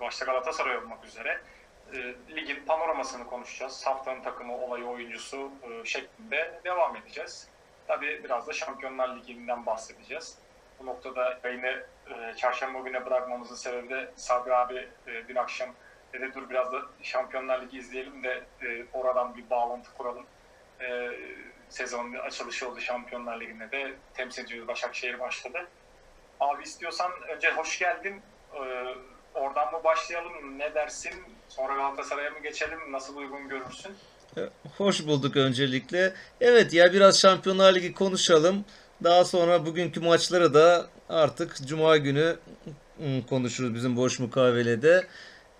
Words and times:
Başta 0.00 0.24
Galatasaray 0.24 0.76
olmak 0.76 1.04
üzere 1.04 1.40
e, 1.92 2.14
ligin 2.36 2.64
panoramasını 2.66 3.26
konuşacağız. 3.26 3.86
Haftanın 3.86 4.22
takımı, 4.22 4.56
olayı, 4.56 4.84
oyuncusu 4.84 5.50
e, 5.62 5.84
şeklinde 5.84 6.60
devam 6.64 6.96
edeceğiz. 6.96 7.48
Tabii 7.86 8.24
biraz 8.24 8.48
da 8.48 8.52
Şampiyonlar 8.52 9.16
Ligi'nden 9.16 9.66
bahsedeceğiz. 9.66 10.38
Bu 10.80 10.86
noktada 10.86 11.40
yayını 11.44 11.86
e, 12.10 12.34
çarşamba 12.36 12.78
gününe 12.78 13.06
bırakmamızın 13.06 13.54
sebebi 13.54 13.90
de 13.90 14.10
Sabri 14.16 14.54
abi 14.54 14.88
e, 15.06 15.28
dün 15.28 15.36
akşam 15.36 15.68
dedi 16.12 16.34
dur 16.34 16.50
biraz 16.50 16.72
da 16.72 16.82
Şampiyonlar 17.02 17.62
Ligi 17.62 17.78
izleyelim 17.78 18.24
de 18.24 18.42
e, 18.62 18.84
oradan 18.92 19.36
bir 19.36 19.50
bağlantı 19.50 19.94
kuralım. 19.94 20.26
E, 20.80 21.10
sezonun 21.68 22.14
açılışı 22.14 22.68
oldu 22.68 22.80
Şampiyonlar 22.80 23.40
Ligi'nde 23.40 23.70
de 23.70 23.94
temsil 24.14 24.44
ediyoruz. 24.44 24.68
Başakşehir 24.68 25.20
başladı. 25.20 25.68
Abi 26.40 26.62
istiyorsan 26.62 27.12
önce 27.22 27.50
hoş 27.50 27.78
geldin. 27.78 28.22
Ee, 28.54 28.94
oradan 29.34 29.72
mı 29.72 29.84
başlayalım? 29.84 30.58
Ne 30.58 30.74
dersin? 30.74 31.12
Sonra 31.48 31.74
Galatasaray'a 31.74 32.30
mı 32.30 32.42
geçelim? 32.42 32.78
Nasıl 32.92 33.16
uygun 33.16 33.48
görürsün? 33.48 33.92
Hoş 34.78 35.06
bulduk 35.06 35.36
öncelikle. 35.36 36.14
Evet 36.40 36.72
ya 36.72 36.92
biraz 36.92 37.20
Şampiyonlar 37.20 37.74
Ligi 37.74 37.94
konuşalım. 37.94 38.64
Daha 39.04 39.24
sonra 39.24 39.66
bugünkü 39.66 40.00
maçları 40.00 40.54
da 40.54 40.86
artık 41.08 41.56
Cuma 41.66 41.96
günü 41.96 42.36
ım, 43.00 43.22
konuşuruz 43.22 43.74
bizim 43.74 43.96
boş 43.96 44.18
mukavelede. 44.18 45.06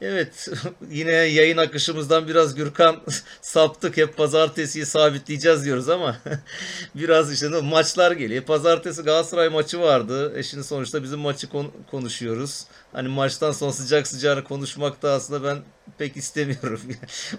Evet 0.00 0.48
yine 0.90 1.10
yayın 1.12 1.56
akışımızdan 1.56 2.28
biraz 2.28 2.54
Gürkan 2.54 2.96
saptık. 3.42 3.96
Hep 3.96 4.16
pazartesiyi 4.16 4.86
sabitleyeceğiz 4.86 5.64
diyoruz 5.64 5.88
ama 5.88 6.16
biraz 6.94 7.32
işte 7.32 7.48
maçlar 7.48 8.12
geliyor. 8.12 8.42
Pazartesi 8.44 9.02
Galatasaray 9.02 9.48
maçı 9.48 9.80
vardı. 9.80 10.38
E 10.38 10.42
şimdi 10.42 10.64
sonuçta 10.64 11.02
bizim 11.02 11.18
maçı 11.20 11.48
kon- 11.48 11.72
konuşuyoruz. 11.90 12.64
Hani 12.92 13.08
maçtan 13.08 13.52
sonra 13.52 13.72
sıcak 13.72 14.06
sıcağına 14.06 14.44
konuşmak 14.44 15.02
da 15.02 15.12
aslında 15.12 15.44
ben 15.44 15.58
pek 15.98 16.16
istemiyorum. 16.16 16.80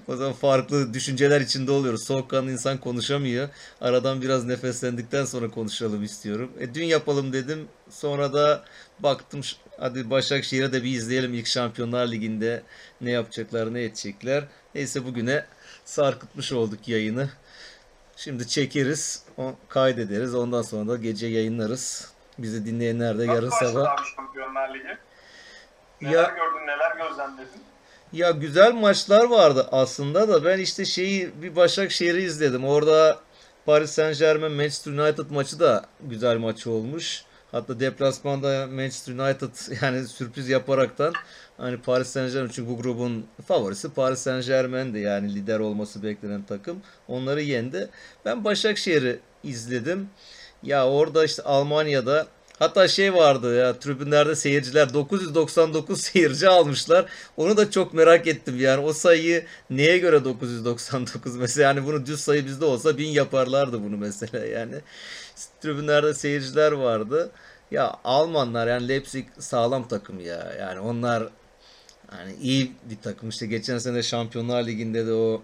O 0.07 0.15
zaman 0.15 0.33
farklı 0.33 0.93
düşünceler 0.93 1.41
içinde 1.41 1.71
oluyoruz. 1.71 2.03
Soğukkanlı 2.03 2.51
insan 2.51 2.77
konuşamıyor. 2.77 3.49
Aradan 3.81 4.21
biraz 4.21 4.45
nefeslendikten 4.45 5.25
sonra 5.25 5.49
konuşalım 5.51 6.03
istiyorum. 6.03 6.51
E, 6.59 6.73
dün 6.73 6.83
yapalım 6.83 7.33
dedim. 7.33 7.67
Sonra 7.89 8.33
da 8.33 8.65
baktım 8.99 9.41
hadi 9.79 10.09
Başakşehir'e 10.09 10.73
de 10.73 10.83
bir 10.83 10.91
izleyelim 10.91 11.33
ilk 11.33 11.47
Şampiyonlar 11.47 12.07
Ligi'nde 12.07 12.63
ne 13.01 13.11
yapacaklar 13.11 13.73
ne 13.73 13.83
edecekler. 13.83 14.43
Neyse 14.75 15.05
bugüne 15.05 15.45
sarkıtmış 15.85 16.51
olduk 16.51 16.87
yayını. 16.87 17.29
Şimdi 18.17 18.47
çekeriz, 18.47 19.23
kaydederiz. 19.69 20.35
Ondan 20.35 20.61
sonra 20.61 20.89
da 20.89 20.97
gece 20.97 21.27
yayınlarız. 21.27 22.11
Bizi 22.37 22.65
dinleyenler 22.65 23.19
de 23.19 23.25
yarın 23.25 23.45
Nasıl 23.45 23.65
başladı 23.65 23.73
sabah. 23.73 24.15
Şampiyonlar 24.15 24.73
Ligi? 24.73 24.97
Neler 26.01 26.13
Ya 26.13 26.21
gördün, 26.21 26.67
neler 26.67 27.07
gözlemledin? 27.09 27.61
Ya 28.13 28.31
güzel 28.31 28.73
maçlar 28.73 29.25
vardı 29.25 29.67
aslında 29.71 30.27
da 30.27 30.45
ben 30.45 30.59
işte 30.59 30.85
şeyi 30.85 31.41
bir 31.41 31.55
Başakşehir'i 31.55 32.21
izledim. 32.21 32.65
Orada 32.65 33.19
Paris 33.65 33.91
Saint-Germain 33.91 34.51
Manchester 34.51 34.91
United 34.91 35.29
maçı 35.29 35.59
da 35.59 35.85
güzel 36.01 36.37
maç 36.37 36.67
olmuş. 36.67 37.23
Hatta 37.55 37.79
deplasmanda 37.79 38.67
Manchester 38.67 39.13
United 39.13 39.49
yani 39.81 40.07
sürpriz 40.07 40.49
yaparaktan 40.49 41.13
hani 41.57 41.77
Paris 41.77 42.07
Saint-Germain 42.07 42.51
çünkü 42.53 42.69
bu 42.69 42.77
grubun 42.81 43.25
favorisi 43.47 43.89
Paris 43.89 44.19
Saint-Germain'di 44.19 44.99
yani 44.99 45.35
lider 45.35 45.59
olması 45.59 46.03
beklenen 46.03 46.43
takım. 46.43 46.81
Onları 47.07 47.41
yendi. 47.41 47.89
Ben 48.25 48.43
Başakşehir'i 48.43 49.19
izledim. 49.43 50.09
Ya 50.63 50.87
orada 50.89 51.25
işte 51.25 51.43
Almanya'da 51.43 52.27
hatta 52.59 52.87
şey 52.87 53.13
vardı 53.13 53.57
ya 53.57 53.79
tribünlerde 53.79 54.35
seyirciler 54.35 54.93
999 54.93 56.01
seyirci 56.01 56.49
almışlar. 56.49 57.05
Onu 57.37 57.57
da 57.57 57.71
çok 57.71 57.93
merak 57.93 58.27
ettim 58.27 58.59
yani 58.59 58.85
o 58.85 58.93
sayıyı 58.93 59.45
neye 59.69 59.97
göre 59.97 60.25
999 60.25 61.35
mesela 61.35 61.67
yani 61.67 61.85
bunu 61.85 62.05
düz 62.05 62.19
sayı 62.19 62.45
bizde 62.45 62.65
olsa 62.65 62.97
1000 62.97 63.07
yaparlardı 63.07 63.83
bunu 63.83 63.97
mesela 63.97 64.45
yani. 64.45 64.75
Tribünlerde 65.61 66.13
seyirciler 66.13 66.71
vardı. 66.71 67.31
Ya 67.71 67.95
Almanlar 68.03 68.67
yani 68.67 68.87
Leipzig 68.87 69.25
sağlam 69.39 69.87
takım 69.87 70.19
ya. 70.19 70.53
Yani 70.59 70.79
onlar 70.79 71.29
hani 72.07 72.35
iyi 72.41 72.71
bir 72.89 72.97
takım. 73.03 73.29
İşte 73.29 73.45
geçen 73.45 73.77
sene 73.77 74.03
Şampiyonlar 74.03 74.67
Ligi'nde 74.67 75.07
de 75.07 75.13
o 75.13 75.41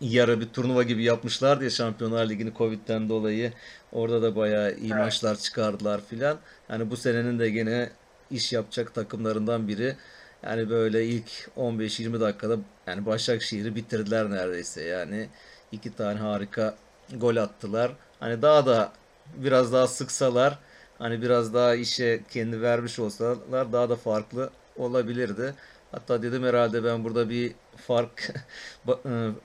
yarı 0.00 0.40
bir 0.40 0.48
turnuva 0.48 0.82
gibi 0.82 1.04
yapmışlardı 1.04 1.64
ya 1.64 1.70
Şampiyonlar 1.70 2.28
Ligi'ni 2.28 2.54
Covid'den 2.54 3.08
dolayı. 3.08 3.52
Orada 3.92 4.22
da 4.22 4.36
bayağı 4.36 4.74
iyi 4.76 4.92
Evet. 4.92 5.04
maçlar 5.04 5.36
çıkardılar 5.36 6.00
filan. 6.06 6.38
Yani 6.68 6.90
bu 6.90 6.96
senenin 6.96 7.38
de 7.38 7.50
gene 7.50 7.90
iş 8.30 8.52
yapacak 8.52 8.94
takımlarından 8.94 9.68
biri. 9.68 9.96
Yani 10.42 10.70
böyle 10.70 11.06
ilk 11.06 11.50
15-20 11.56 12.20
dakikada 12.20 12.56
yani 12.86 13.06
Başakşehir'i 13.06 13.74
bitirdiler 13.74 14.30
neredeyse. 14.30 14.82
Yani 14.84 15.28
iki 15.72 15.94
tane 15.96 16.18
harika 16.20 16.76
gol 17.14 17.36
attılar. 17.36 17.92
Hani 18.20 18.42
daha 18.42 18.66
da 18.66 18.92
biraz 19.36 19.72
daha 19.72 19.86
sıksalar 19.86 20.58
hani 20.98 21.22
biraz 21.22 21.54
daha 21.54 21.74
işe 21.74 22.20
kendi 22.30 22.62
vermiş 22.62 22.98
olsalar 22.98 23.72
daha 23.72 23.90
da 23.90 23.96
farklı 23.96 24.50
olabilirdi. 24.76 25.54
Hatta 25.92 26.22
dedim 26.22 26.44
herhalde 26.44 26.84
ben 26.84 27.04
burada 27.04 27.30
bir 27.30 27.52
fark 27.76 28.30
e, 28.88 28.94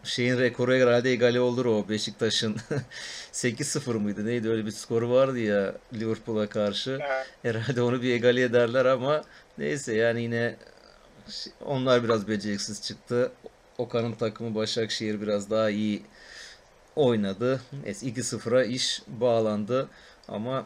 şeyin 0.04 0.38
rekoru 0.40 0.74
herhalde 0.74 1.12
egale 1.12 1.40
olur 1.40 1.66
o 1.66 1.90
Beşiktaş'ın 1.90 2.56
8-0 3.34 3.94
mıydı 3.94 4.26
neydi 4.26 4.50
öyle 4.50 4.66
bir 4.66 4.72
skoru 4.72 5.10
vardı 5.12 5.40
ya 5.40 5.76
Liverpool'a 5.94 6.50
karşı. 6.50 7.00
Herhalde 7.44 7.82
onu 7.82 8.02
bir 8.02 8.14
egale 8.14 8.42
ederler 8.42 8.86
ama 8.86 9.24
neyse 9.58 9.96
yani 9.96 10.22
yine 10.22 10.56
ş- 11.30 11.52
onlar 11.66 12.04
biraz 12.04 12.28
beceriksiz 12.28 12.82
çıktı. 12.82 13.32
Okan'ın 13.78 14.12
takımı 14.14 14.56
Başakşehir 14.56 15.22
biraz 15.22 15.50
daha 15.50 15.70
iyi 15.70 16.04
oynadı. 16.96 17.62
Neyse 17.84 18.06
2-0'a 18.08 18.64
iş 18.64 19.02
bağlandı 19.08 19.88
ama 20.28 20.66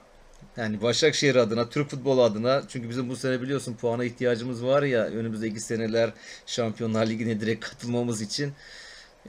yani 0.57 0.81
Başakşehir 0.81 1.35
adına, 1.35 1.69
Türk 1.69 1.90
futbolu 1.90 2.23
adına 2.23 2.63
çünkü 2.68 2.90
bizim 2.90 3.09
bu 3.09 3.16
sene 3.16 3.41
biliyorsun 3.41 3.73
puana 3.73 4.03
ihtiyacımız 4.03 4.66
var 4.66 4.84
ya 4.84 5.06
önümüzdeki 5.06 5.59
seneler 5.59 6.13
Şampiyonlar 6.45 7.07
Ligi'ne 7.07 7.40
direkt 7.40 7.66
katılmamız 7.66 8.22
için. 8.22 8.53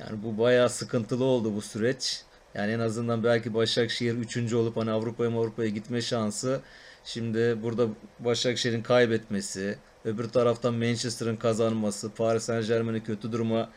Yani 0.01 0.23
bu 0.23 0.39
bayağı 0.39 0.71
sıkıntılı 0.71 1.25
oldu 1.25 1.55
bu 1.57 1.63
süreç. 1.63 2.23
Yani 2.55 2.73
en 2.73 2.81
azından 2.81 3.25
belki 3.25 3.55
Başakşehir 3.55 4.15
üçüncü 4.15 4.57
olup 4.57 4.77
hani 4.77 4.91
Avrupa'ya 4.91 5.31
Avrupa'ya 5.31 5.69
gitme 5.69 6.03
şansı. 6.03 6.61
Şimdi 7.05 7.63
burada 7.63 7.87
Başakşehir'in 8.21 8.83
kaybetmesi, 8.83 9.79
öbür 10.05 10.29
taraftan 10.29 10.75
Manchester'ın 10.75 11.37
kazanması, 11.37 12.11
Paris 12.11 12.43
Saint-Germain'in 12.43 13.01
kötü 13.01 13.33
duruma, 13.33 13.71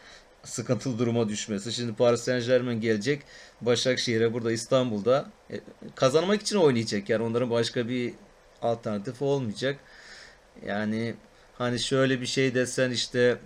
sıkıntılı 0.43 0.99
duruma 0.99 1.29
düşmesi. 1.29 1.73
Şimdi 1.73 1.93
Paris 1.93 2.21
Saint-Germain 2.21 2.81
gelecek 2.81 3.21
Başakşehir'e 3.61 4.33
burada 4.33 4.51
İstanbul'da 4.51 5.29
e, 5.51 5.59
kazanmak 5.95 6.41
için 6.41 6.57
oynayacak. 6.57 7.09
Yani 7.09 7.23
onların 7.23 7.49
başka 7.49 7.87
bir 7.87 8.13
alternatif 8.61 9.21
olmayacak. 9.21 9.79
Yani 10.65 11.15
hani 11.57 11.79
şöyle 11.79 12.21
bir 12.21 12.25
şey 12.25 12.55
desen 12.55 12.91
işte 12.91 13.37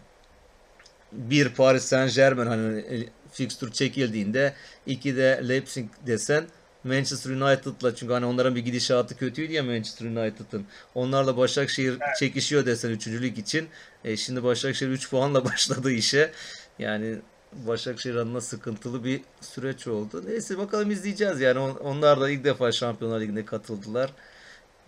bir 1.11 1.49
Paris 1.49 1.83
Saint-Germain 1.83 2.47
hani 2.47 2.79
e, 2.79 3.09
fixture 3.31 3.71
çekildiğinde 3.71 4.53
iki 4.85 5.17
de 5.17 5.41
Leipzig 5.47 5.85
desen 6.07 6.45
Manchester 6.85 7.31
United'la 7.31 7.95
çünkü 7.95 8.13
hani 8.13 8.25
onların 8.25 8.55
bir 8.55 8.65
gidişatı 8.65 9.17
kötüydü 9.17 9.53
ya 9.53 9.63
Manchester 9.63 10.05
United'ın. 10.05 10.65
Onlarla 10.95 11.37
Başakşehir 11.37 11.97
çekişiyor 12.19 12.65
desen 12.65 12.89
üçüncülük 12.89 13.37
için. 13.37 13.67
E, 14.03 14.17
şimdi 14.17 14.43
Başakşehir 14.43 14.91
3 14.91 15.09
puanla 15.09 15.45
başladı 15.51 15.91
işe. 15.91 16.31
Yani 16.79 17.19
Başakşehir 17.53 18.15
adına 18.15 18.41
sıkıntılı 18.41 19.03
bir 19.03 19.21
süreç 19.41 19.87
oldu. 19.87 20.23
Neyse 20.25 20.57
bakalım 20.57 20.91
izleyeceğiz 20.91 21.41
yani. 21.41 21.59
On- 21.59 21.75
Onlar 21.75 22.21
da 22.21 22.29
ilk 22.29 22.43
defa 22.43 22.71
Şampiyonlar 22.71 23.21
Ligi'ne 23.21 23.45
katıldılar. 23.45 24.13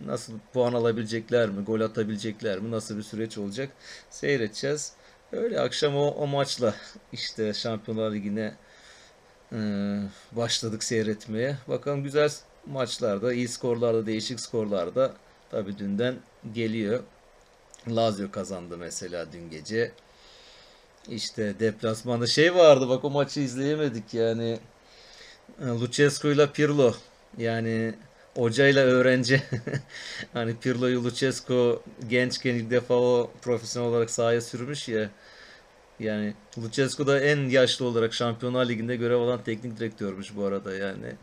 Nasıl 0.00 0.32
puan 0.52 0.72
alabilecekler 0.72 1.48
mi? 1.50 1.64
Gol 1.64 1.80
atabilecekler 1.80 2.58
mi? 2.58 2.70
Nasıl 2.70 2.96
bir 2.98 3.02
süreç 3.02 3.38
olacak? 3.38 3.70
Seyredeceğiz. 4.10 4.92
Öyle 5.32 5.60
akşam 5.60 5.96
o, 5.96 6.06
o 6.08 6.26
maçla 6.26 6.74
işte 7.12 7.54
Şampiyonlar 7.54 8.12
Ligi'ne 8.12 8.54
e, 9.52 9.58
başladık 10.32 10.84
seyretmeye. 10.84 11.56
Bakalım 11.68 12.02
güzel 12.02 12.30
maçlarda, 12.66 13.32
iyi 13.32 13.48
skorlarda, 13.48 14.06
değişik 14.06 14.40
skorlarda 14.40 15.12
tabii 15.50 15.78
dünden 15.78 16.14
geliyor. 16.54 17.02
Lazio 17.88 18.30
kazandı 18.30 18.78
mesela 18.78 19.32
dün 19.32 19.50
gece. 19.50 19.92
İşte 21.10 21.54
deplasmanda 21.60 22.26
şey 22.26 22.54
vardı 22.54 22.88
bak 22.88 23.04
o 23.04 23.10
maçı 23.10 23.40
izleyemedik 23.40 24.14
yani. 24.14 24.58
Lucescu 25.62 26.28
ile 26.28 26.52
Pirlo 26.52 26.94
yani 27.38 27.94
hocayla 28.36 28.82
öğrenci 28.84 29.42
hani 30.32 30.56
Pirlo'yu 30.56 31.04
Lucescu 31.04 31.82
gençken 32.08 32.54
ilk 32.54 32.70
defa 32.70 32.94
o 32.94 33.30
profesyonel 33.42 33.90
olarak 33.90 34.10
sahaya 34.10 34.40
sürmüş 34.40 34.88
ya. 34.88 35.10
Yani 36.00 36.34
Lucescu 36.58 37.06
da 37.06 37.20
en 37.20 37.48
yaşlı 37.48 37.84
olarak 37.86 38.14
Şampiyonlar 38.14 38.68
Ligi'nde 38.68 38.96
görev 38.96 39.16
alan 39.20 39.44
teknik 39.44 39.78
direktörmüş 39.78 40.36
bu 40.36 40.44
arada 40.44 40.74
yani. 40.74 41.14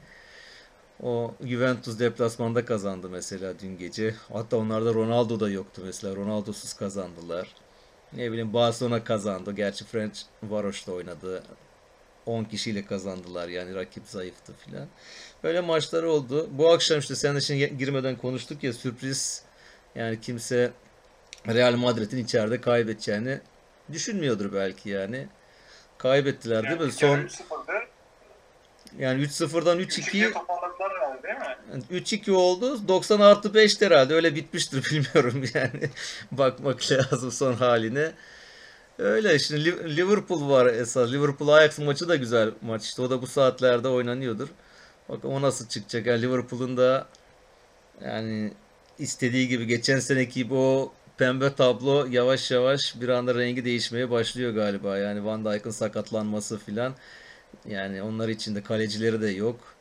O 1.03 1.33
Juventus 1.45 1.99
deplasmanda 1.99 2.65
kazandı 2.65 3.09
mesela 3.09 3.59
dün 3.59 3.77
gece. 3.77 4.15
Hatta 4.33 4.57
onlarda 4.57 4.93
Ronaldo 4.93 5.39
da 5.39 5.49
yoktu 5.49 5.81
mesela. 5.85 6.15
Ronaldo'suz 6.15 6.73
kazandılar. 6.73 7.64
Ne 8.15 8.31
bileyim 8.31 8.53
Barcelona 8.53 9.03
kazandı. 9.03 9.51
Gerçi 9.51 9.85
French 9.85 10.19
Varoş'ta 10.44 10.91
oynadı. 10.91 11.44
10 12.25 12.44
kişiyle 12.44 12.85
kazandılar 12.85 13.47
yani 13.47 13.75
rakip 13.75 14.03
zayıftı 14.07 14.53
filan. 14.53 14.88
Böyle 15.44 15.62
maçlar 15.62 16.03
oldu. 16.03 16.50
Bu 16.51 16.69
akşam 16.71 17.00
işte 17.00 17.15
senin 17.15 17.39
için 17.39 17.77
girmeden 17.77 18.15
konuştuk 18.15 18.63
ya 18.63 18.73
sürpriz 18.73 19.44
yani 19.95 20.21
kimse 20.21 20.71
Real 21.47 21.75
Madrid'in 21.75 22.23
içeride 22.23 22.62
kaybedeceğini 22.62 23.39
düşünmüyordur 23.91 24.53
belki 24.53 24.89
yani. 24.89 25.27
Kaybettiler 25.97 26.63
Yani 26.63 26.69
değil 26.79 26.81
mi? 26.81 26.91
Son 26.91 27.18
3-0'dı. 27.18 27.73
yani 29.00 29.23
3-0'dan 29.23 29.79
3-2'ye 29.79 30.31
3-2 31.81 31.92
toparladılar 31.92 32.31
herhalde 32.31 32.31
değil 32.31 32.31
mi? 32.31 32.31
3-2 32.31 32.31
oldu. 32.31 32.88
90 32.88 33.19
artı 33.19 33.54
5 33.54 33.81
herhalde. 33.81 34.13
Öyle 34.13 34.36
bitmiştir 34.36 34.83
bilmiyorum 34.92 35.44
yani. 35.54 35.89
Bakmak 36.31 36.92
lazım 36.92 37.31
son 37.31 37.54
haline. 37.54 38.12
Öyle 39.00 39.39
şimdi 39.39 39.66
Liv- 39.69 39.98
Liverpool 39.98 40.50
var 40.50 40.66
esas. 40.66 41.12
Liverpool 41.12 41.50
Ajax 41.50 41.80
maçı 41.80 42.10
da 42.10 42.16
güzel 42.16 42.51
maç 42.62 42.83
işte. 42.86 43.01
O 43.01 43.10
da 43.10 43.22
bu 43.22 43.27
saatlerde 43.27 43.88
oynanıyordur. 43.88 44.50
Bakalım 45.10 45.36
o 45.36 45.42
nasıl 45.42 45.68
çıkacak. 45.68 46.06
Yani 46.07 46.22
Liverpool'un 46.22 46.77
da 46.77 47.07
yani 48.06 48.54
istediği 49.00 49.48
gibi 49.48 49.68
geçen 49.68 50.00
seneki 50.00 50.33
gibi 50.33 50.54
o 50.54 50.94
pembe 51.18 51.56
tablo 51.56 52.07
yavaş 52.12 52.51
yavaş 52.51 52.95
bir 53.01 53.10
anda 53.10 53.36
rengi 53.36 53.66
değişmeye 53.66 54.12
başlıyor 54.12 54.54
galiba. 54.54 54.98
Yani 54.98 55.25
Van 55.25 55.45
Dijk'ın 55.45 55.71
sakatlanması 55.71 56.60
filan. 56.60 56.95
Yani 57.68 58.01
onlar 58.04 58.30
için 58.30 58.56
de 58.56 58.63
kalecileri 58.63 59.21
de 59.21 59.28
yok. 59.30 59.75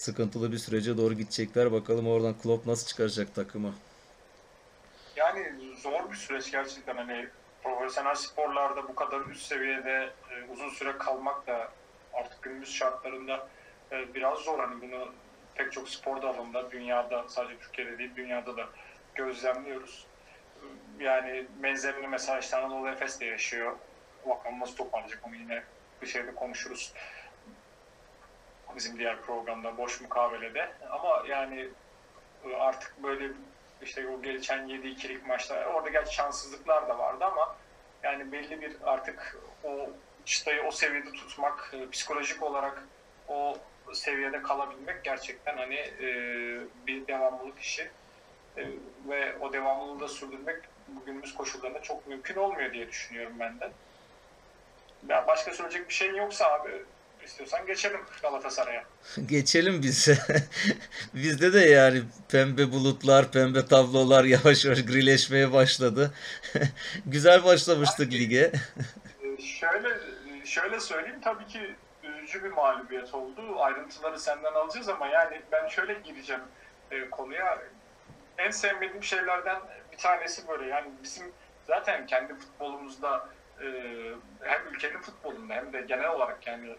Sıkıntılı 0.00 0.52
bir 0.52 0.58
sürece 0.58 0.96
doğru 0.96 1.14
gidecekler. 1.14 1.72
Bakalım 1.72 2.08
oradan 2.08 2.34
Klopp 2.38 2.66
nasıl 2.66 2.86
çıkaracak 2.86 3.34
takımı. 3.34 3.74
Yani 5.16 5.52
zor 5.76 6.10
bir 6.10 6.16
süreç 6.16 6.50
gerçekten 6.50 6.96
hani 6.96 7.28
profesyonel 7.62 8.14
sporlarda 8.14 8.88
bu 8.88 8.94
kadar 8.94 9.20
üst 9.20 9.42
seviyede 9.42 10.10
e, 10.30 10.52
uzun 10.52 10.68
süre 10.68 10.98
kalmak 10.98 11.46
da 11.46 11.68
artık 12.12 12.42
günümüz 12.42 12.74
şartlarında 12.74 13.48
e, 13.92 14.14
biraz 14.14 14.38
zor. 14.38 14.58
Hani 14.58 14.80
bunu 14.82 15.12
pek 15.54 15.72
çok 15.72 15.88
spor 15.88 16.22
dalında 16.22 16.70
dünyada 16.70 17.24
sadece 17.28 17.58
Türkiye'de 17.58 17.98
değil 17.98 18.10
dünyada 18.16 18.56
da 18.56 18.68
gözlemliyoruz. 19.14 20.06
Yani 21.00 21.46
benzerini 21.62 22.08
mesela 22.08 22.38
işte 22.38 22.56
Anadolu 22.56 22.88
Efes 22.88 23.20
de 23.20 23.24
yaşıyor. 23.24 23.76
Bakalım 24.28 24.60
nasıl 24.60 24.76
toparlayacak 24.76 25.26
onu 25.26 25.36
yine 25.36 25.62
bir 26.02 26.06
şeyde 26.06 26.34
konuşuruz. 26.34 26.92
Bizim 28.76 28.98
diğer 28.98 29.20
programda 29.20 29.76
boş 29.76 30.00
mukavelede. 30.00 30.72
Ama 30.90 31.22
yani 31.28 31.68
e, 32.44 32.56
artık 32.56 33.02
böyle 33.02 33.30
işte 33.82 34.08
o 34.08 34.22
geçen 34.22 34.68
7-2'lik 34.68 35.26
maçlar 35.26 35.64
orada 35.64 35.90
gerçi 35.90 36.14
şanssızlıklar 36.14 36.88
da 36.88 36.98
vardı 36.98 37.24
ama 37.24 37.56
yani 38.02 38.32
belli 38.32 38.60
bir 38.60 38.76
artık 38.84 39.36
o 39.64 39.90
çıtayı 40.24 40.62
o 40.62 40.70
seviyede 40.70 41.12
tutmak 41.12 41.74
e, 41.74 41.90
psikolojik 41.90 42.42
olarak 42.42 42.82
o 43.28 43.56
seviyede 43.92 44.42
kalabilmek 44.42 45.04
gerçekten 45.04 45.56
hani 45.56 45.74
e, 45.74 46.06
bir 46.86 47.06
devamlılık 47.06 47.60
işi 47.60 47.90
ve 49.08 49.38
o 49.38 49.52
devamlılığı 49.52 50.00
da 50.00 50.08
sürdürmek 50.08 50.56
bugünümüz 50.88 51.34
koşullarında 51.34 51.82
çok 51.82 52.06
mümkün 52.06 52.36
olmuyor 52.36 52.72
diye 52.72 52.88
düşünüyorum 52.88 53.32
ben 53.40 53.60
de. 53.60 53.70
Ya 55.08 55.26
başka 55.26 55.52
söyleyecek 55.52 55.88
bir 55.88 55.94
şeyin 55.94 56.14
yoksa 56.14 56.52
abi 56.52 56.82
istiyorsan 57.24 57.66
geçelim 57.66 58.00
Galatasaray'a. 58.22 58.84
Geçelim 59.26 59.82
biz. 59.82 60.08
Bizde 61.14 61.52
de 61.52 61.60
yani 61.60 62.02
pembe 62.30 62.72
bulutlar, 62.72 63.32
pembe 63.32 63.66
tablolar 63.66 64.24
yavaş 64.24 64.64
yavaş 64.64 64.84
grileşmeye 64.86 65.52
başladı. 65.52 66.14
Güzel 67.06 67.44
başlamıştık 67.44 68.12
lige. 68.12 68.52
Ee, 69.22 69.42
Şöyle 69.42 69.88
şöyle 70.44 70.80
söyleyeyim 70.80 71.20
tabii 71.24 71.46
ki 71.46 71.74
üzücü 72.02 72.44
bir 72.44 72.50
mağlubiyet 72.50 73.14
oldu. 73.14 73.60
Ayrıntıları 73.60 74.20
senden 74.20 74.52
alacağız 74.52 74.88
ama 74.88 75.06
yani 75.06 75.42
ben 75.52 75.68
şöyle 75.68 75.94
gireceğim 75.94 76.42
e, 76.90 77.10
konuya. 77.10 77.58
En 78.38 78.50
sevmediğim 78.50 79.04
şeylerden 79.04 79.58
bir 79.92 79.96
tanesi 79.96 80.48
böyle 80.48 80.66
yani 80.66 80.90
bizim 81.02 81.32
zaten 81.66 82.06
kendi 82.06 82.34
futbolumuzda 82.34 83.28
e, 83.60 83.66
hem 84.40 84.74
ülkenin 84.74 85.00
futbolunda 85.00 85.54
hem 85.54 85.72
de 85.72 85.80
genel 85.80 86.08
olarak 86.08 86.46
yani 86.46 86.76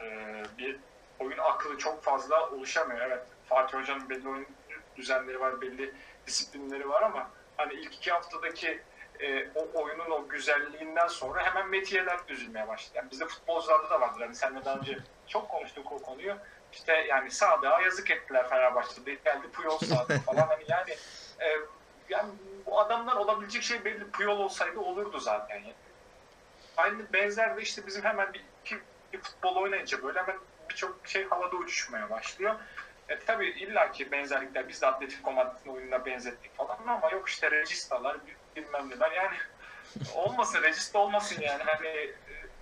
e, 0.00 0.42
bir 0.58 0.76
oyun 1.18 1.38
aklı 1.38 1.78
çok 1.78 2.02
fazla 2.02 2.50
oluşamıyor. 2.50 3.00
Evet 3.00 3.22
Fatih 3.48 3.78
Hoca'nın 3.78 4.10
belli 4.10 4.28
oyun 4.28 4.46
düzenleri 4.96 5.40
var, 5.40 5.60
belli 5.60 5.94
disiplinleri 6.26 6.88
var 6.88 7.02
ama 7.02 7.30
hani 7.56 7.74
ilk 7.74 7.94
iki 7.94 8.10
haftadaki 8.10 8.82
e, 9.20 9.48
o 9.54 9.82
oyunun 9.82 10.10
o 10.10 10.28
güzelliğinden 10.28 11.06
sonra 11.06 11.46
hemen 11.46 11.68
metiyeler 11.68 12.28
düzülmeye 12.28 12.68
başladı. 12.68 12.92
Yani 12.94 13.10
bizde 13.10 13.26
futbolcularda 13.26 13.90
da 13.90 14.00
vardır. 14.00 14.20
Hani 14.20 14.34
seninle 14.34 14.64
daha 14.64 14.76
önce 14.76 14.98
çok 15.26 15.48
konuştuk 15.48 15.92
o 15.92 15.98
konuyu. 15.98 16.36
İşte 16.72 16.92
yani 16.92 17.30
sağda 17.30 17.80
yazık 17.80 18.10
ettiler 18.10 18.48
Fenerbahçe'de. 18.48 19.14
Geldi 19.14 19.50
Puyol 19.52 19.78
sağda 19.78 20.18
falan. 20.18 20.46
Hani 20.46 20.64
yani 20.68 20.90
e, 21.40 21.46
yani 22.08 22.30
bu 22.66 22.80
adamlar 22.80 23.16
olabilecek 23.16 23.62
şey 23.62 23.84
belli. 23.84 24.10
Puyol 24.10 24.38
olsaydı 24.38 24.80
olurdu 24.80 25.18
zaten. 25.18 25.56
Yani. 25.56 25.74
Aynı 26.76 27.12
benzer 27.12 27.56
de 27.56 27.62
işte 27.62 27.86
bizim 27.86 28.04
hemen 28.04 28.32
bir, 28.32 28.44
iki, 28.64 28.78
bir 29.12 29.20
futbol 29.20 29.56
oynayınca 29.56 30.02
böyle 30.02 30.20
hemen 30.20 30.36
birçok 30.70 31.08
şey 31.08 31.24
havada 31.28 31.56
uçuşmaya 31.56 32.10
başlıyor. 32.10 32.54
E, 33.08 33.18
tabii 33.18 33.48
illaki 33.48 34.12
benzerlikler 34.12 34.68
biz 34.68 34.82
de 34.82 34.86
Atletico 34.86 35.32
Madrid'in 35.32 35.70
oyununa 35.70 36.06
benzettik 36.06 36.56
falan 36.56 36.78
ama 36.86 37.10
yok 37.10 37.28
işte 37.28 37.50
registalar 37.50 38.16
bilmem 38.56 38.90
neler. 38.90 39.10
Yani 39.10 39.36
olmasın 40.14 40.62
regista 40.62 40.98
olmasın 40.98 41.40
yani. 41.40 41.62
Hani 41.62 41.88
e, 41.88 42.14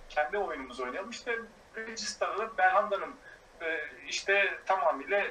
kendi 0.09 0.37
oyunumuzu 0.37 0.83
oynayalım. 0.83 1.09
İşte 1.09 1.35
registalı 1.75 2.57
Belhanda'nın 2.57 3.15
e, 3.61 3.79
işte 4.07 4.59
tamamıyla 4.65 5.25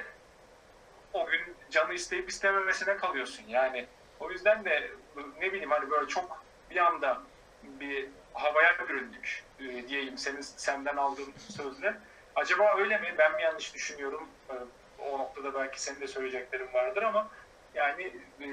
o 1.13 1.25
gün 1.25 1.55
canı 1.71 1.93
isteyip 1.93 2.29
istememesine 2.29 2.97
kalıyorsun. 2.97 3.43
Yani 3.47 3.87
o 4.19 4.31
yüzden 4.31 4.65
de 4.65 4.91
ne 5.39 5.51
bileyim 5.53 5.71
hani 5.71 5.91
böyle 5.91 6.07
çok 6.07 6.43
bir 6.69 6.77
anda 6.77 7.21
bir 7.63 8.09
havaya 8.33 8.89
büründük 8.89 9.43
e, 9.59 9.87
diyeyim 9.87 10.17
senin 10.17 10.41
senden 10.41 10.97
aldığım 10.97 11.33
sözle. 11.57 11.93
Acaba 12.35 12.75
öyle 12.77 12.97
mi? 12.97 13.15
Ben 13.17 13.35
mi 13.35 13.41
yanlış 13.41 13.73
düşünüyorum? 13.73 14.27
E, 14.49 14.53
o 15.01 15.19
noktada 15.19 15.53
belki 15.53 15.81
senin 15.81 16.01
de 16.01 16.07
söyleyeceklerin 16.07 16.73
vardır 16.73 17.03
ama 17.03 17.27
yani 17.73 18.03
e, 18.41 18.47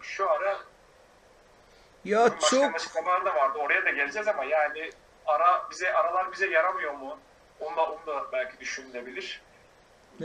şu 0.00 0.30
ara 0.30 0.58
Ya 2.04 2.24
başka 2.24 2.56
çok 2.56 2.74
açıklamalar 2.74 3.24
da 3.24 3.34
vardı. 3.34 3.58
Oraya 3.58 3.84
da 3.84 3.90
geleceğiz 3.90 4.28
ama 4.28 4.44
yani 4.44 4.90
ara 5.26 5.70
bize 5.70 5.94
aralar 5.94 6.32
bize 6.32 6.46
yaramıyor 6.46 6.92
mu? 6.94 7.18
Onu 7.60 7.76
da, 7.76 7.86
onu 7.86 8.06
da 8.06 8.32
belki 8.32 8.60
düşünülebilir. 8.60 9.42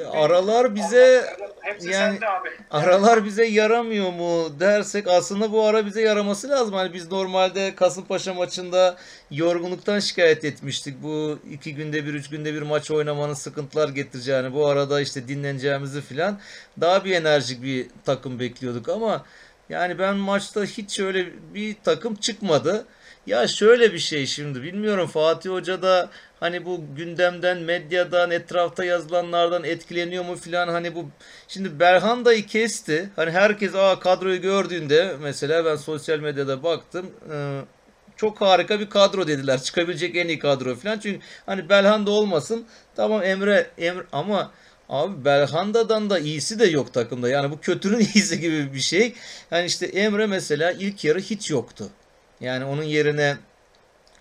Aralar 0.04 0.76
bize 0.76 1.26
hepsi 1.62 1.90
yani 1.90 2.14
sende 2.14 2.30
abi. 2.30 2.50
aralar 2.72 3.26
bize 3.26 3.46
yaramıyor 3.46 4.12
mu 4.14 4.60
dersek 4.60 5.08
aslında 5.08 5.52
bu 5.52 5.66
ara 5.66 5.86
bize 5.86 6.02
yaraması 6.02 6.50
lazım. 6.50 6.74
Hani 6.76 6.94
biz 6.94 7.12
normalde 7.12 7.76
Kasımpaşa 7.76 8.34
maçında 8.34 8.98
yorgunluktan 9.32 10.00
şikayet 10.00 10.46
etmiştik. 10.46 11.04
Bu 11.04 11.40
iki 11.52 11.76
günde 11.76 12.06
bir, 12.06 12.14
üç 12.14 12.30
günde 12.30 12.54
bir 12.54 12.62
maç 12.62 12.92
oynamanın 12.92 13.34
sıkıntılar 13.34 13.90
getireceğini, 13.90 14.54
bu 14.54 14.68
arada 14.68 15.02
işte 15.02 15.28
dinleneceğimizi 15.28 16.02
filan 16.02 16.40
daha 16.82 17.06
bir 17.06 17.12
enerjik 17.12 17.64
bir 17.64 17.88
takım 18.06 18.40
bekliyorduk 18.40 18.90
ama 18.90 19.26
yani 19.70 20.00
ben 20.00 20.16
maçta 20.16 20.64
hiç 20.64 21.00
öyle 21.00 21.26
bir 21.54 21.76
takım 21.84 22.16
çıkmadı. 22.16 22.86
Ya 23.28 23.48
şöyle 23.48 23.94
bir 23.94 24.00
şey 24.00 24.26
şimdi 24.26 24.64
bilmiyorum 24.64 25.08
Fatih 25.08 25.50
Hoca 25.50 25.82
da 25.82 26.10
hani 26.40 26.66
bu 26.66 26.82
gündemden, 26.98 27.58
medyadan, 27.58 28.32
etrafta 28.32 28.86
yazılanlardan 28.86 29.64
etkileniyor 29.64 30.26
mu 30.26 30.36
filan 30.36 30.68
hani 30.68 30.96
bu 30.96 31.10
şimdi 31.48 31.80
Berhanda'yı 31.80 32.46
kesti. 32.46 33.10
Hani 33.16 33.32
herkes 33.32 33.76
aa 33.76 34.00
kadroyu 34.00 34.42
gördüğünde 34.42 35.16
mesela 35.22 35.66
ben 35.66 35.76
sosyal 35.76 36.20
medyada 36.20 36.64
baktım. 36.64 37.12
Ee, 37.32 37.62
çok 38.18 38.42
harika 38.42 38.80
bir 38.80 38.90
kadro 38.90 39.28
dediler. 39.28 39.62
Çıkabilecek 39.64 40.16
en 40.16 40.28
iyi 40.28 40.40
kadro 40.40 40.76
filan. 40.76 41.00
Çünkü 41.00 41.20
hani 41.46 41.70
Belhanda 41.70 42.12
olmasın. 42.12 42.66
Tamam 42.96 43.24
Emre, 43.24 43.68
Emre 43.78 44.04
ama 44.12 44.52
Abi 44.90 45.26
Belhanda'dan 45.26 46.10
da 46.10 46.20
iyisi 46.20 46.60
de 46.60 46.66
yok 46.66 46.94
takımda. 46.94 47.30
Yani 47.30 47.52
bu 47.52 47.60
kötünün 47.60 48.00
iyisi 48.16 48.40
gibi 48.40 48.74
bir 48.74 48.80
şey. 48.80 49.14
Yani 49.52 49.66
işte 49.66 49.86
Emre 49.86 50.28
mesela 50.28 50.72
ilk 50.72 51.04
yarı 51.04 51.20
hiç 51.20 51.50
yoktu. 51.50 51.90
Yani 52.42 52.66
onun 52.66 52.84
yerine 52.84 53.38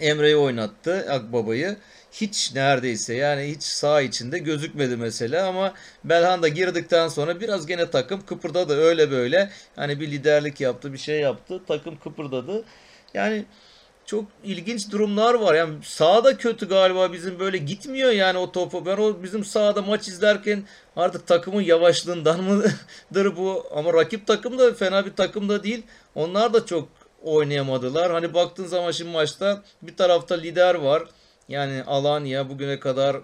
Emre'yi 0.00 0.37
oynattı 0.37 1.06
Akbaba'yı. 1.11 1.76
Hiç 2.12 2.54
neredeyse 2.54 3.14
yani 3.14 3.42
hiç 3.42 3.62
sağ 3.62 4.00
içinde 4.00 4.38
gözükmedi 4.38 4.97
mesela 4.97 5.49
ama 5.49 5.75
Belhanda 6.04 6.49
girdikten 6.49 7.09
sonra 7.09 7.40
biraz 7.40 7.66
gene 7.66 7.90
takım 7.90 8.26
kıpırdadı 8.26 8.76
öyle 8.76 9.11
böyle. 9.11 9.50
Hani 9.76 10.00
bir 10.00 10.11
liderlik 10.11 10.61
yaptı 10.61 10.92
bir 10.92 10.99
şey 10.99 11.21
yaptı 11.21 11.61
takım 11.68 11.99
kıpırdadı. 11.99 12.64
Yani 13.14 13.44
çok 14.06 14.25
ilginç 14.44 14.90
durumlar 14.92 15.35
var. 15.35 15.54
Yani 15.54 15.75
sağda 15.83 16.37
kötü 16.37 16.68
galiba 16.68 17.12
bizim 17.12 17.38
böyle 17.38 17.59
gitmiyor 17.59 18.11
yani 18.11 18.38
o 18.38 18.52
topu. 18.52 18.87
Ben 18.87 18.97
o 18.97 19.23
bizim 19.23 19.44
sahada 19.44 19.83
maç 19.83 20.09
izlerken 20.09 20.62
artık 20.97 21.26
takımın 21.26 21.62
yavaşlığından 21.62 22.44
mıdır 22.44 23.37
bu? 23.37 23.66
Ama 23.75 23.92
rakip 23.92 24.26
takım 24.26 24.59
da 24.59 24.75
fena 24.75 25.06
bir 25.06 25.12
takım 25.12 25.49
da 25.49 25.64
değil. 25.64 25.83
Onlar 26.14 26.54
da 26.54 26.66
çok 26.66 26.88
oynayamadılar. 27.25 28.12
Hani 28.12 28.35
baktığın 28.35 28.66
zaman 28.66 28.90
şimdi 28.90 29.11
maçta 29.11 29.62
bir 29.83 29.97
tarafta 29.97 30.35
lider 30.35 30.75
var. 30.75 31.02
Yani 31.49 31.83
Alanya 31.87 32.49
bugüne 32.49 32.81
kadar 32.81 33.16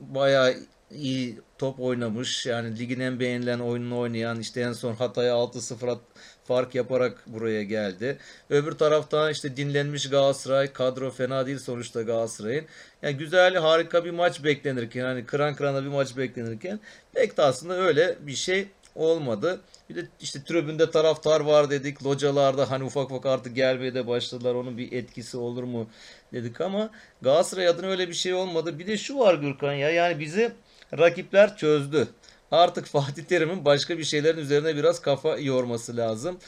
bayağı 0.00 0.54
iyi 0.90 1.38
top 1.58 1.80
oynamış. 1.80 2.46
Yani 2.46 2.78
ligin 2.78 3.00
en 3.00 3.20
beğenilen 3.20 3.58
oyununu 3.58 3.98
oynayan 3.98 4.40
işte 4.40 4.60
en 4.60 4.72
son 4.72 4.94
Hatay'a 4.94 5.34
6-0 5.34 5.98
fark 6.44 6.74
yaparak 6.74 7.22
buraya 7.26 7.62
geldi. 7.62 8.18
Öbür 8.50 8.72
taraftan 8.72 9.32
işte 9.32 9.56
dinlenmiş 9.56 10.10
Galatasaray 10.10 10.72
kadro 10.72 11.10
fena 11.10 11.46
değil 11.46 11.58
sonuçta 11.58 12.02
Galatasaray'ın. 12.02 12.64
Yani 13.02 13.16
güzel 13.16 13.54
harika 13.54 14.04
bir 14.04 14.10
maç 14.10 14.44
beklenirken 14.44 15.04
hani 15.04 15.26
kıran 15.26 15.54
kırana 15.54 15.82
bir 15.82 15.88
maç 15.88 16.16
beklenirken 16.16 16.80
pek 17.14 17.36
de 17.36 17.42
aslında 17.42 17.74
öyle 17.74 18.18
bir 18.20 18.34
şey 18.34 18.68
olmadı. 18.94 19.60
Bir 19.90 19.96
de 19.96 20.08
işte 20.20 20.44
tribünde 20.44 20.90
taraftar 20.90 21.40
var 21.40 21.70
dedik. 21.70 22.04
Localarda 22.04 22.70
hani 22.70 22.84
ufak 22.84 23.10
ufak 23.10 23.26
artık 23.26 23.56
gelmeye 23.56 23.94
de 23.94 24.06
başladılar. 24.06 24.54
Onun 24.54 24.78
bir 24.78 24.92
etkisi 24.92 25.36
olur 25.36 25.62
mu 25.62 25.86
dedik 26.32 26.60
ama 26.60 26.90
Galatasaray 27.22 27.68
adına 27.68 27.86
öyle 27.86 28.08
bir 28.08 28.14
şey 28.14 28.34
olmadı. 28.34 28.78
Bir 28.78 28.86
de 28.86 28.98
şu 28.98 29.18
var 29.18 29.34
Gürkan 29.34 29.72
ya 29.72 29.90
yani 29.90 30.20
bizi 30.20 30.52
rakipler 30.98 31.56
çözdü. 31.56 32.08
Artık 32.50 32.86
Fatih 32.86 33.24
Terim'in 33.24 33.64
başka 33.64 33.98
bir 33.98 34.04
şeylerin 34.04 34.38
üzerine 34.38 34.76
biraz 34.76 35.02
kafa 35.02 35.36
yorması 35.36 35.96
lazım. 35.96 36.38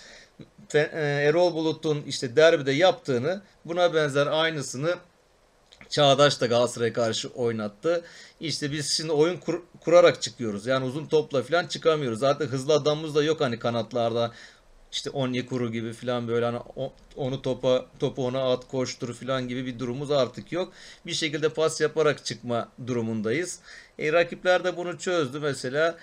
E, 0.75 0.79
Erol 1.01 1.55
Bulut'un 1.55 2.03
işte 2.03 2.37
derbide 2.37 2.73
yaptığını 2.73 3.43
buna 3.65 3.95
benzer 3.95 4.27
aynısını 4.27 4.95
Çağdaş 5.93 6.41
da 6.41 6.47
Galatasaray'a 6.47 6.93
karşı 6.93 7.29
oynattı. 7.29 8.05
İşte 8.41 8.73
biz 8.73 8.91
şimdi 8.91 9.13
oyun 9.13 9.37
kur, 9.37 9.63
kurarak 9.81 10.23
çıkıyoruz. 10.23 10.67
Yani 10.67 10.85
uzun 10.85 11.07
topla 11.07 11.43
falan 11.43 11.67
çıkamıyoruz. 11.67 12.19
Zaten 12.19 12.47
hızlı 12.47 12.75
adamımız 12.75 13.15
da 13.15 13.23
yok 13.23 13.41
hani 13.41 13.59
kanatlarda. 13.59 14.33
İşte 14.93 15.11
Onyekuru 15.11 15.73
gibi 15.73 15.93
falan 15.93 16.29
böyle 16.29 16.45
hani 16.47 16.59
onu 17.17 17.43
topa 17.43 17.87
topu 17.99 18.27
ona 18.27 18.53
at 18.53 18.69
koştur 18.69 19.15
falan 19.15 19.49
gibi 19.49 19.67
bir 19.67 19.79
durumumuz 19.79 20.11
artık 20.11 20.53
yok. 20.53 20.73
Bir 21.07 21.15
şekilde 21.15 21.49
pas 21.49 21.81
yaparak 21.81 22.25
çıkma 22.25 22.69
durumundayız. 22.87 23.61
E, 23.99 24.13
rakipler 24.13 24.65
de 24.65 24.77
bunu 24.77 24.99
çözdü 24.99 25.41
mesela. 25.41 25.97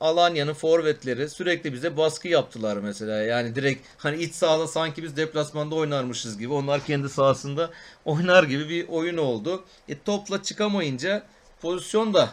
Alanya'nın 0.00 0.54
forvetleri 0.54 1.28
sürekli 1.28 1.72
bize 1.72 1.96
baskı 1.96 2.28
yaptılar 2.28 2.76
mesela. 2.76 3.22
Yani 3.22 3.54
direkt 3.54 3.86
hani 3.98 4.16
iç 4.16 4.34
sahada 4.34 4.66
sanki 4.66 5.02
biz 5.02 5.16
deplasmanda 5.16 5.74
oynarmışız 5.74 6.38
gibi. 6.38 6.52
Onlar 6.52 6.84
kendi 6.84 7.08
sahasında 7.08 7.70
oynar 8.04 8.44
gibi 8.44 8.68
bir 8.68 8.88
oyun 8.88 9.16
oldu. 9.16 9.64
E 9.88 9.98
topla 9.98 10.42
çıkamayınca 10.42 11.22
pozisyon 11.60 12.14
da 12.14 12.28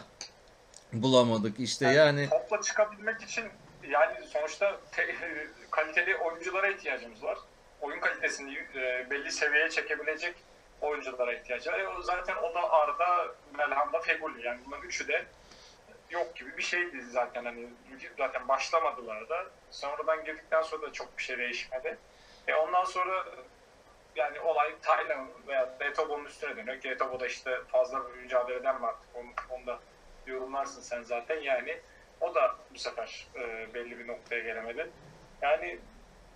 bulamadık 0.92 1.60
işte 1.60 1.84
yani. 1.86 1.96
yani... 1.96 2.28
Topla 2.28 2.60
çıkabilmek 2.62 3.22
için 3.22 3.44
yani 3.90 4.14
sonuçta 4.32 4.80
te, 4.92 5.16
kaliteli 5.70 6.16
oyunculara 6.16 6.68
ihtiyacımız 6.68 7.22
var. 7.22 7.38
Oyun 7.80 8.00
kalitesini 8.00 8.58
e, 8.74 9.10
belli 9.10 9.32
seviyeye 9.32 9.70
çekebilecek 9.70 10.34
oyunculara 10.80 11.32
ihtiyacı 11.32 11.70
var. 11.70 11.80
E, 11.80 11.86
zaten 12.02 12.36
o 12.36 12.54
da 12.54 12.70
Arda, 12.70 13.34
Melham'da 13.58 14.00
Feguli. 14.00 14.46
Yani 14.46 14.60
bunların 14.66 14.86
üçü 14.86 15.08
de 15.08 15.26
yok 16.12 16.36
gibi 16.36 16.56
bir 16.56 16.62
şeydi 16.62 17.02
zaten 17.02 17.44
hani 17.44 17.68
zaten 18.18 18.48
başlamadılar 18.48 19.28
da 19.28 19.46
sonradan 19.70 20.24
girdikten 20.24 20.62
sonra 20.62 20.82
da 20.82 20.92
çok 20.92 21.18
bir 21.18 21.22
şey 21.22 21.38
değişmedi. 21.38 21.98
E 22.48 22.54
ondan 22.54 22.84
sonra 22.84 23.24
yani 24.16 24.40
olay 24.40 24.74
Taylan 24.82 25.28
veya 25.46 25.76
Etobo'nun 25.80 26.24
üstüne 26.24 26.56
dönüyor. 26.56 26.80
Ki 26.80 26.88
Etobo'da 26.88 27.26
işte 27.26 27.58
fazla 27.68 28.08
bir 28.08 28.22
mücadeleden 28.22 28.80
mi 28.80 28.86
artık 28.86 29.08
onu, 29.14 29.28
onu 29.50 29.66
da 29.66 29.80
yorumlarsın 30.26 30.82
sen 30.82 31.02
zaten 31.02 31.40
yani 31.40 31.80
o 32.20 32.34
da 32.34 32.56
bu 32.74 32.78
sefer 32.78 33.26
e, 33.34 33.74
belli 33.74 33.98
bir 33.98 34.06
noktaya 34.06 34.40
gelemedi. 34.40 34.90
Yani 35.42 35.78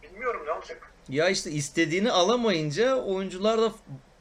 bilmiyorum 0.03 0.43
ne 0.47 0.53
olacak. 0.53 0.93
Ya 1.09 1.29
işte 1.29 1.51
istediğini 1.51 2.13
alamayınca 2.13 2.97
oyuncular 2.97 3.63
da 3.63 3.73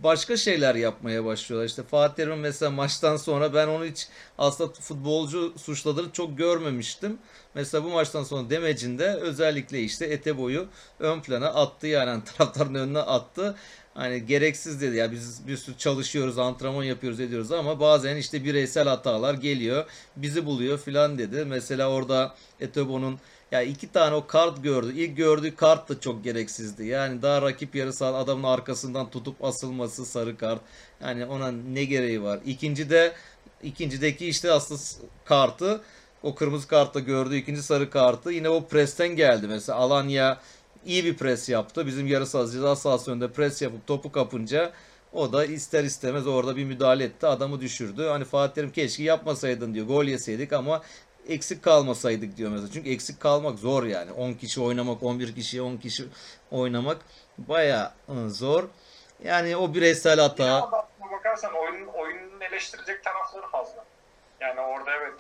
başka 0.06 0.38
şeyler 0.38 0.76
yapmaya 0.76 1.26
başlıyorlar. 1.26 1.68
İşte 1.68 1.84
Fatih 1.84 2.16
Terim 2.16 2.40
mesela 2.40 2.72
maçtan 2.72 3.18
sonra 3.18 3.54
ben 3.54 3.68
onu 3.68 3.86
hiç 3.86 4.08
aslında 4.38 4.74
futbolcu 4.74 5.54
suçladığını 5.58 6.12
çok 6.12 6.38
görmemiştim. 6.38 7.18
Mesela 7.56 7.84
bu 7.84 7.90
maçtan 7.90 8.24
sonra 8.24 8.50
demecinde 8.50 9.06
özellikle 9.06 9.82
işte 9.82 10.06
ete 10.06 10.38
boyu 10.38 10.68
ön 11.00 11.22
plana 11.22 11.48
attı 11.48 11.88
yani, 11.88 12.10
yani 12.10 12.24
taraftarın 12.38 12.76
önüne 12.76 13.00
attı. 13.00 13.56
Hani 13.94 14.26
gereksiz 14.26 14.82
dedi 14.82 14.96
ya 14.96 15.12
biz 15.12 15.48
bir 15.48 15.58
sürü 15.58 15.78
çalışıyoruz, 15.78 16.38
antrenman 16.38 16.84
yapıyoruz 16.84 17.20
ediyoruz 17.20 17.52
ama 17.52 17.80
bazen 17.80 18.16
işte 18.16 18.44
bireysel 18.44 18.88
hatalar 18.88 19.34
geliyor, 19.34 19.86
bizi 20.16 20.46
buluyor 20.46 20.80
filan 20.80 21.18
dedi. 21.18 21.46
Mesela 21.46 21.90
orada 21.90 22.36
Etebo'nun 22.60 23.20
ya 23.56 23.62
iki 23.62 23.92
tane 23.92 24.16
o 24.16 24.28
kart 24.28 24.64
gördü. 24.64 24.94
İlk 24.96 25.18
gördüğü 25.18 25.56
kart 25.56 25.90
da 25.90 26.00
çok 26.00 26.24
gereksizdi. 26.24 26.86
Yani 26.86 27.22
daha 27.22 27.42
rakip 27.42 27.76
yarı 27.76 27.94
saha 27.94 28.14
adamın 28.14 28.44
arkasından 28.44 29.10
tutup 29.10 29.44
asılması 29.44 30.06
sarı 30.06 30.38
kart. 30.38 30.62
Yani 31.02 31.26
ona 31.26 31.52
ne 31.52 31.84
gereği 31.84 32.24
var? 32.24 32.40
İkinci 32.46 32.90
de 32.90 33.14
ikincideki 33.64 34.28
işte 34.28 34.52
aslında 34.52 34.82
kartı 35.26 35.82
o 36.24 36.36
kırmızı 36.36 36.68
kartta 36.68 37.00
gördüğü 37.00 37.36
ikinci 37.36 37.64
sarı 37.64 37.90
kartı 37.90 38.32
yine 38.32 38.50
o 38.50 38.68
presten 38.68 39.16
geldi. 39.16 39.48
Mesela 39.48 39.78
Alanya 39.78 40.38
iyi 40.86 41.06
bir 41.06 41.18
pres 41.18 41.50
yaptı. 41.50 41.88
Bizim 41.88 42.08
yarı 42.08 42.28
saha 42.28 42.52
ceza 42.52 42.76
sahası 42.76 43.12
önünde 43.12 43.32
pres 43.32 43.62
yapıp 43.62 43.88
topu 43.88 44.12
kapınca 44.12 44.72
o 45.14 45.34
da 45.34 45.46
ister 45.46 45.84
istemez 45.84 46.28
orada 46.28 46.56
bir 46.56 46.66
müdahale 46.66 47.04
etti. 47.04 47.28
Adamı 47.28 47.62
düşürdü. 47.62 48.04
Hani 48.04 48.26
Fatih 48.26 48.54
Terim 48.56 48.72
keşke 48.72 49.04
yapmasaydın 49.04 49.74
diyor. 49.74 49.88
Gol 49.88 50.06
yeseydik 50.06 50.54
ama 50.54 50.82
eksik 51.30 51.64
kalmasaydık 51.64 52.38
diyor 52.38 52.52
mesela. 52.52 52.70
Çünkü 52.74 52.90
eksik 52.90 53.22
kalmak 53.22 53.60
zor 53.60 53.84
yani. 53.84 54.12
10 54.12 54.34
kişi 54.34 54.62
oynamak, 54.62 55.04
11 55.04 55.36
kişiye 55.36 55.62
10 55.62 55.78
kişi 55.78 56.04
oynamak 56.52 56.98
baya 57.38 57.94
zor. 58.28 58.64
Yani 59.24 59.58
o 59.58 59.74
bireysel 59.74 60.20
hata. 60.20 60.44
Ya 60.44 60.72
bakarsan 61.12 61.54
oyun, 61.54 61.88
oyunun 61.88 62.42
eleştirecek 62.42 63.04
tarafları 63.04 63.48
fazla. 63.48 63.86
Yani 64.40 64.60
orada 64.62 64.92
evet 64.92 65.14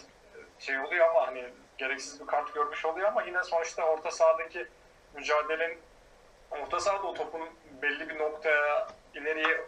şey 0.60 0.80
oluyor 0.80 1.10
ama 1.10 1.28
hani 1.28 1.46
gereksiz 1.78 2.22
bir 2.22 2.26
kart 2.26 2.54
görmüş 2.54 2.86
oluyor 2.86 3.08
ama 3.08 3.24
yine 3.24 3.44
sonuçta 3.44 3.84
orta 3.84 4.12
sahadaki 4.12 4.68
mücadelenin 5.16 5.78
orta 6.52 6.80
sahada 6.80 7.08
o 7.08 7.14
topun 7.14 7.42
belli 7.82 8.10
bir 8.10 8.20
noktaya 8.20 8.88
ileriye 9.14 9.62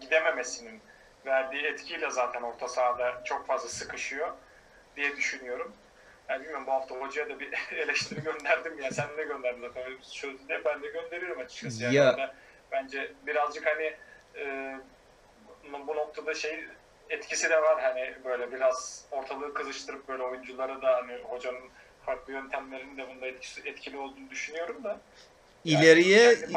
gidememesinin 0.00 0.80
verdiği 1.26 1.64
etkiyle 1.64 2.10
zaten 2.10 2.42
orta 2.42 2.68
sahada 2.68 3.24
çok 3.24 3.46
fazla 3.46 3.68
sıkışıyor 3.68 4.28
diye 4.96 5.16
düşünüyorum. 5.16 5.72
Yani 6.28 6.40
bilmiyorum 6.40 6.66
bu 6.66 6.72
hafta 6.72 6.94
hocaya 6.94 7.28
da 7.28 7.40
bir 7.40 7.52
eleştiri 7.76 8.22
gönderdim 8.22 8.82
ya. 8.82 8.90
Sen 8.90 9.16
de 9.16 9.24
gönderdin 9.24 9.60
zaten. 9.60 9.84
Öyle 9.84 9.98
bir 9.98 10.04
ben 10.64 10.82
de 10.82 10.88
gönderiyorum 10.88 11.40
açıkçası. 11.40 11.84
Yani 11.84 11.96
ya. 11.96 12.34
bence 12.72 13.12
birazcık 13.26 13.66
hani 13.66 13.94
e, 14.36 14.74
bu 15.86 15.96
noktada 15.96 16.34
şey 16.34 16.64
etkisi 17.10 17.50
de 17.50 17.62
var 17.62 17.82
hani 17.82 18.14
böyle 18.24 18.52
biraz 18.52 19.04
ortalığı 19.10 19.54
kızıştırıp 19.54 20.08
böyle 20.08 20.22
oyunculara 20.22 20.82
da 20.82 20.96
hani 20.96 21.22
hocanın 21.22 21.70
farklı 22.06 22.32
yöntemlerinin 22.32 22.96
de 22.96 23.08
bunda 23.08 23.26
etkisi, 23.26 23.68
etkili 23.68 23.98
olduğunu 23.98 24.30
düşünüyorum 24.30 24.84
da. 24.84 25.00
İleriye 25.64 26.22
yani 26.22 26.52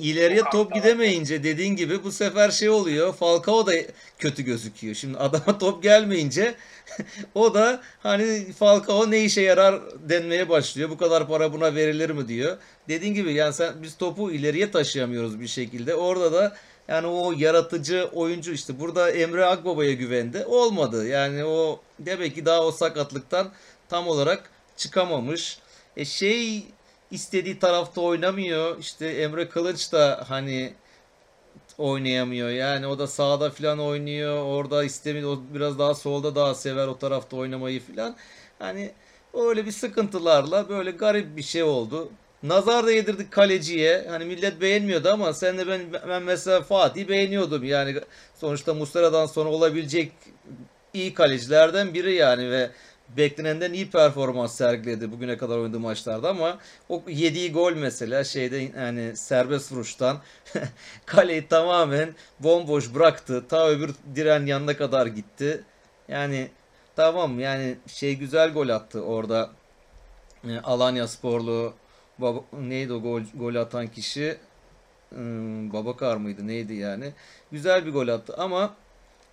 ileriye 0.00 0.42
top 0.52 0.74
gidemeyince 0.74 1.44
dediğin 1.44 1.76
gibi 1.76 2.04
bu 2.04 2.12
sefer 2.12 2.50
şey 2.50 2.68
oluyor. 2.68 3.14
Falcao 3.14 3.66
da 3.66 3.72
kötü 4.18 4.42
gözüküyor. 4.42 4.94
Şimdi 4.94 5.18
adama 5.18 5.58
top 5.58 5.82
gelmeyince 5.82 6.54
o 7.34 7.54
da 7.54 7.80
hani 8.02 8.52
Falcao 8.52 9.10
ne 9.10 9.24
işe 9.24 9.40
yarar 9.40 9.80
denmeye 10.08 10.48
başlıyor. 10.48 10.90
Bu 10.90 10.96
kadar 10.96 11.28
para 11.28 11.52
buna 11.52 11.74
verilir 11.74 12.10
mi 12.10 12.28
diyor. 12.28 12.56
Dediğin 12.88 13.14
gibi 13.14 13.32
yani 13.32 13.54
sen 13.54 13.82
biz 13.82 13.96
topu 13.96 14.32
ileriye 14.32 14.70
taşıyamıyoruz 14.70 15.40
bir 15.40 15.48
şekilde. 15.48 15.94
Orada 15.94 16.32
da 16.32 16.56
yani 16.88 17.06
o 17.06 17.32
yaratıcı 17.32 18.08
oyuncu 18.12 18.52
işte 18.52 18.80
burada 18.80 19.10
Emre 19.10 19.44
Akbaba'ya 19.44 19.92
güvendi. 19.92 20.44
Olmadı. 20.44 21.06
Yani 21.06 21.44
o 21.44 21.80
demek 21.98 22.34
ki 22.34 22.46
daha 22.46 22.66
o 22.66 22.70
sakatlıktan 22.70 23.50
tam 23.88 24.08
olarak 24.08 24.50
çıkamamış. 24.76 25.58
E 25.96 26.04
şey 26.04 26.64
istediği 27.10 27.58
tarafta 27.58 28.00
oynamıyor. 28.00 28.78
İşte 28.78 29.06
Emre 29.08 29.48
Kılıç 29.48 29.92
da 29.92 30.24
hani 30.28 30.74
oynayamıyor. 31.78 32.50
Yani 32.50 32.86
o 32.86 32.98
da 32.98 33.06
sağda 33.06 33.50
falan 33.50 33.78
oynuyor. 33.78 34.44
Orada 34.44 34.84
istemiyor. 34.84 35.32
O 35.32 35.40
biraz 35.54 35.78
daha 35.78 35.94
solda 35.94 36.34
daha 36.34 36.54
sever 36.54 36.86
o 36.86 36.98
tarafta 36.98 37.36
oynamayı 37.36 37.80
falan. 37.80 38.16
Hani 38.58 38.90
öyle 39.34 39.66
bir 39.66 39.72
sıkıntılarla 39.72 40.68
böyle 40.68 40.90
garip 40.90 41.36
bir 41.36 41.42
şey 41.42 41.62
oldu. 41.62 42.10
Nazar 42.42 42.86
da 42.86 42.92
yedirdik 42.92 43.30
kaleciye. 43.32 44.06
Hani 44.08 44.24
millet 44.24 44.60
beğenmiyordu 44.60 45.08
ama 45.08 45.32
sen 45.32 45.58
de 45.58 45.66
ben, 45.66 45.80
ben 46.08 46.22
mesela 46.22 46.60
Fatih 46.62 47.08
beğeniyordum. 47.08 47.64
Yani 47.64 47.94
sonuçta 48.40 48.74
Muslera'dan 48.74 49.26
sonra 49.26 49.48
olabilecek 49.48 50.12
iyi 50.94 51.14
kalecilerden 51.14 51.94
biri 51.94 52.14
yani 52.14 52.50
ve 52.50 52.70
beklenenden 53.16 53.72
iyi 53.72 53.90
performans 53.90 54.54
sergiledi 54.54 55.12
bugüne 55.12 55.36
kadar 55.36 55.58
oynadığı 55.58 55.80
maçlarda 55.80 56.28
ama 56.28 56.58
o 56.88 57.02
yediği 57.08 57.52
gol 57.52 57.72
mesela 57.72 58.24
şeyde 58.24 58.56
yani 58.56 59.16
serbest 59.16 59.72
vuruştan 59.72 60.18
kaleyi 61.06 61.48
tamamen 61.48 62.14
bomboş 62.40 62.94
bıraktı. 62.94 63.44
Ta 63.48 63.68
öbür 63.68 63.94
diren 64.14 64.46
yanına 64.46 64.76
kadar 64.76 65.06
gitti. 65.06 65.64
Yani 66.08 66.48
tamam 66.96 67.40
yani 67.40 67.76
şey 67.86 68.16
güzel 68.16 68.52
gol 68.52 68.68
attı 68.68 69.02
orada. 69.04 69.50
E, 70.44 70.58
Alanya 70.58 71.08
Sporlu 71.08 71.74
baba, 72.18 72.40
neydi 72.52 72.92
o 72.92 73.02
gol, 73.02 73.22
gol 73.34 73.54
atan 73.54 73.86
kişi? 73.86 74.36
Hmm, 75.08 75.72
Babakar 75.72 76.16
mıydı 76.16 76.46
neydi 76.46 76.74
yani? 76.74 77.12
Güzel 77.52 77.86
bir 77.86 77.92
gol 77.92 78.08
attı 78.08 78.34
ama 78.38 78.74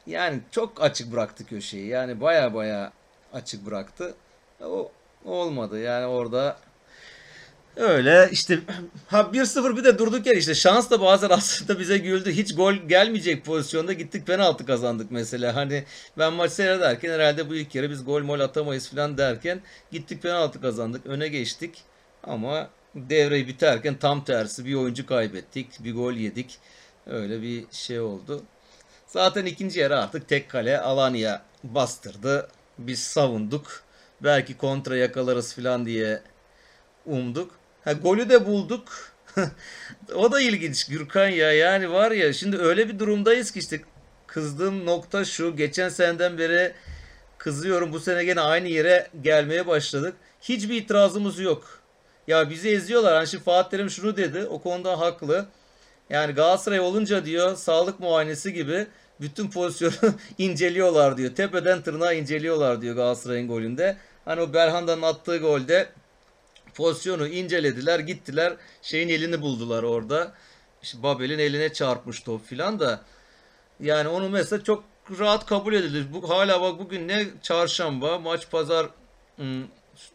yani 0.08 0.40
çok 0.52 0.82
açık 0.82 1.12
bıraktı 1.12 1.46
köşeyi. 1.46 1.88
Yani 1.88 2.22
baya 2.22 2.54
baya 2.54 2.92
açık 3.38 3.66
bıraktı. 3.66 4.14
O 4.62 4.92
olmadı. 5.26 5.80
Yani 5.80 6.06
orada 6.06 6.58
öyle 7.76 8.30
işte 8.32 8.60
ha 9.08 9.20
1-0 9.34 9.78
bir 9.78 9.84
de 9.84 10.00
durduk 10.00 10.26
yer 10.26 10.36
işte 10.36 10.56
şans 10.56 10.90
da 10.90 11.02
bazen 11.02 11.30
aslında 11.32 11.80
bize 11.80 11.98
güldü. 11.98 12.32
Hiç 12.32 12.56
gol 12.56 12.74
gelmeyecek 12.74 13.46
pozisyonda 13.46 13.94
gittik 13.94 14.28
penaltı 14.28 14.66
kazandık 14.66 15.12
mesela. 15.12 15.56
Hani 15.56 15.84
ben 16.18 16.34
maç 16.34 16.52
seyrederken 16.52 17.12
herhalde 17.12 17.50
bu 17.50 17.56
ilk 17.56 17.72
kere 17.72 17.90
biz 17.90 18.06
gol 18.06 18.24
mol 18.24 18.40
atamayız 18.40 18.90
falan 18.90 19.18
derken 19.18 19.62
gittik 19.92 20.22
penaltı 20.22 20.62
kazandık. 20.62 21.06
Öne 21.06 21.28
geçtik. 21.28 21.84
Ama 22.24 22.70
devreyi 22.96 23.48
biterken 23.48 23.96
tam 23.96 24.26
tersi 24.26 24.66
bir 24.66 24.76
oyuncu 24.76 25.06
kaybettik. 25.06 25.84
Bir 25.84 25.96
gol 25.96 26.14
yedik. 26.14 26.58
Öyle 27.08 27.42
bir 27.42 27.66
şey 27.72 28.00
oldu. 28.00 28.44
Zaten 29.08 29.46
ikinci 29.46 29.80
yarı 29.80 30.00
artık 30.00 30.28
tek 30.28 30.50
kale 30.50 30.80
Alanya 30.80 31.42
bastırdı. 31.64 32.50
Biz 32.80 33.00
savunduk. 33.00 33.84
Belki 34.22 34.58
kontra 34.58 34.98
yakalarız 34.98 35.56
falan 35.56 35.86
diye 35.86 36.22
umduk. 37.06 37.52
Ha, 37.84 37.94
golü 37.94 38.30
de 38.30 38.46
bulduk. 38.46 39.14
o 40.16 40.32
da 40.32 40.42
ilginç 40.42 40.88
Gürkan 40.88 41.28
ya. 41.28 41.54
Yani 41.54 41.92
var 41.92 42.12
ya 42.12 42.34
şimdi 42.34 42.58
öyle 42.58 42.88
bir 42.90 43.00
durumdayız 43.00 43.52
ki 43.52 43.60
işte 43.60 43.82
kızdığım 44.28 44.86
nokta 44.86 45.26
şu. 45.26 45.56
Geçen 45.56 45.90
seneden 45.90 46.38
beri 46.38 46.74
kızıyorum. 47.38 47.94
Bu 47.94 48.00
sene 48.00 48.24
gene 48.24 48.42
aynı 48.42 48.68
yere 48.68 49.08
gelmeye 49.22 49.68
başladık. 49.68 50.14
Hiçbir 50.42 50.76
itirazımız 50.76 51.40
yok. 51.40 51.80
Ya 52.28 52.50
bizi 52.50 52.70
eziyorlar. 52.70 53.16
Hani 53.16 53.28
şimdi 53.28 53.44
Fatih 53.44 53.70
Terim 53.70 53.90
şunu 53.90 54.18
dedi. 54.18 54.46
O 54.46 54.62
konuda 54.62 55.00
haklı. 55.00 55.48
Yani 56.10 56.34
Galatasaray 56.34 56.80
olunca 56.80 57.26
diyor 57.26 57.56
sağlık 57.56 58.00
muayenesi 58.00 58.54
gibi 58.54 58.88
bütün 59.22 59.50
pozisyonu 59.50 60.14
inceliyorlar 60.38 61.18
diyor. 61.18 61.36
Tepeden 61.36 61.82
tırnağa 61.82 62.14
inceliyorlar 62.14 62.82
diyor 62.82 62.96
Galatasaray'ın 62.96 63.48
golünde. 63.48 63.98
Hani 64.26 64.42
o 64.42 64.54
Belhanda'nın 64.54 65.02
attığı 65.02 65.38
golde 65.38 65.90
pozisyonu 66.76 67.28
incelediler 67.28 68.00
gittiler 68.00 68.54
şeyin 68.82 69.10
elini 69.10 69.42
buldular 69.42 69.84
orada. 69.84 70.34
İşte 70.84 71.04
Babel'in 71.04 71.40
eline 71.40 71.74
çarpmış 71.74 72.20
top 72.20 72.46
filan 72.46 72.80
da 72.80 73.02
yani 73.80 74.08
onu 74.08 74.30
mesela 74.30 74.64
çok 74.64 74.84
rahat 75.20 75.46
kabul 75.46 75.74
edilir. 75.74 76.06
Bu, 76.14 76.30
hala 76.30 76.62
bak 76.62 76.80
bugün 76.80 77.08
ne 77.08 77.26
çarşamba 77.42 78.20
maç 78.20 78.50
pazar 78.50 78.88
hmm, 79.36 79.64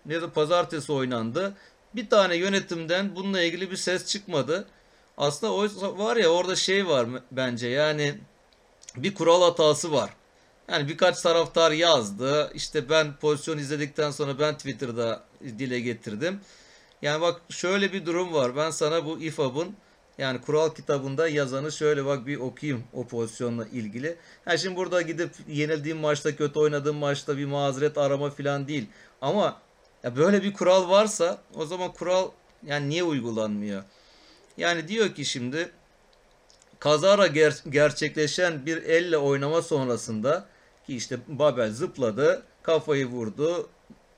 ne 0.06 0.22
de 0.22 0.30
pazartesi 0.30 0.92
oynandı. 0.92 1.54
Bir 1.94 2.10
tane 2.10 2.36
yönetimden 2.36 3.16
bununla 3.16 3.42
ilgili 3.42 3.70
bir 3.70 3.76
ses 3.76 4.06
çıkmadı. 4.06 4.64
Aslında 5.16 5.52
o 5.52 5.68
var 5.98 6.16
ya 6.16 6.28
orada 6.28 6.56
şey 6.56 6.86
var 6.86 7.06
bence 7.30 7.68
yani 7.68 8.14
bir 8.96 9.14
kural 9.14 9.42
hatası 9.42 9.92
var. 9.92 10.10
Yani 10.68 10.88
birkaç 10.88 11.20
taraftar 11.20 11.70
yazdı. 11.70 12.50
İşte 12.54 12.88
ben 12.88 13.16
pozisyon 13.16 13.58
izledikten 13.58 14.10
sonra 14.10 14.38
ben 14.38 14.56
Twitter'da 14.56 15.24
dile 15.42 15.80
getirdim. 15.80 16.40
Yani 17.02 17.20
bak 17.20 17.40
şöyle 17.50 17.92
bir 17.92 18.06
durum 18.06 18.34
var. 18.34 18.56
Ben 18.56 18.70
sana 18.70 19.06
bu 19.06 19.20
İFAB'ın 19.20 19.76
yani 20.18 20.40
kural 20.40 20.70
kitabında 20.70 21.28
yazanı 21.28 21.72
şöyle 21.72 22.04
bak 22.04 22.26
bir 22.26 22.36
okuyayım 22.36 22.84
o 22.92 23.06
pozisyonla 23.06 23.66
ilgili. 23.66 24.16
Ha 24.44 24.56
şimdi 24.56 24.76
burada 24.76 25.02
gidip 25.02 25.30
yenildiğim 25.48 25.98
maçta 25.98 26.36
kötü 26.36 26.58
oynadığım 26.58 26.96
maçta 26.96 27.36
bir 27.36 27.44
mazeret 27.44 27.98
arama 27.98 28.30
falan 28.30 28.68
değil. 28.68 28.86
Ama 29.20 29.60
ya 30.02 30.16
böyle 30.16 30.42
bir 30.42 30.52
kural 30.52 30.90
varsa 30.90 31.38
o 31.54 31.66
zaman 31.66 31.92
kural 31.92 32.30
yani 32.66 32.88
niye 32.88 33.04
uygulanmıyor? 33.04 33.82
Yani 34.56 34.88
diyor 34.88 35.14
ki 35.14 35.24
şimdi 35.24 35.70
kazara 36.82 37.26
ger- 37.26 37.70
gerçekleşen 37.70 38.66
bir 38.66 38.76
elle 38.82 39.18
oynama 39.18 39.62
sonrasında 39.62 40.46
ki 40.86 40.96
işte 40.96 41.18
Babel 41.28 41.70
zıpladı, 41.70 42.42
kafayı 42.62 43.06
vurdu, 43.06 43.68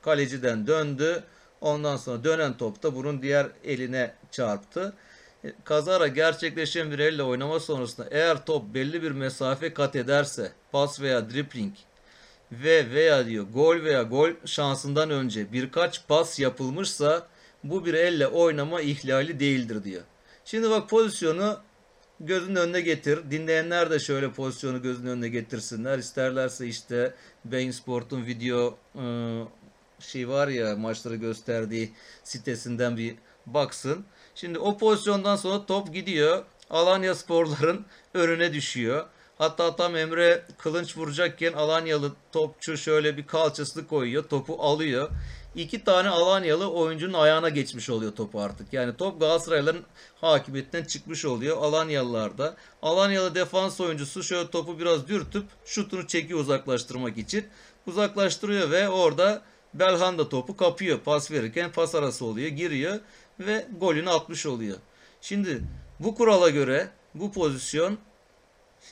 kaleciden 0.02 0.66
döndü. 0.66 1.22
Ondan 1.60 1.96
sonra 1.96 2.24
dönen 2.24 2.56
topta 2.56 2.94
bunun 2.94 3.22
diğer 3.22 3.46
eline 3.64 4.14
çarptı. 4.30 4.94
E, 5.44 5.52
kazara 5.64 6.06
gerçekleşen 6.06 6.90
bir 6.90 6.98
elle 6.98 7.22
oynama 7.22 7.60
sonrasında 7.60 8.08
eğer 8.10 8.46
top 8.46 8.74
belli 8.74 9.02
bir 9.02 9.10
mesafe 9.10 9.74
kat 9.74 9.96
ederse 9.96 10.52
pas 10.72 11.00
veya 11.00 11.30
dribbling 11.30 11.74
ve 12.52 12.90
veya 12.90 13.26
diyor 13.26 13.46
gol 13.54 13.82
veya 13.82 14.02
gol 14.02 14.30
şansından 14.44 15.10
önce 15.10 15.52
birkaç 15.52 16.08
pas 16.08 16.38
yapılmışsa 16.38 17.26
bu 17.64 17.86
bir 17.86 17.94
elle 17.94 18.26
oynama 18.26 18.80
ihlali 18.80 19.40
değildir 19.40 19.84
diyor. 19.84 20.02
Şimdi 20.44 20.70
bak 20.70 20.90
pozisyonu 20.90 21.58
gözünün 22.26 22.56
önüne 22.56 22.80
getir. 22.80 23.18
Dinleyenler 23.30 23.90
de 23.90 23.98
şöyle 23.98 24.32
pozisyonu 24.32 24.82
gözünün 24.82 25.10
önüne 25.10 25.28
getirsinler. 25.28 25.98
İsterlerse 25.98 26.66
işte 26.66 27.14
Bein 27.44 27.70
Sport'un 27.70 28.26
video 28.26 28.78
e, 28.94 29.04
şey 29.98 30.28
var 30.28 30.48
ya 30.48 30.76
maçları 30.76 31.16
gösterdiği 31.16 31.92
sitesinden 32.24 32.96
bir 32.96 33.14
baksın. 33.46 34.04
Şimdi 34.34 34.58
o 34.58 34.78
pozisyondan 34.78 35.36
sonra 35.36 35.66
top 35.66 35.94
gidiyor. 35.94 36.44
Alanya 36.70 37.14
sporların 37.14 37.84
önüne 38.14 38.52
düşüyor. 38.52 39.06
Hatta 39.38 39.76
tam 39.76 39.96
Emre 39.96 40.44
kılınç 40.58 40.96
vuracakken 40.96 41.52
Alanyalı 41.52 42.12
topçu 42.32 42.76
şöyle 42.76 43.16
bir 43.16 43.26
kalçasını 43.26 43.86
koyuyor. 43.86 44.24
Topu 44.28 44.62
alıyor 44.62 45.10
iki 45.54 45.84
tane 45.84 46.08
Alanyalı 46.08 46.70
oyuncunun 46.70 47.12
ayağına 47.12 47.48
geçmiş 47.48 47.90
oluyor 47.90 48.12
topu 48.12 48.40
artık. 48.40 48.72
Yani 48.72 48.96
top 48.96 49.20
Galatasaraylıların 49.20 49.82
hakimiyetinden 50.20 50.84
çıkmış 50.84 51.24
oluyor 51.24 51.56
Alanyalılarda. 51.56 52.56
Alanyalı 52.82 53.34
defans 53.34 53.80
oyuncusu 53.80 54.22
şöyle 54.22 54.50
topu 54.50 54.78
biraz 54.78 55.08
dürtüp 55.08 55.44
şutunu 55.64 56.06
çekiyor 56.06 56.40
uzaklaştırmak 56.40 57.18
için. 57.18 57.46
Uzaklaştırıyor 57.86 58.70
ve 58.70 58.88
orada 58.88 59.42
Belhanda 59.74 60.28
topu 60.28 60.56
kapıyor. 60.56 60.98
Pas 60.98 61.30
verirken 61.30 61.72
pas 61.72 61.94
arası 61.94 62.24
oluyor. 62.24 62.48
Giriyor 62.48 63.00
ve 63.40 63.66
golünü 63.80 64.10
atmış 64.10 64.46
oluyor. 64.46 64.76
Şimdi 65.20 65.62
bu 66.00 66.14
kurala 66.14 66.50
göre 66.50 66.88
bu 67.14 67.32
pozisyon 67.32 67.98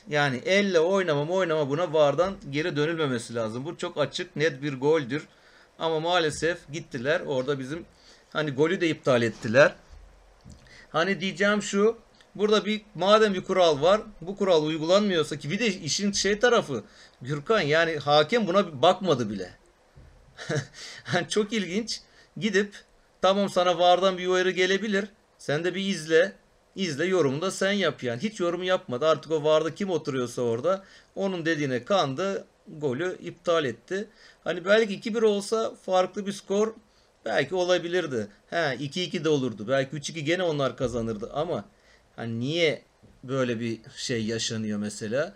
yani 0.09 0.41
elle 0.45 0.79
oynama 0.79 1.33
oynama 1.33 1.69
buna 1.69 1.93
vardan 1.93 2.33
geri 2.49 2.75
dönülmemesi 2.75 3.35
lazım. 3.35 3.65
Bu 3.65 3.77
çok 3.77 3.97
açık 3.97 4.35
net 4.35 4.61
bir 4.61 4.73
goldür. 4.73 5.27
Ama 5.79 5.99
maalesef 5.99 6.57
gittiler. 6.71 7.21
Orada 7.21 7.59
bizim 7.59 7.85
hani 8.33 8.51
golü 8.51 8.81
de 8.81 8.89
iptal 8.89 9.21
ettiler. 9.21 9.73
Hani 10.89 11.21
diyeceğim 11.21 11.61
şu. 11.61 11.97
Burada 12.35 12.65
bir 12.65 12.81
madem 12.95 13.33
bir 13.33 13.43
kural 13.43 13.81
var. 13.81 14.01
Bu 14.21 14.37
kural 14.37 14.65
uygulanmıyorsa 14.65 15.37
ki 15.37 15.51
bir 15.51 15.59
de 15.59 15.67
işin 15.67 16.11
şey 16.11 16.39
tarafı 16.39 16.83
Gürkan 17.21 17.61
yani 17.61 17.97
hakem 17.97 18.47
buna 18.47 18.81
bakmadı 18.81 19.29
bile. 19.29 19.49
yani 21.13 21.29
çok 21.29 21.53
ilginç. 21.53 22.01
Gidip 22.37 22.75
tamam 23.21 23.49
sana 23.49 23.79
vardan 23.79 24.17
bir 24.17 24.27
uyarı 24.27 24.51
gelebilir. 24.51 25.05
Sen 25.37 25.63
de 25.63 25.75
bir 25.75 25.85
izle. 25.85 26.33
İzle 26.75 27.05
yorumunu 27.05 27.41
da 27.41 27.51
sen 27.51 27.71
yap 27.71 28.03
yani. 28.03 28.23
Hiç 28.23 28.39
yorum 28.39 28.63
yapmadı. 28.63 29.07
Artık 29.07 29.31
o 29.31 29.43
varda 29.43 29.75
kim 29.75 29.89
oturuyorsa 29.89 30.41
orada 30.41 30.83
onun 31.15 31.45
dediğine 31.45 31.85
kandı 31.85 32.45
golü 32.67 33.17
iptal 33.21 33.65
etti. 33.65 34.07
Hani 34.43 34.65
belki 34.65 35.11
2-1 35.11 35.25
olsa 35.25 35.75
farklı 35.85 36.27
bir 36.27 36.31
skor 36.31 36.73
belki 37.25 37.55
olabilirdi. 37.55 38.27
He 38.49 38.55
2-2 38.55 39.23
de 39.23 39.29
olurdu. 39.29 39.67
Belki 39.67 39.95
3-2 39.95 40.19
gene 40.19 40.43
onlar 40.43 40.77
kazanırdı 40.77 41.31
ama 41.33 41.65
hani 42.15 42.39
niye 42.39 42.81
böyle 43.23 43.59
bir 43.59 43.79
şey 43.95 44.25
yaşanıyor 44.25 44.79
mesela? 44.79 45.33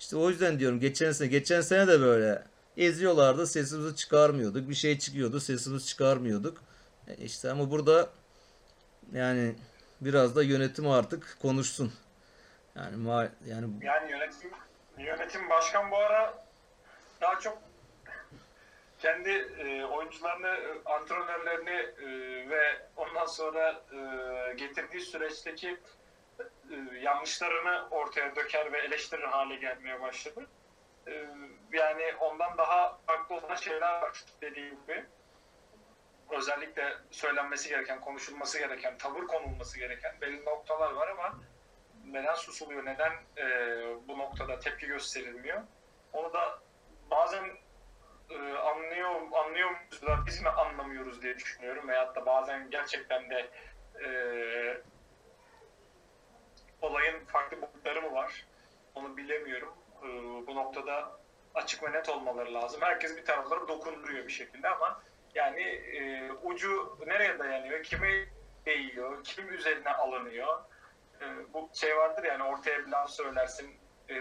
İşte 0.00 0.16
o 0.16 0.30
yüzden 0.30 0.58
diyorum 0.60 0.80
geçen 0.80 1.12
sene 1.12 1.28
geçen 1.28 1.60
sene 1.60 1.88
de 1.88 2.00
böyle 2.00 2.44
eziyorlardı 2.76 3.46
sesimizi 3.46 3.96
çıkarmıyorduk. 3.96 4.68
Bir 4.68 4.74
şey 4.74 4.98
çıkıyordu 4.98 5.40
sesimizi 5.40 5.86
çıkarmıyorduk. 5.86 6.62
E 7.08 7.24
işte 7.24 7.50
ama 7.50 7.70
burada 7.70 8.10
yani 9.14 9.54
biraz 10.00 10.36
da 10.36 10.42
yönetim 10.42 10.90
artık 10.90 11.36
konuşsun. 11.42 11.92
Yani 12.76 12.96
ma 12.96 13.28
yani 13.46 13.66
Yani 13.82 14.10
yönetim 14.10 14.50
yönetim 14.98 15.50
başkan 15.50 15.90
bu 15.90 15.96
ara 15.96 16.44
daha 17.20 17.40
çok 17.40 17.58
kendi 18.98 19.30
e, 19.30 19.84
oyuncularını, 19.84 20.48
e, 20.48 20.88
antrenörlerini 20.88 21.70
e, 21.70 22.06
ve 22.50 22.62
ondan 22.96 23.26
sonra 23.26 23.82
e, 23.92 24.54
getirdiği 24.54 25.00
süreçteki 25.00 25.78
e, 26.70 26.98
yanlışlarını 27.02 27.88
ortaya 27.90 28.36
döker 28.36 28.72
ve 28.72 28.78
eleştirir 28.78 29.22
hale 29.22 29.56
gelmeye 29.56 30.00
başladı. 30.00 30.46
E, 31.06 31.26
yani 31.72 32.02
ondan 32.20 32.58
daha 32.58 32.98
farklı 33.06 33.34
olan 33.34 33.54
şeyler 33.54 34.02
var 34.02 34.24
dediğim 34.42 34.70
gibi. 34.82 35.04
Özellikle 36.30 36.96
söylenmesi 37.10 37.68
gereken, 37.68 38.00
konuşulması 38.00 38.58
gereken, 38.58 38.98
tavır 38.98 39.26
konulması 39.26 39.78
gereken 39.78 40.20
belli 40.20 40.44
noktalar 40.44 40.92
var 40.92 41.08
ama 41.08 41.40
neden 42.04 42.34
susuluyor, 42.34 42.84
neden 42.84 43.12
e, 43.36 43.46
bu 44.08 44.18
noktada 44.18 44.58
tepki 44.58 44.86
gösterilmiyor? 44.86 45.62
Onu 46.12 46.32
da 46.32 46.58
bazen 47.10 47.44
e, 48.30 48.52
anlıyor 48.52 49.10
anlıyor 49.32 49.70
muyuz 49.70 50.02
da 50.02 50.26
biz 50.26 50.42
mi 50.42 50.48
anlamıyoruz 50.48 51.22
diye 51.22 51.38
düşünüyorum 51.38 51.88
veyahut 51.88 52.16
da 52.16 52.26
bazen 52.26 52.70
gerçekten 52.70 53.30
de 53.30 53.50
e, 54.04 54.08
olayın 56.82 57.24
farklı 57.24 57.62
boyutları 57.62 58.02
mı 58.02 58.12
var? 58.12 58.46
Onu 58.94 59.16
bilemiyorum. 59.16 59.74
E, 60.02 60.06
bu 60.46 60.54
noktada 60.54 61.20
açık 61.54 61.82
ve 61.82 61.92
net 61.92 62.08
olmaları 62.08 62.54
lazım. 62.54 62.80
Herkes 62.82 63.16
bir 63.16 63.24
taraflara 63.24 63.68
dokunduruyor 63.68 64.26
bir 64.26 64.32
şekilde 64.32 64.68
ama 64.68 65.02
yani 65.34 65.62
e, 65.62 66.30
ucu 66.44 66.98
nereye 67.06 67.38
dayanıyor, 67.38 67.82
kime 67.82 68.26
değiyor, 68.66 69.24
kim 69.24 69.54
üzerine 69.54 69.90
alınıyor? 69.90 70.60
E, 71.20 71.24
bu 71.54 71.70
şey 71.74 71.96
vardır 71.96 72.24
yani 72.24 72.42
ortaya 72.42 72.86
bir 72.86 72.90
laf 72.90 73.10
söylersin, 73.10 73.70
e, 74.08 74.14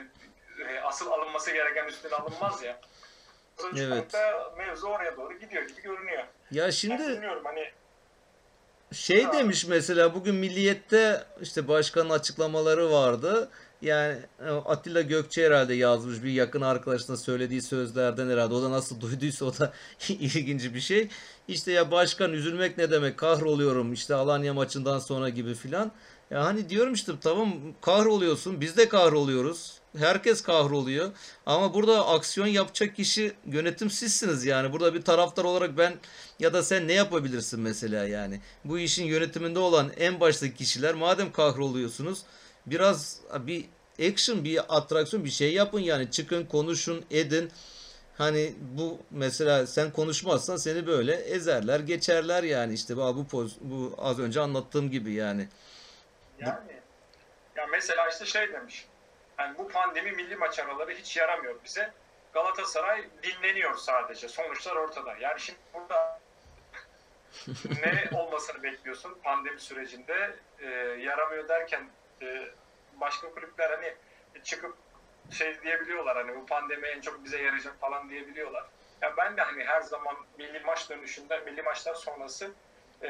e, 0.63 0.79
asıl 0.83 1.11
alınması 1.11 1.51
gereken 1.51 1.85
üstüne 1.85 2.15
alınmaz 2.15 2.63
ya. 2.63 2.79
Evet. 3.77 4.15
Evet. 4.15 4.15
mevzu 4.57 4.87
oraya 4.87 5.17
doğru 5.17 5.39
gidiyor 5.39 5.63
gibi 5.63 5.81
görünüyor. 5.81 6.23
ya 6.51 6.71
şimdi 6.71 7.07
bilmiyorum 7.07 7.41
hani 7.45 7.71
Şey 8.93 9.23
Ha. 9.23 9.33
demiş 9.33 9.65
mesela 9.65 10.15
bugün 10.15 10.35
Milliyet'te 10.35 11.23
işte 11.41 11.67
başkanın 11.67 12.09
açıklamaları 12.09 12.91
vardı. 12.91 13.49
Yani 13.81 14.17
e, 14.45 14.49
Atilla 14.49 15.01
Gökçe 15.01 15.45
herhalde 15.45 15.73
yazmış 15.73 16.23
bir 16.23 16.31
yakın 16.31 16.61
arkadaşına 16.61 17.17
söylediği 17.17 17.61
sözlerden 17.61 18.29
herhalde. 18.29 18.53
O 18.53 18.63
da 18.63 18.71
nasıl 18.71 19.01
duyduysa 19.01 19.45
o 19.45 19.57
da 19.57 19.73
ilginç 20.09 20.73
bir 20.73 20.79
şey. 20.79 21.07
İşte 21.47 21.71
ya 21.71 21.91
başkan 21.91 22.33
üzülmek 22.33 22.77
ne 22.77 22.91
demek 22.91 23.17
kahroluyorum 23.17 23.93
işte 23.93 24.15
Alanya 24.15 24.53
maçından 24.53 24.99
sonra 24.99 25.29
gibi 25.29 25.53
filan. 25.55 25.91
Ya 26.31 26.45
hani 26.45 26.69
diyorum 26.69 26.93
işte 26.93 27.11
tamam 27.21 27.53
kahroluyorsun 27.81 28.61
biz 28.61 28.77
de 28.77 28.89
kahroluyoruz. 28.89 29.79
Herkes 29.97 30.41
kahroluyor. 30.41 31.11
Ama 31.45 31.73
burada 31.73 32.07
aksiyon 32.07 32.47
yapacak 32.47 32.95
kişi 32.95 33.33
yönetim 33.45 33.89
sizsiniz 33.89 34.45
yani. 34.45 34.73
Burada 34.73 34.93
bir 34.93 35.01
taraftar 35.01 35.43
olarak 35.43 35.77
ben 35.77 35.93
ya 36.39 36.53
da 36.53 36.63
sen 36.63 36.87
ne 36.87 36.93
yapabilirsin 36.93 37.59
mesela 37.59 38.07
yani. 38.07 38.41
Bu 38.65 38.79
işin 38.79 39.05
yönetiminde 39.05 39.59
olan 39.59 39.91
en 39.97 40.19
baştaki 40.19 40.55
kişiler 40.55 40.95
madem 40.95 41.31
kahroluyorsunuz 41.31 42.23
biraz 42.69 43.21
bir 43.39 43.65
action, 44.11 44.43
bir 44.43 44.61
atraksiyon 44.69 45.25
bir 45.25 45.29
şey 45.29 45.53
yapın 45.53 45.79
yani. 45.79 46.11
Çıkın, 46.11 46.45
konuşun, 46.45 47.05
edin. 47.11 47.51
Hani 48.17 48.53
bu 48.59 48.99
mesela 49.11 49.67
sen 49.67 49.91
konuşmazsan 49.91 50.57
seni 50.57 50.87
böyle 50.87 51.15
ezerler, 51.15 51.79
geçerler 51.79 52.43
yani 52.43 52.73
işte 52.73 52.97
bu 52.97 53.15
bu 53.15 53.27
poz 53.27 53.57
bu 53.61 53.95
az 53.97 54.19
önce 54.19 54.39
anlattığım 54.39 54.91
gibi 54.91 55.13
yani. 55.13 55.47
yani 56.39 56.81
ya 57.55 57.67
mesela 57.71 58.09
işte 58.09 58.25
şey 58.25 58.53
demiş. 58.53 58.85
Yani 59.39 59.57
bu 59.57 59.67
pandemi 59.67 60.11
milli 60.11 60.35
maç 60.35 60.59
araları 60.59 60.91
hiç 60.91 61.17
yaramıyor 61.17 61.55
bize. 61.65 61.93
Galatasaray 62.33 63.09
dinleniyor 63.23 63.77
sadece. 63.77 64.27
Sonuçlar 64.29 64.75
ortada. 64.75 65.15
Yani 65.19 65.39
şimdi 65.39 65.59
burada 65.73 66.19
ne 67.83 68.17
olmasını 68.17 68.63
bekliyorsun 68.63 69.17
pandemi 69.23 69.59
sürecinde? 69.59 70.35
Ee, 70.59 70.65
yaramıyor 71.01 71.47
derken 71.47 71.89
e, 72.21 72.47
başka 73.01 73.33
kulüpler 73.33 73.69
hani 73.69 73.93
çıkıp 74.43 74.75
şey 75.31 75.61
diyebiliyorlar 75.61 76.17
hani 76.17 76.35
bu 76.35 76.45
pandemi 76.45 76.87
en 76.87 77.01
çok 77.01 77.23
bize 77.23 77.41
yarayacak 77.41 77.79
falan 77.79 78.09
diyebiliyorlar. 78.09 78.65
Ya 79.01 79.17
ben 79.17 79.37
de 79.37 79.41
hani 79.41 79.63
her 79.63 79.81
zaman 79.81 80.15
milli 80.37 80.59
maç 80.59 80.89
dönüşünde, 80.89 81.39
milli 81.39 81.61
maçlar 81.61 81.95
sonrası 81.95 82.51
e, 83.03 83.09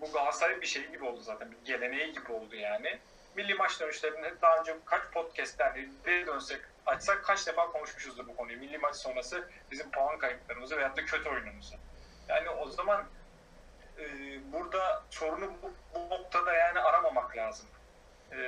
bu 0.00 0.12
Galatasaray 0.12 0.60
bir 0.60 0.66
şey 0.66 0.88
gibi 0.90 1.04
oldu 1.04 1.20
zaten. 1.20 1.50
Bir 1.50 1.64
geleneği 1.64 2.12
gibi 2.12 2.32
oldu 2.32 2.56
yani. 2.56 2.98
Milli 3.36 3.54
maç 3.54 3.80
dönüşlerinde 3.80 4.34
daha 4.42 4.58
önce 4.58 4.76
kaç 4.84 5.02
podcastlerde 5.12 5.86
bir 6.06 6.26
dönsek 6.26 6.60
açsak 6.86 7.24
kaç 7.24 7.46
defa 7.46 7.72
konuşmuşuzdur 7.72 8.26
bu 8.26 8.36
konuyu. 8.36 8.58
Milli 8.58 8.78
maç 8.78 8.96
sonrası 8.96 9.48
bizim 9.70 9.90
puan 9.90 10.18
kayıplarımızı 10.18 10.76
veyahut 10.76 10.96
da 10.96 11.04
kötü 11.04 11.28
oyunumuzu. 11.28 11.74
Yani 12.28 12.50
o 12.50 12.68
zaman 12.68 13.04
e, 13.98 14.04
burada 14.52 15.02
sorunu 15.10 15.52
bu, 15.62 15.72
bu 15.94 16.10
noktada 16.10 16.52
yani 16.52 16.80
aramamak 16.80 17.36
lazım. 17.36 17.66
E, 18.32 18.38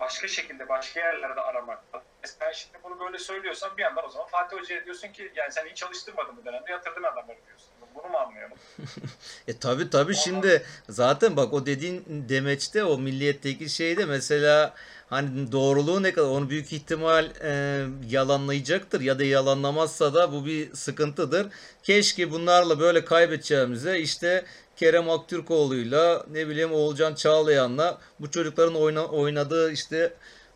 başka 0.00 0.28
şekilde 0.28 0.68
başka 0.68 1.00
yerlerde 1.00 1.40
aramak 1.40 1.94
lazım. 1.94 2.08
Sen 2.24 2.52
şimdi 2.52 2.78
bunu 2.84 3.00
böyle 3.00 3.18
söylüyorsan 3.18 3.76
bir 3.76 3.82
yandan 3.82 4.04
o 4.06 4.10
zaman 4.10 4.26
Fatih 4.26 4.56
Hoca'ya 4.56 4.84
diyorsun 4.84 5.08
ki 5.08 5.32
yani 5.36 5.52
sen 5.52 5.66
iyi 5.66 5.74
çalıştırmadın 5.74 6.36
bu 6.36 6.44
dönemde 6.44 6.72
yatırdın 6.72 7.02
adamları 7.02 7.38
diyorsun. 7.46 7.68
Bunu 7.94 8.08
mu 8.08 8.18
anlayalım? 8.18 8.56
E 9.48 9.58
tabi 9.58 9.90
tabi 9.90 10.14
şimdi 10.14 10.62
zaten 10.88 11.36
bak 11.36 11.52
o 11.52 11.66
dediğin 11.66 12.04
demeçte 12.28 12.84
o 12.84 12.98
milliyetteki 12.98 13.68
şeyde 13.68 14.04
mesela 14.04 14.74
hani 15.10 15.52
doğruluğu 15.52 16.02
ne 16.02 16.12
kadar 16.12 16.28
onu 16.28 16.50
büyük 16.50 16.72
ihtimal 16.72 17.30
e, 17.42 17.84
yalanlayacaktır 18.08 19.00
ya 19.00 19.18
da 19.18 19.24
yalanlamazsa 19.24 20.14
da 20.14 20.32
bu 20.32 20.46
bir 20.46 20.74
sıkıntıdır. 20.74 21.46
Keşke 21.82 22.30
bunlarla 22.30 22.80
böyle 22.80 23.04
kaybedeceğimize 23.04 23.98
işte 23.98 24.44
Kerem 24.82 25.10
Aktürkoğlu'yla 25.10 26.24
ne 26.30 26.48
bileyim 26.48 26.72
Oğulcan 26.72 27.14
Çağlayan'la 27.14 27.98
bu 28.20 28.30
çocukların 28.30 28.74
oyna, 28.74 29.06
oynadığı 29.06 29.72
işte 29.72 30.12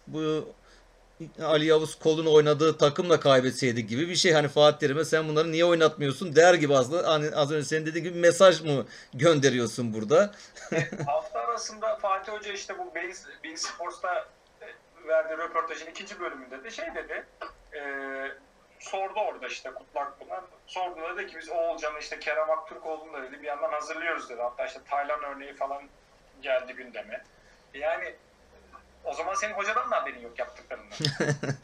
bu 0.06 0.48
Ali 1.42 1.66
Yavuz 1.66 1.98
Kol'un 1.98 2.26
oynadığı 2.26 2.78
takımla 2.78 3.20
kaybetseydi 3.20 3.86
gibi 3.86 4.08
bir 4.08 4.16
şey. 4.16 4.32
Hani 4.32 4.48
Fatih 4.48 4.78
Terim'e 4.78 5.04
sen 5.04 5.28
bunları 5.28 5.52
niye 5.52 5.64
oynatmıyorsun 5.64 6.36
der 6.36 6.54
gibi 6.54 6.74
aslında 6.74 7.08
hani 7.08 7.36
az 7.36 7.52
önce 7.52 7.64
senin 7.64 7.86
dediğin 7.86 8.04
gibi 8.04 8.18
mesaj 8.18 8.62
mı 8.62 8.86
gönderiyorsun 9.14 9.94
burada? 9.94 10.34
Hafta 11.06 11.40
arasında 11.40 11.96
Fatih 11.96 12.32
Hoca 12.32 12.52
işte 12.52 12.78
bu 12.78 12.94
Bein, 12.94 13.14
Bein 13.44 13.56
Sports'ta 13.56 14.28
e, 14.60 14.66
verdiği 15.08 15.38
röportajın 15.38 15.86
ikinci 15.86 16.20
bölümünde 16.20 16.64
de 16.64 16.70
şey 16.70 16.86
dedi. 16.94 17.24
E, 17.72 17.80
sordu 19.16 19.28
orada 19.28 19.46
işte 19.46 19.70
Kutlak 19.70 20.20
Pınar. 20.20 20.40
Sordu 20.66 21.16
dedi 21.16 21.26
ki 21.26 21.38
biz 21.38 21.48
Oğulcan'ı 21.48 21.98
işte 21.98 22.18
Kerem 22.18 22.50
Aktürkoğlu'nu 22.50 23.12
da 23.12 23.22
dedi 23.22 23.42
bir 23.42 23.46
yandan 23.46 23.72
hazırlıyoruz 23.72 24.28
dedi. 24.30 24.42
Hatta 24.42 24.66
işte 24.66 24.80
Taylan 24.90 25.22
örneği 25.22 25.54
falan 25.54 25.82
geldi 26.42 26.72
gündeme. 26.72 27.24
Yani 27.74 28.14
o 29.04 29.14
zaman 29.14 29.34
senin 29.34 29.54
hocadan 29.54 29.90
da 29.90 29.96
haberin 29.96 30.20
yok 30.20 30.38
yaptıklarından. 30.38 30.98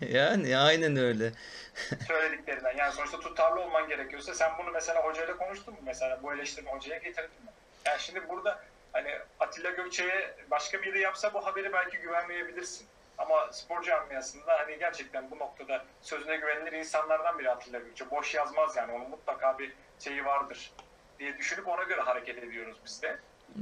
Yani 0.00 0.58
aynen 0.58 0.96
öyle. 0.96 1.32
söylediklerinden. 2.06 2.76
Yani 2.76 2.92
sonuçta 2.92 3.20
tutarlı 3.20 3.60
olman 3.60 3.88
gerekiyorsa 3.88 4.34
sen 4.34 4.50
bunu 4.58 4.70
mesela 4.70 5.04
hocayla 5.04 5.36
konuştun 5.36 5.74
mu? 5.74 5.80
Mesela 5.84 6.22
bu 6.22 6.34
eleştirme 6.34 6.70
hocaya 6.70 6.98
getirdin 6.98 7.44
mi? 7.44 7.50
Yani 7.86 8.00
şimdi 8.00 8.28
burada 8.28 8.60
hani 8.92 9.18
Atilla 9.40 9.70
Gökçe'ye 9.70 10.34
başka 10.50 10.82
biri 10.82 11.00
yapsa 11.00 11.34
bu 11.34 11.46
haberi 11.46 11.72
belki 11.72 11.98
güvenmeyebilirsin. 11.98 12.86
Ama 13.18 13.52
spor 13.52 13.82
camiasında 13.82 14.58
hani 14.58 14.78
gerçekten 14.78 15.30
bu 15.30 15.38
noktada 15.38 15.84
sözüne 16.00 16.36
güvenilir 16.36 16.72
insanlardan 16.72 17.38
biri 17.38 17.50
Atilla 17.50 17.78
Gökçe. 17.78 18.10
Boş 18.10 18.34
yazmaz 18.34 18.76
yani 18.76 18.92
onun 18.92 19.10
mutlaka 19.10 19.58
bir 19.58 19.72
şeyi 19.98 20.24
vardır 20.24 20.72
diye 21.18 21.38
düşünüp 21.38 21.68
ona 21.68 21.82
göre 21.82 22.00
hareket 22.00 22.38
ediyoruz 22.38 22.76
biz 22.84 23.02
de. 23.02 23.18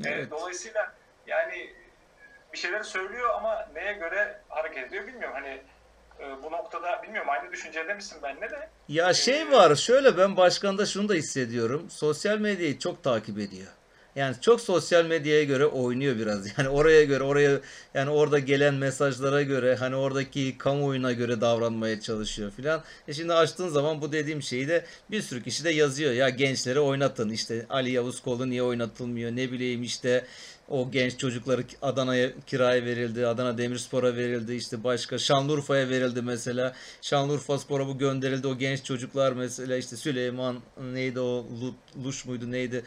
Evet. 0.06 0.26
Ee, 0.26 0.30
dolayısıyla 0.30 0.94
yani 1.26 1.74
bir 2.52 2.58
şeyler 2.58 2.82
söylüyor 2.82 3.30
ama 3.34 3.68
neye 3.74 3.92
göre 3.92 4.40
hareket 4.48 4.86
ediyor 4.86 5.06
bilmiyorum. 5.06 5.34
Hani 5.34 5.62
e, 6.20 6.42
bu 6.42 6.52
noktada 6.52 7.02
bilmiyorum 7.02 7.30
aynı 7.30 7.52
düşüncede 7.52 7.94
misin 7.94 8.18
benimle 8.22 8.50
de 8.50 8.68
Ya 8.88 9.14
şey 9.14 9.52
var 9.52 9.74
şöyle 9.74 10.18
ben 10.18 10.36
başkanda 10.36 10.86
şunu 10.86 11.08
da 11.08 11.14
hissediyorum. 11.14 11.90
Sosyal 11.90 12.38
medyayı 12.38 12.78
çok 12.78 13.04
takip 13.04 13.38
ediyor. 13.38 13.68
Yani 14.16 14.36
çok 14.40 14.60
sosyal 14.60 15.04
medyaya 15.04 15.44
göre 15.44 15.66
oynuyor 15.66 16.16
biraz. 16.18 16.46
Yani 16.58 16.68
oraya 16.68 17.04
göre 17.04 17.24
oraya 17.24 17.60
yani 17.94 18.10
orada 18.10 18.38
gelen 18.38 18.74
mesajlara 18.74 19.42
göre 19.42 19.76
hani 19.76 19.96
oradaki 19.96 20.58
kamuoyuna 20.58 21.12
göre 21.12 21.40
davranmaya 21.40 22.00
çalışıyor 22.00 22.50
filan. 22.50 22.82
E 23.08 23.14
şimdi 23.14 23.32
açtığın 23.32 23.68
zaman 23.68 24.00
bu 24.00 24.12
dediğim 24.12 24.42
şeyi 24.42 24.68
de 24.68 24.84
bir 25.10 25.22
sürü 25.22 25.42
kişi 25.42 25.64
de 25.64 25.70
yazıyor. 25.70 26.12
Ya 26.12 26.28
gençleri 26.28 26.80
oynatın 26.80 27.30
işte 27.30 27.66
Ali 27.70 27.90
Yavuz 27.90 28.20
Kolu 28.22 28.50
niye 28.50 28.62
oynatılmıyor 28.62 29.30
ne 29.30 29.52
bileyim 29.52 29.82
işte 29.82 30.26
o 30.70 30.90
genç 30.90 31.18
çocukları 31.18 31.64
Adana'ya 31.82 32.30
kiraya 32.46 32.84
verildi. 32.84 33.26
Adana 33.26 33.58
Demirspor'a 33.58 34.16
verildi. 34.16 34.54
işte 34.54 34.84
başka 34.84 35.18
Şanlıurfa'ya 35.18 35.88
verildi 35.88 36.22
mesela. 36.22 36.74
Şanlıurfa 37.02 37.58
Spor'a 37.58 37.86
bu 37.86 37.98
gönderildi. 37.98 38.46
O 38.46 38.58
genç 38.58 38.84
çocuklar 38.84 39.32
mesela 39.32 39.76
işte 39.76 39.96
Süleyman 39.96 40.56
neydi 40.92 41.20
o 41.20 41.46
Luş 42.04 42.24
muydu 42.24 42.50
neydi? 42.50 42.84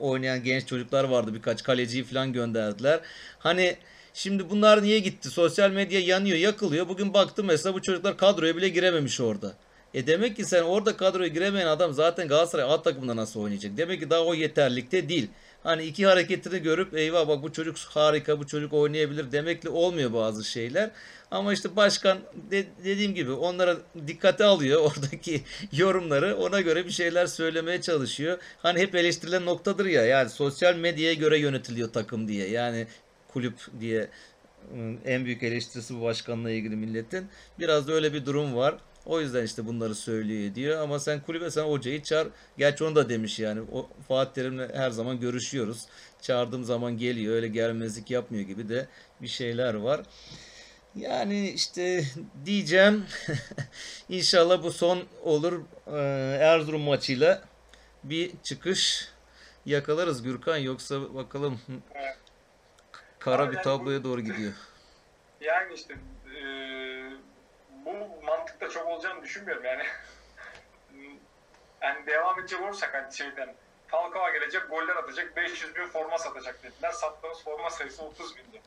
Oynayan 0.00 0.44
genç 0.44 0.66
çocuklar 0.66 1.04
vardı 1.04 1.34
birkaç 1.34 1.62
kaleciyi 1.62 2.04
falan 2.04 2.32
gönderdiler. 2.32 3.00
Hani 3.38 3.76
Şimdi 4.14 4.50
bunlar 4.50 4.82
niye 4.82 4.98
gitti? 4.98 5.30
Sosyal 5.30 5.70
medya 5.70 6.00
yanıyor, 6.00 6.38
yakılıyor. 6.38 6.88
Bugün 6.88 7.14
baktım 7.14 7.46
mesela 7.46 7.74
bu 7.74 7.82
çocuklar 7.82 8.16
kadroya 8.16 8.56
bile 8.56 8.68
girememiş 8.68 9.20
orada. 9.20 9.54
E 9.94 10.06
demek 10.06 10.36
ki 10.36 10.44
sen 10.44 10.62
orada 10.62 10.96
kadroya 10.96 11.28
giremeyen 11.28 11.66
adam 11.66 11.92
zaten 11.92 12.28
Galatasaray 12.28 12.74
A 12.74 12.82
takımında 12.82 13.16
nasıl 13.16 13.40
oynayacak? 13.40 13.76
Demek 13.76 14.00
ki 14.00 14.10
daha 14.10 14.20
o 14.24 14.34
yeterlikte 14.34 15.08
değil. 15.08 15.28
Hani 15.62 15.84
iki 15.84 16.06
hareketini 16.06 16.58
görüp 16.62 16.94
eyvah 16.94 17.28
bak 17.28 17.42
bu 17.42 17.52
çocuk 17.52 17.76
harika 17.78 18.38
bu 18.38 18.46
çocuk 18.46 18.72
oynayabilir 18.72 19.32
demekle 19.32 19.68
olmuyor 19.68 20.12
bazı 20.12 20.44
şeyler. 20.44 20.90
Ama 21.30 21.52
işte 21.52 21.76
başkan 21.76 22.18
de, 22.50 22.66
dediğim 22.84 23.14
gibi 23.14 23.32
onlara 23.32 23.76
dikkate 24.06 24.44
alıyor 24.44 24.80
oradaki 24.96 25.42
yorumları 25.72 26.36
ona 26.36 26.60
göre 26.60 26.86
bir 26.86 26.90
şeyler 26.90 27.26
söylemeye 27.26 27.80
çalışıyor. 27.80 28.38
Hani 28.58 28.80
hep 28.80 28.94
eleştirilen 28.94 29.46
noktadır 29.46 29.86
ya 29.86 30.06
yani 30.06 30.30
sosyal 30.30 30.76
medyaya 30.76 31.14
göre 31.14 31.38
yönetiliyor 31.38 31.92
takım 31.92 32.28
diye 32.28 32.48
yani 32.48 32.86
kulüp 33.28 33.54
diye 33.80 34.08
en 35.04 35.24
büyük 35.24 35.42
eleştirisi 35.42 35.96
bu 35.96 36.02
başkanla 36.02 36.50
ilgili 36.50 36.76
milletin. 36.76 37.26
Biraz 37.58 37.88
da 37.88 37.92
öyle 37.92 38.12
bir 38.12 38.26
durum 38.26 38.56
var. 38.56 38.74
O 39.06 39.20
yüzden 39.20 39.44
işte 39.44 39.66
bunları 39.66 39.94
söylüyor 39.94 40.54
diyor. 40.54 40.80
Ama 40.80 40.98
sen 40.98 41.20
kulübe 41.20 41.50
sen 41.50 41.62
hocayı 41.64 42.02
çağır. 42.02 42.28
Gerçi 42.58 42.84
onu 42.84 42.96
da 42.96 43.08
demiş 43.08 43.38
yani. 43.38 43.60
O 43.72 43.88
Fatih 44.08 44.32
Terim'le 44.32 44.68
her 44.74 44.90
zaman 44.90 45.20
görüşüyoruz. 45.20 45.86
Çağırdığım 46.22 46.64
zaman 46.64 46.98
geliyor. 46.98 47.34
Öyle 47.34 47.48
gelmezlik 47.48 48.10
yapmıyor 48.10 48.44
gibi 48.44 48.68
de 48.68 48.88
bir 49.22 49.28
şeyler 49.28 49.74
var. 49.74 50.00
Yani 50.94 51.50
işte 51.50 52.04
diyeceğim 52.44 53.04
inşallah 54.08 54.62
bu 54.62 54.72
son 54.72 55.02
olur 55.22 55.62
ee, 55.86 56.36
Erzurum 56.40 56.80
maçıyla 56.80 57.42
bir 58.04 58.32
çıkış 58.42 59.08
yakalarız 59.66 60.22
Gürkan 60.22 60.56
yoksa 60.56 61.14
bakalım 61.14 61.60
kara 63.18 63.52
bir 63.52 63.56
tabloya 63.56 64.04
doğru 64.04 64.20
gidiyor. 64.20 64.52
Yani 65.40 65.74
işte 65.74 65.94
e, 66.36 66.40
bu 67.94 68.22
mantıkta 68.26 68.68
çok 68.68 68.86
olacağını 68.86 69.22
düşünmüyorum 69.22 69.64
yani. 69.64 69.82
yani 71.80 72.06
devam 72.06 72.40
edecek 72.40 72.62
olursak 72.62 72.94
hani 72.94 73.14
şeyden 73.14 73.54
Falcao 73.90 74.32
gelecek, 74.32 74.70
goller 74.70 74.96
atacak, 74.96 75.36
500 75.36 75.76
bin 75.76 75.86
forma 75.86 76.18
satacak 76.18 76.62
dediler. 76.62 76.90
Sattığımız 76.90 77.44
forma 77.44 77.70
sayısı 77.70 78.04
30 78.04 78.36
bindi. 78.36 78.60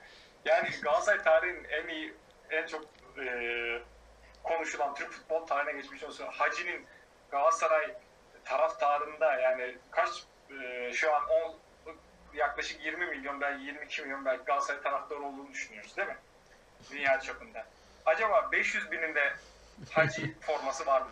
Yani 0.46 0.70
Galatasaray 0.82 1.24
tarihinin 1.24 1.64
en 1.64 1.88
iyi, 1.88 2.14
en 2.50 2.68
çok 2.68 2.86
e, 3.26 3.82
konuşulan 4.44 4.96
Türk 4.96 5.12
futbol 5.12 5.46
tarihine 5.46 5.82
geçmiş 5.82 6.04
olsun. 6.04 6.28
Hacı'nin 6.28 6.86
Galatasaray 7.32 7.94
taraftarında 8.46 9.40
yani 9.40 9.78
kaç 9.92 10.24
e, 10.62 10.94
şu 10.94 11.16
an 11.16 11.30
10 11.30 11.56
yaklaşık 12.34 12.86
20 12.86 13.06
milyon 13.06 13.42
belki 13.42 13.64
22 13.64 14.02
milyon 14.02 14.26
belki 14.26 14.44
Galatasaray 14.44 14.82
taraftarı 14.82 15.20
olduğunu 15.20 15.52
düşünüyoruz 15.52 15.98
değil 15.98 16.08
mi? 16.08 16.18
Dünya 16.92 17.20
çapında. 17.20 17.66
Acaba 18.06 18.52
500 18.52 18.92
bininde 18.92 19.34
Hacı 19.92 20.34
forması 20.42 20.86
var 20.86 21.02
mı? 21.02 21.08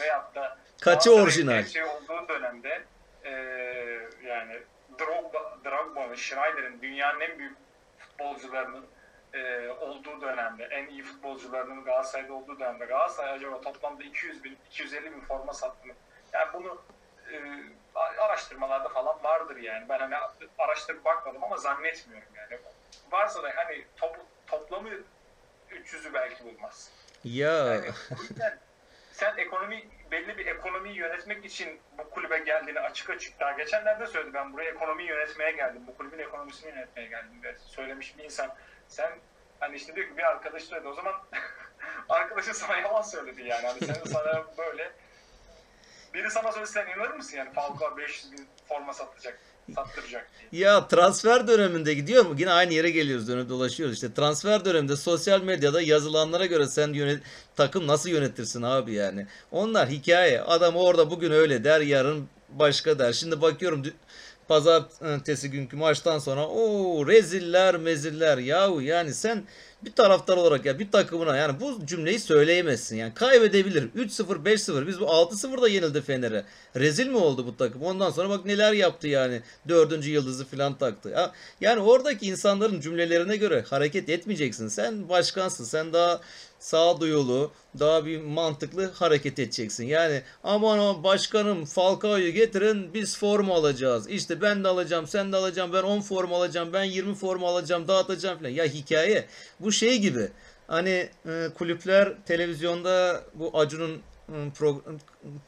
Veyahut 0.00 0.34
da 0.34 0.58
Kaçı 0.80 1.14
orijinal? 1.14 1.64
Şey 1.64 1.84
olduğu 1.84 2.28
dönemde 2.28 2.82
e, 3.24 3.30
yani 4.24 4.58
Drogba, 4.98 5.58
Drogba'nın, 5.64 6.14
Schneider'in 6.14 6.82
dünyanın 6.82 7.20
en 7.20 7.38
büyük 7.38 7.56
futbolcularının 7.98 8.86
e, 9.34 9.68
olduğu 9.68 10.20
dönemde, 10.20 10.64
en 10.64 10.86
iyi 10.86 11.02
futbolcularının 11.02 11.84
Galatasaray'da 11.84 12.32
olduğu 12.32 12.58
dönemde 12.58 12.84
Galatasaray 12.84 13.32
acaba 13.32 13.60
toplamda 13.60 14.02
200 14.02 14.44
bin, 14.44 14.58
250 14.70 15.12
bin 15.12 15.20
forma 15.20 15.52
sattı 15.52 15.86
mı? 15.86 15.94
Yani 16.32 16.52
bunu 16.52 16.82
e, 17.32 17.38
araştırmalarda 18.20 18.88
falan 18.88 19.24
vardır 19.24 19.56
yani. 19.56 19.88
Ben 19.88 19.98
hani 19.98 20.14
araştırıp 20.58 21.04
bakmadım 21.04 21.44
ama 21.44 21.56
zannetmiyorum 21.56 22.28
yani. 22.36 22.58
Varsa 23.10 23.42
da 23.42 23.52
hani 23.54 23.84
top, 23.96 24.16
toplamı 24.46 24.90
300'ü 25.70 26.14
belki 26.14 26.44
bulmaz. 26.44 26.90
Ya. 27.24 27.74
Yani, 27.74 27.90
sen 29.12 29.36
ekonomi 29.36 29.88
belli 30.10 30.38
bir 30.38 30.46
ekonomiyi 30.46 30.96
yönetmek 30.96 31.44
için 31.44 31.80
bu 31.98 32.10
kulübe 32.10 32.38
geldiğini 32.38 32.80
açık 32.80 33.10
açık 33.10 33.40
daha 33.40 33.52
geçenlerde 33.52 34.06
söyledi 34.06 34.34
ben 34.34 34.52
buraya 34.52 34.70
ekonomiyi 34.70 35.08
yönetmeye 35.08 35.52
geldim. 35.52 35.82
Bu 35.86 35.96
kulübün 35.96 36.18
ekonomisini 36.18 36.70
yönetmeye 36.70 37.08
geldim 37.08 37.42
diye 37.42 37.56
söylemiş 37.58 38.18
bir 38.18 38.24
insan. 38.24 38.54
Sen 38.88 39.10
hani 39.60 39.76
işte 39.76 39.96
diyor 39.96 40.08
ki 40.08 40.16
bir 40.16 40.22
arkadaş 40.22 40.62
söyledi 40.62 40.88
o 40.88 40.94
zaman 40.94 41.14
arkadaşı 42.08 42.54
sana 42.54 42.76
yalan 42.76 43.02
söyledi 43.02 43.42
yani. 43.42 43.66
Hani 43.66 43.80
sen 43.80 44.12
sana 44.12 44.44
böyle 44.58 44.92
biri 46.14 46.30
sana 46.30 46.52
söylese 46.52 46.86
inanır 46.96 47.10
mısın 47.10 47.36
yani 47.36 47.52
Falcao 47.52 47.96
500 47.96 48.32
bin 48.32 48.48
forma 48.68 48.92
satacak? 48.92 49.38
Sattıracak 49.74 50.30
diye. 50.52 50.62
Ya 50.62 50.88
transfer 50.88 51.48
döneminde 51.48 51.94
gidiyor 51.94 52.26
mu? 52.26 52.34
Yine 52.38 52.52
aynı 52.52 52.74
yere 52.74 52.90
geliyoruz 52.90 53.28
dönüp 53.28 53.48
dolaşıyoruz. 53.48 53.94
İşte 53.94 54.14
transfer 54.14 54.64
döneminde 54.64 54.96
sosyal 54.96 55.42
medyada 55.42 55.82
yazılanlara 55.82 56.46
göre 56.46 56.66
sen 56.66 56.92
yönet 56.92 57.22
takım 57.56 57.86
nasıl 57.86 58.10
yönetirsin 58.10 58.62
abi 58.62 58.94
yani. 58.94 59.26
Onlar 59.52 59.88
hikaye. 59.88 60.40
Adam 60.40 60.76
orada 60.76 61.10
bugün 61.10 61.30
öyle 61.30 61.64
der 61.64 61.80
yarın 61.80 62.28
başka 62.48 62.98
der. 62.98 63.12
Şimdi 63.12 63.40
bakıyorum 63.42 63.82
pazartesi 64.48 65.50
günkü 65.50 65.76
maçtan 65.76 66.18
sonra 66.18 66.48
o 66.48 67.06
reziller 67.06 67.76
meziller 67.76 68.38
yahu 68.38 68.82
yani 68.82 69.14
sen 69.14 69.44
bir 69.84 69.92
taraftar 69.92 70.36
olarak 70.36 70.64
ya 70.66 70.78
bir 70.78 70.90
takımına 70.90 71.36
yani 71.36 71.60
bu 71.60 71.86
cümleyi 71.86 72.18
söyleyemezsin. 72.18 72.96
Yani 72.96 73.14
kaybedebilir. 73.14 73.82
3-0 73.82 74.44
5-0 74.44 74.86
biz 74.86 75.00
bu 75.00 75.04
6-0'da 75.04 75.68
yenildi 75.68 76.02
Fener'e. 76.02 76.44
Rezil 76.76 77.06
mi 77.06 77.16
oldu 77.16 77.46
bu 77.46 77.56
takım? 77.56 77.82
Ondan 77.82 78.10
sonra 78.10 78.28
bak 78.28 78.44
neler 78.44 78.72
yaptı 78.72 79.08
yani. 79.08 79.40
Dördüncü 79.68 80.10
yıldızı 80.10 80.44
falan 80.44 80.78
taktı. 80.78 81.30
Yani 81.60 81.80
oradaki 81.80 82.26
insanların 82.26 82.80
cümlelerine 82.80 83.36
göre 83.36 83.64
hareket 83.70 84.08
etmeyeceksin. 84.08 84.68
Sen 84.68 85.08
başkansın. 85.08 85.64
Sen 85.64 85.92
daha 85.92 86.20
sağduyulu, 86.64 87.50
daha 87.78 88.06
bir 88.06 88.20
mantıklı 88.20 88.92
hareket 88.92 89.38
edeceksin. 89.38 89.86
Yani 89.86 90.22
aman 90.44 90.78
aman 90.78 91.04
başkanım 91.04 91.64
Falcao'yu 91.64 92.32
getirin 92.32 92.94
biz 92.94 93.18
forma 93.18 93.54
alacağız. 93.54 94.08
İşte 94.08 94.40
ben 94.40 94.64
de 94.64 94.68
alacağım, 94.68 95.06
sen 95.06 95.32
de 95.32 95.36
alacağım, 95.36 95.72
ben 95.72 95.82
10 95.82 96.00
forma 96.00 96.36
alacağım, 96.36 96.72
ben 96.72 96.84
20 96.84 97.14
forma 97.14 97.48
alacağım, 97.48 97.88
dağıtacağım 97.88 98.38
falan. 98.38 98.50
Ya 98.50 98.64
hikaye. 98.64 99.24
Bu 99.60 99.72
şey 99.72 99.98
gibi. 99.98 100.28
Hani 100.66 101.08
e, 101.26 101.48
kulüpler 101.58 102.12
televizyonda 102.26 103.24
bu 103.34 103.58
Acun'un 103.58 104.02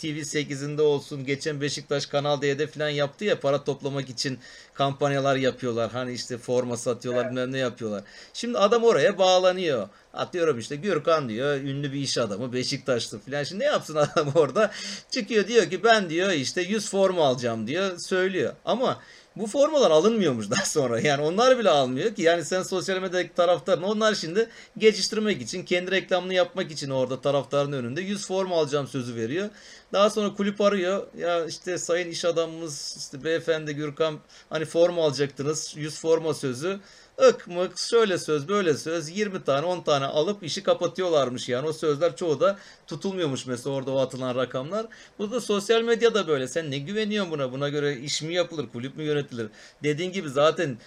TV8'inde 0.00 0.80
olsun 0.82 1.24
geçen 1.24 1.60
Beşiktaş 1.60 2.06
Kanal 2.06 2.42
D'de 2.42 2.66
falan 2.66 2.88
yaptı 2.88 3.24
ya 3.24 3.40
para 3.40 3.64
toplamak 3.64 4.10
için 4.10 4.38
kampanyalar 4.74 5.36
yapıyorlar. 5.36 5.90
Hani 5.90 6.12
işte 6.12 6.38
forma 6.38 6.76
satıyorlar 6.76 7.22
evet. 7.22 7.32
bilmem 7.32 7.52
ne 7.52 7.58
yapıyorlar. 7.58 8.04
Şimdi 8.32 8.58
adam 8.58 8.84
oraya 8.84 9.18
bağlanıyor. 9.18 9.88
Atıyorum 10.14 10.58
işte 10.58 10.76
Gürkan 10.76 11.28
diyor 11.28 11.56
ünlü 11.56 11.92
bir 11.92 12.00
iş 12.00 12.18
adamı 12.18 12.52
Beşiktaşlı 12.52 13.18
falan. 13.18 13.42
Şimdi 13.42 13.60
ne 13.60 13.66
yapsın 13.66 13.96
adam 13.96 14.28
orada? 14.34 14.70
Çıkıyor 15.10 15.48
diyor 15.48 15.70
ki 15.70 15.84
ben 15.84 16.10
diyor 16.10 16.30
işte 16.30 16.62
100 16.62 16.90
forma 16.90 17.26
alacağım 17.26 17.66
diyor 17.66 17.98
söylüyor. 17.98 18.52
Ama 18.64 19.00
bu 19.36 19.46
formalar 19.46 19.90
alınmıyormuş 19.90 20.50
daha 20.50 20.64
sonra. 20.64 21.00
Yani 21.00 21.22
onlar 21.22 21.58
bile 21.58 21.70
almıyor 21.70 22.14
ki. 22.14 22.22
Yani 22.22 22.44
sen 22.44 22.62
sosyal 22.62 22.96
medyadaki 23.00 23.34
taraftarın 23.34 23.82
onlar 23.82 24.14
şimdi 24.14 24.48
geçiştirmek 24.78 25.42
için, 25.42 25.64
kendi 25.64 25.90
reklamını 25.90 26.34
yapmak 26.34 26.70
için 26.70 26.90
orada 26.90 27.20
taraftarın 27.20 27.72
önünde 27.72 28.00
100 28.00 28.26
forma 28.26 28.56
alacağım 28.56 28.88
sözü 28.88 29.14
veriyor. 29.14 29.48
Daha 29.92 30.10
sonra 30.10 30.34
kulüp 30.34 30.60
arıyor. 30.60 31.06
Ya 31.18 31.46
işte 31.46 31.78
sayın 31.78 32.10
iş 32.10 32.24
adamımız 32.24 32.96
işte 32.98 33.24
beyefendi 33.24 33.74
Gürkan 33.74 34.18
hani 34.50 34.64
forma 34.64 35.04
alacaktınız. 35.04 35.74
100 35.76 35.98
forma 35.98 36.34
sözü 36.34 36.80
ık 37.28 37.46
mık 37.46 37.78
şöyle 37.78 38.18
söz 38.18 38.48
böyle 38.48 38.74
söz 38.74 39.08
20 39.08 39.44
tane 39.44 39.66
10 39.66 39.80
tane 39.82 40.04
alıp 40.04 40.42
işi 40.42 40.62
kapatıyorlarmış 40.62 41.48
yani 41.48 41.68
o 41.68 41.72
sözler 41.72 42.16
çoğu 42.16 42.40
da 42.40 42.58
tutulmuyormuş 42.86 43.46
mesela 43.46 43.76
orada 43.76 43.90
o 43.90 43.98
atılan 43.98 44.34
rakamlar. 44.36 44.86
Bu 45.18 45.30
da 45.30 45.40
sosyal 45.40 45.82
medyada 45.82 46.28
böyle 46.28 46.48
sen 46.48 46.70
ne 46.70 46.78
güveniyorsun 46.78 47.32
buna 47.32 47.52
buna 47.52 47.68
göre 47.68 47.96
iş 47.96 48.22
mi 48.22 48.34
yapılır 48.34 48.68
kulüp 48.72 48.96
mü 48.96 49.02
yönetilir 49.04 49.48
dediğin 49.82 50.12
gibi 50.12 50.28
zaten 50.28 50.78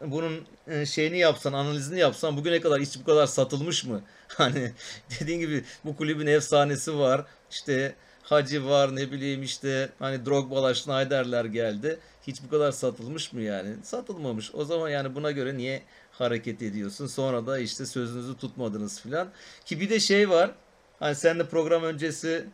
bunun 0.00 0.46
e, 0.66 0.86
şeyini 0.86 1.18
yapsan 1.18 1.52
analizini 1.52 1.98
yapsan 2.00 2.36
bugüne 2.36 2.60
kadar 2.60 2.80
hiç 2.80 2.98
bu 3.00 3.04
kadar 3.04 3.26
satılmış 3.26 3.84
mı? 3.84 4.02
Hani 4.28 4.72
dediğin 5.20 5.40
gibi 5.40 5.64
bu 5.84 5.96
kulübün 5.96 6.26
efsanesi 6.26 6.98
var 6.98 7.26
işte 7.50 7.94
Hacı 8.28 8.66
var 8.66 8.96
ne 8.96 9.12
bileyim 9.12 9.42
işte 9.42 9.88
hani 9.98 10.26
Drogba'lar 10.26 10.74
Schneider'ler 10.74 11.44
geldi. 11.44 11.98
Hiç 12.28 12.42
bu 12.42 12.48
kadar 12.50 12.72
satılmış 12.72 13.32
mı 13.32 13.40
yani? 13.40 13.76
Satılmamış. 13.82 14.54
O 14.54 14.64
zaman 14.64 14.88
yani 14.88 15.14
buna 15.14 15.30
göre 15.30 15.56
niye 15.56 15.82
hareket 16.12 16.62
ediyorsun? 16.62 17.06
Sonra 17.06 17.46
da 17.46 17.58
işte 17.58 17.86
sözünüzü 17.86 18.36
tutmadınız 18.36 19.00
filan. 19.00 19.28
Ki 19.64 19.80
bir 19.80 19.90
de 19.90 20.00
şey 20.00 20.30
var. 20.30 20.50
Hani 20.98 21.14
sen 21.14 21.38
de 21.38 21.46
program 21.46 21.82
öncesi 21.82 22.46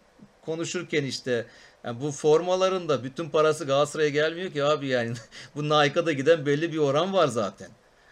konuşurken 0.45 1.05
işte 1.05 1.47
yani 1.85 2.01
bu 2.01 2.13
formaların 2.13 2.89
da 2.89 3.05
bütün 3.05 3.31
parası 3.31 3.65
Galatasaray'a 3.65 4.09
gelmiyor 4.09 4.53
ki 4.53 4.65
abi 4.65 4.87
yani. 4.87 5.13
bu 5.57 5.65
Nike'a 5.65 6.07
da 6.07 6.13
giden 6.13 6.47
belli 6.47 6.73
bir 6.73 6.79
oran 6.79 7.13
var 7.13 7.27
zaten. 7.27 7.69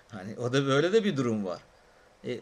Hani 0.08 0.38
o 0.38 0.52
da 0.52 0.66
böyle 0.66 0.92
de 0.92 1.04
bir 1.04 1.16
durum 1.16 1.44
var. 1.44 1.60
E, 2.26 2.40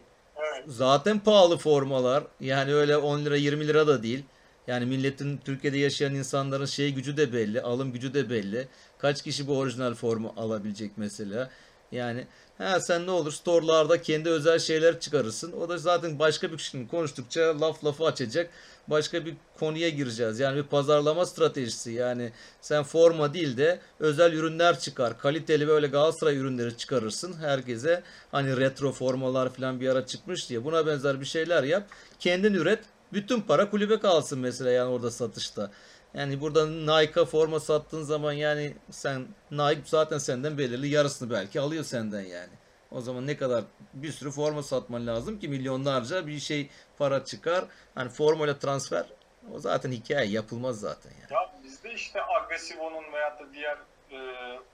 zaten 0.67 1.19
pahalı 1.19 1.57
formalar. 1.57 2.23
Yani 2.39 2.73
öyle 2.73 2.97
10 2.97 3.25
lira 3.25 3.35
20 3.35 3.67
lira 3.67 3.87
da 3.87 4.03
değil. 4.03 4.23
Yani 4.67 4.85
milletin 4.85 5.37
Türkiye'de 5.37 5.77
yaşayan 5.77 6.15
insanların 6.15 6.65
şey 6.65 6.93
gücü 6.93 7.17
de 7.17 7.33
belli, 7.33 7.61
alım 7.61 7.93
gücü 7.93 8.13
de 8.13 8.29
belli. 8.29 8.67
Kaç 9.01 9.21
kişi 9.21 9.47
bu 9.47 9.57
orijinal 9.57 9.93
formu 9.93 10.33
alabilecek 10.37 10.91
mesela? 10.97 11.49
Yani 11.91 12.27
ha 12.57 12.79
sen 12.79 13.05
ne 13.05 13.11
olur 13.11 13.31
store'larda 13.31 14.01
kendi 14.01 14.29
özel 14.29 14.59
şeyler 14.59 14.99
çıkarırsın. 14.99 15.51
O 15.51 15.69
da 15.69 15.77
zaten 15.77 16.19
başka 16.19 16.51
bir 16.51 16.57
kişinin 16.57 16.87
konuştukça 16.87 17.61
laf 17.61 17.85
lafı 17.85 18.05
açacak. 18.05 18.49
Başka 18.87 19.25
bir 19.25 19.35
konuya 19.59 19.89
gireceğiz. 19.89 20.39
Yani 20.39 20.57
bir 20.57 20.63
pazarlama 20.63 21.25
stratejisi. 21.25 21.91
Yani 21.91 22.31
sen 22.61 22.83
forma 22.83 23.33
değil 23.33 23.57
de 23.57 23.79
özel 23.99 24.33
ürünler 24.33 24.79
çıkar. 24.79 25.17
Kaliteli 25.17 25.67
böyle 25.67 25.87
Galatasaray 25.87 26.37
ürünleri 26.37 26.77
çıkarırsın 26.77 27.33
herkese. 27.33 28.03
Hani 28.31 28.57
retro 28.57 28.91
formalar 28.91 29.53
falan 29.53 29.81
bir 29.81 29.89
ara 29.89 30.05
çıkmış 30.05 30.49
diye. 30.49 30.63
Buna 30.63 30.87
benzer 30.87 31.19
bir 31.21 31.25
şeyler 31.25 31.63
yap. 31.63 31.87
Kendin 32.19 32.53
üret. 32.53 32.79
Bütün 33.13 33.41
para 33.41 33.69
kulübe 33.69 33.99
kalsın 33.99 34.39
mesela 34.39 34.71
yani 34.71 34.89
orada 34.89 35.11
satışta. 35.11 35.71
Yani 36.13 36.41
burada 36.41 36.67
Nike'a 36.67 37.25
forma 37.25 37.59
sattığın 37.59 38.03
zaman 38.03 38.33
yani 38.33 38.73
sen 38.89 39.27
Nike 39.51 39.81
zaten 39.85 40.17
senden 40.17 40.57
belirli 40.57 40.87
yarısını 40.87 41.31
belki 41.31 41.59
alıyor 41.59 41.83
senden 41.83 42.21
yani. 42.21 42.53
O 42.91 43.01
zaman 43.01 43.27
ne 43.27 43.37
kadar 43.37 43.63
bir 43.93 44.11
sürü 44.11 44.31
forma 44.31 44.63
satman 44.63 45.07
lazım 45.07 45.39
ki 45.39 45.47
milyonlarca 45.47 46.27
bir 46.27 46.39
şey 46.39 46.69
para 46.97 47.25
çıkar. 47.25 47.65
Hani 47.95 48.09
formayla 48.09 48.59
transfer 48.59 49.05
o 49.53 49.59
zaten 49.59 49.91
hikaye 49.91 50.29
yapılmaz 50.29 50.79
zaten 50.79 51.11
yani. 51.21 51.33
Ya 51.33 51.53
bizde 51.63 51.93
işte 51.93 52.23
Agresivo'nun 52.23 53.13
veyahut 53.13 53.39
da 53.39 53.53
diğer 53.53 53.77
e, 54.11 54.19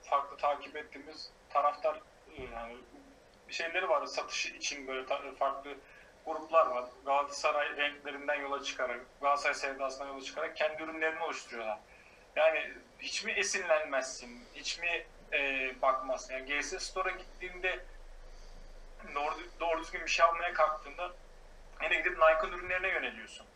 farklı 0.02 0.36
takip 0.36 0.76
ettiğimiz 0.76 1.30
taraftar 1.50 2.00
e, 2.36 2.42
yani 2.42 2.76
şeyleri 3.48 3.88
var 3.88 4.06
satış 4.06 4.46
için 4.46 4.86
böyle 4.86 5.06
farklı 5.38 5.70
gruplar 6.28 6.66
var. 6.66 6.84
Galatasaray 7.06 7.76
renklerinden 7.76 8.34
yola 8.34 8.62
çıkarak, 8.62 9.00
Galatasaray 9.20 9.54
sevdasından 9.54 10.08
yola 10.08 10.22
çıkarak 10.22 10.56
kendi 10.56 10.82
ürünlerini 10.82 11.22
oluşturuyorlar. 11.22 11.78
Yani 12.36 12.72
hiç 12.98 13.24
mi 13.24 13.32
esinlenmezsin, 13.32 14.44
hiç 14.54 14.78
mi 14.78 15.06
e, 15.32 15.70
bakmazsın? 15.82 16.34
Yani 16.34 16.60
GS 16.60 16.82
Store'a 16.82 17.12
gittiğinde 17.12 17.78
doğru, 19.14 19.34
doğru 19.60 19.80
düzgün 19.80 20.00
bir 20.00 20.10
şey 20.10 20.26
almaya 20.26 20.52
kalktığında 20.52 21.10
yine 21.82 21.96
gidip 21.96 22.18
Nike'ın 22.18 22.52
ürünlerine 22.52 22.88
yöneliyorsun. 22.88 23.46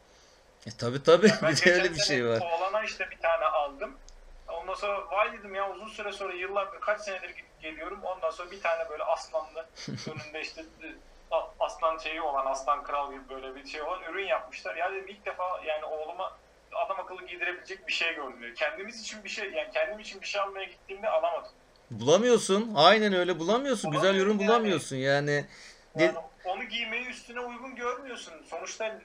E 0.66 0.70
tabi 0.70 1.02
tabi 1.02 1.28
Ben 1.42 1.52
bir 1.56 1.64
de 1.64 1.72
öyle 1.72 1.90
bir 1.94 2.00
şey 2.00 2.26
var. 2.26 2.40
Oğlana 2.40 2.84
işte 2.84 3.10
bir 3.10 3.18
tane 3.18 3.44
aldım. 3.44 3.98
Ondan 4.48 4.74
sonra 4.74 5.10
vay 5.10 5.32
dedim 5.32 5.54
ya 5.54 5.70
uzun 5.70 5.88
süre 5.88 6.12
sonra 6.12 6.32
yıllardır 6.32 6.80
kaç 6.80 7.00
senedir 7.00 7.28
gidip 7.28 7.60
geliyorum. 7.60 8.00
Ondan 8.02 8.30
sonra 8.30 8.50
bir 8.50 8.60
tane 8.60 8.90
böyle 8.90 9.04
aslanlı 9.04 9.66
önünde 9.88 10.40
işte 10.40 10.60
e, 10.60 10.86
aslan 11.60 11.98
şeyi 11.98 12.22
olan 12.22 12.46
aslan 12.46 12.82
kral 12.82 13.12
gibi 13.12 13.28
böyle 13.28 13.54
bir 13.54 13.66
şey 13.66 13.82
olan 13.82 14.02
ürün 14.02 14.26
yapmışlar. 14.26 14.76
Ya 14.76 14.92
dedim 14.92 15.08
ilk 15.08 15.26
defa 15.26 15.60
yani 15.66 15.84
oğluma 15.84 16.32
adam 16.72 17.00
akıllı 17.00 17.26
giydirebilecek 17.26 17.88
bir 17.88 17.92
şey 17.92 18.14
gördüm. 18.14 18.54
Kendimiz 18.56 19.00
için 19.00 19.24
bir 19.24 19.28
şey 19.28 19.50
yani 19.50 19.70
kendim 19.74 19.98
için 19.98 20.20
bir 20.20 20.26
şey 20.26 20.40
almaya 20.40 20.64
gittiğimde 20.64 21.08
alamadım. 21.08 21.52
Bulamıyorsun. 21.90 22.72
Aynen 22.76 23.12
öyle 23.12 23.38
bulamıyorsun. 23.38 23.90
Güzel 23.90 24.14
ürün 24.14 24.38
yani. 24.38 24.48
bulamıyorsun 24.48 24.96
yani. 24.96 25.44
Yani 25.98 26.14
onu 26.44 26.64
giymeyi 26.64 27.06
üstüne 27.06 27.40
uygun 27.40 27.74
görmüyorsun. 27.74 28.34
Sonuçta 28.50 29.00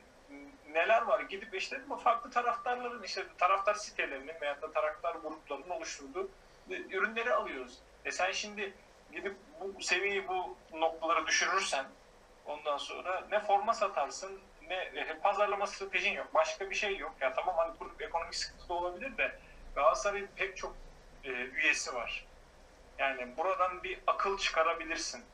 neler 0.73 1.01
var? 1.01 1.21
Gidip 1.21 1.55
işte 1.55 1.81
bu 1.89 1.95
farklı 1.95 2.31
taraftarların 2.31 3.03
işte 3.03 3.23
taraftar 3.37 3.73
sitelerinin 3.73 4.33
veya 4.41 4.61
da 4.61 4.71
taraftar 4.71 5.15
gruplarının 5.15 5.69
oluşturduğu 5.69 6.29
ürünleri 6.69 7.33
alıyoruz. 7.33 7.77
E 8.05 8.11
sen 8.11 8.31
şimdi 8.31 8.73
gidip 9.11 9.35
bu 9.61 9.81
seviyeyi 9.81 10.27
bu 10.27 10.55
noktalara 10.73 11.27
düşürürsen 11.27 11.85
ondan 12.47 12.77
sonra 12.77 13.23
ne 13.31 13.39
forma 13.39 13.73
satarsın 13.73 14.41
ne 14.67 14.75
e, 14.75 15.19
pazarlama 15.19 15.67
stratejin 15.67 16.13
yok. 16.13 16.27
Başka 16.33 16.69
bir 16.69 16.75
şey 16.75 16.97
yok. 16.97 17.13
Ya 17.21 17.33
tamam 17.33 17.55
hani 17.57 17.77
kulüp 17.77 18.01
ekonomik 18.01 18.35
sıkıntı 18.35 18.73
olabilir 18.73 19.17
de 19.17 19.39
Galatasaray'ın 19.75 20.29
pek 20.35 20.57
çok 20.57 20.75
e, 21.23 21.29
üyesi 21.29 21.95
var. 21.95 22.25
Yani 22.97 23.37
buradan 23.37 23.83
bir 23.83 23.99
akıl 24.07 24.37
çıkarabilirsin. 24.37 25.25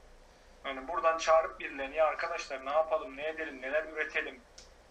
Yani 0.66 0.88
buradan 0.88 1.18
çağırıp 1.18 1.60
birilerini 1.60 2.04
arkadaşlar 2.04 2.66
ne 2.66 2.72
yapalım, 2.72 3.18
ne 3.18 3.28
edelim, 3.28 3.62
neler 3.62 3.84
üretelim. 3.84 4.42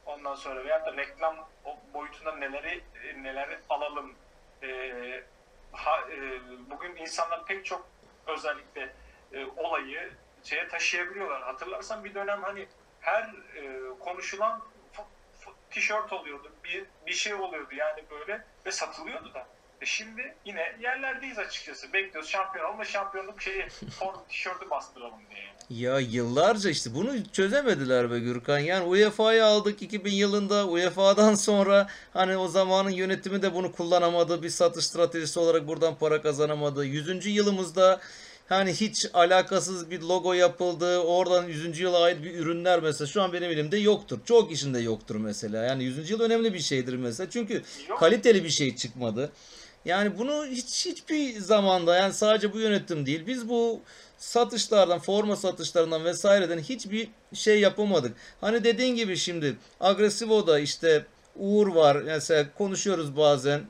Ondan 0.06 0.34
sonra 0.34 0.64
veyahut 0.64 0.86
da 0.86 0.96
reklam 0.96 1.48
boyutunda 1.94 2.36
neleri 2.36 2.84
e, 3.04 3.22
neler 3.22 3.58
alalım. 3.68 4.14
Ee, 4.62 5.22
ha, 5.72 6.00
e, 6.10 6.40
bugün 6.70 6.96
insanlar 6.96 7.46
pek 7.46 7.64
çok 7.64 7.86
özellikle 8.26 8.92
e, 9.32 9.44
olayı 9.46 10.12
şeye 10.44 10.68
taşıyabiliyorlar. 10.68 11.42
Hatırlarsan 11.42 12.04
bir 12.04 12.14
dönem 12.14 12.42
hani 12.42 12.66
her 13.00 13.22
e, 13.22 13.80
konuşulan 14.00 14.62
tişört 15.70 16.12
oluyordu, 16.12 16.52
bir 16.64 16.84
bir 17.06 17.12
şey 17.12 17.34
oluyordu 17.34 17.74
yani 17.74 18.04
böyle 18.10 18.44
ve 18.66 18.72
satılıyordu 18.72 19.34
da. 19.34 19.46
E 19.80 19.86
şimdi 19.86 20.34
yine 20.44 20.76
yerlerdeyiz 20.80 21.38
açıkçası. 21.38 21.92
Bekliyoruz 21.92 22.30
şampiyon 22.30 22.72
olma 22.72 22.84
şampiyonluk 22.84 23.42
şeyi 23.42 23.68
form 23.98 24.16
tişörtü 24.28 24.70
bastıralım 24.70 25.20
diye. 25.30 25.80
Ya 25.82 25.98
yıllarca 25.98 26.70
işte 26.70 26.94
bunu 26.94 27.30
çözemediler 27.32 28.10
be 28.10 28.18
Gürkan. 28.18 28.58
Yani 28.58 28.84
UEFA'yı 28.84 29.44
aldık 29.44 29.82
2000 29.82 30.12
yılında. 30.12 30.68
UEFA'dan 30.68 31.34
sonra 31.48 31.88
hani 32.12 32.36
o 32.36 32.48
zamanın 32.48 32.90
yönetimi 32.90 33.42
de 33.42 33.54
bunu 33.54 33.72
kullanamadı. 33.72 34.42
Bir 34.42 34.50
satış 34.50 34.86
stratejisi 34.86 35.40
olarak 35.40 35.66
buradan 35.68 35.94
para 35.94 36.22
kazanamadı. 36.22 36.84
100. 36.84 37.26
yılımızda 37.26 38.00
hani 38.48 38.72
hiç 38.72 39.06
alakasız 39.14 39.90
bir 39.90 40.00
logo 40.00 40.32
yapıldı. 40.32 40.98
Oradan 40.98 41.48
100. 41.48 41.80
yıla 41.80 42.02
ait 42.02 42.22
bir 42.22 42.34
ürünler 42.34 42.80
mesela 42.80 43.08
şu 43.08 43.22
an 43.22 43.32
benim 43.32 43.50
elimde 43.50 43.76
yoktur. 43.76 44.18
Çok 44.24 44.50
kişinde 44.50 44.80
yoktur 44.80 45.16
mesela. 45.16 45.64
Yani 45.64 45.84
100. 45.84 46.10
yıl 46.10 46.20
önemli 46.20 46.54
bir 46.54 46.58
şeydir 46.58 46.96
mesela. 46.96 47.30
Çünkü 47.30 47.62
Yok. 47.88 47.98
kaliteli 47.98 48.44
bir 48.44 48.50
şey 48.50 48.76
çıkmadı. 48.76 49.32
Yani 49.84 50.18
bunu 50.18 50.46
hiç 50.46 50.86
hiçbir 50.86 51.40
zamanda 51.40 51.96
yani 51.96 52.12
sadece 52.12 52.52
bu 52.52 52.58
yönetim 52.58 53.06
değil. 53.06 53.26
Biz 53.26 53.48
bu 53.48 53.80
satışlardan, 54.18 54.98
forma 54.98 55.36
satışlarından 55.36 56.04
vesaireden 56.04 56.58
hiçbir 56.58 57.08
şey 57.34 57.60
yapamadık. 57.60 58.16
Hani 58.40 58.64
dediğin 58.64 58.96
gibi 58.96 59.16
şimdi 59.16 59.56
Agresivo'da 59.80 60.58
işte 60.58 61.06
Uğur 61.36 61.66
var. 61.66 61.96
Mesela 61.96 62.46
konuşuyoruz 62.58 63.16
bazen. 63.16 63.60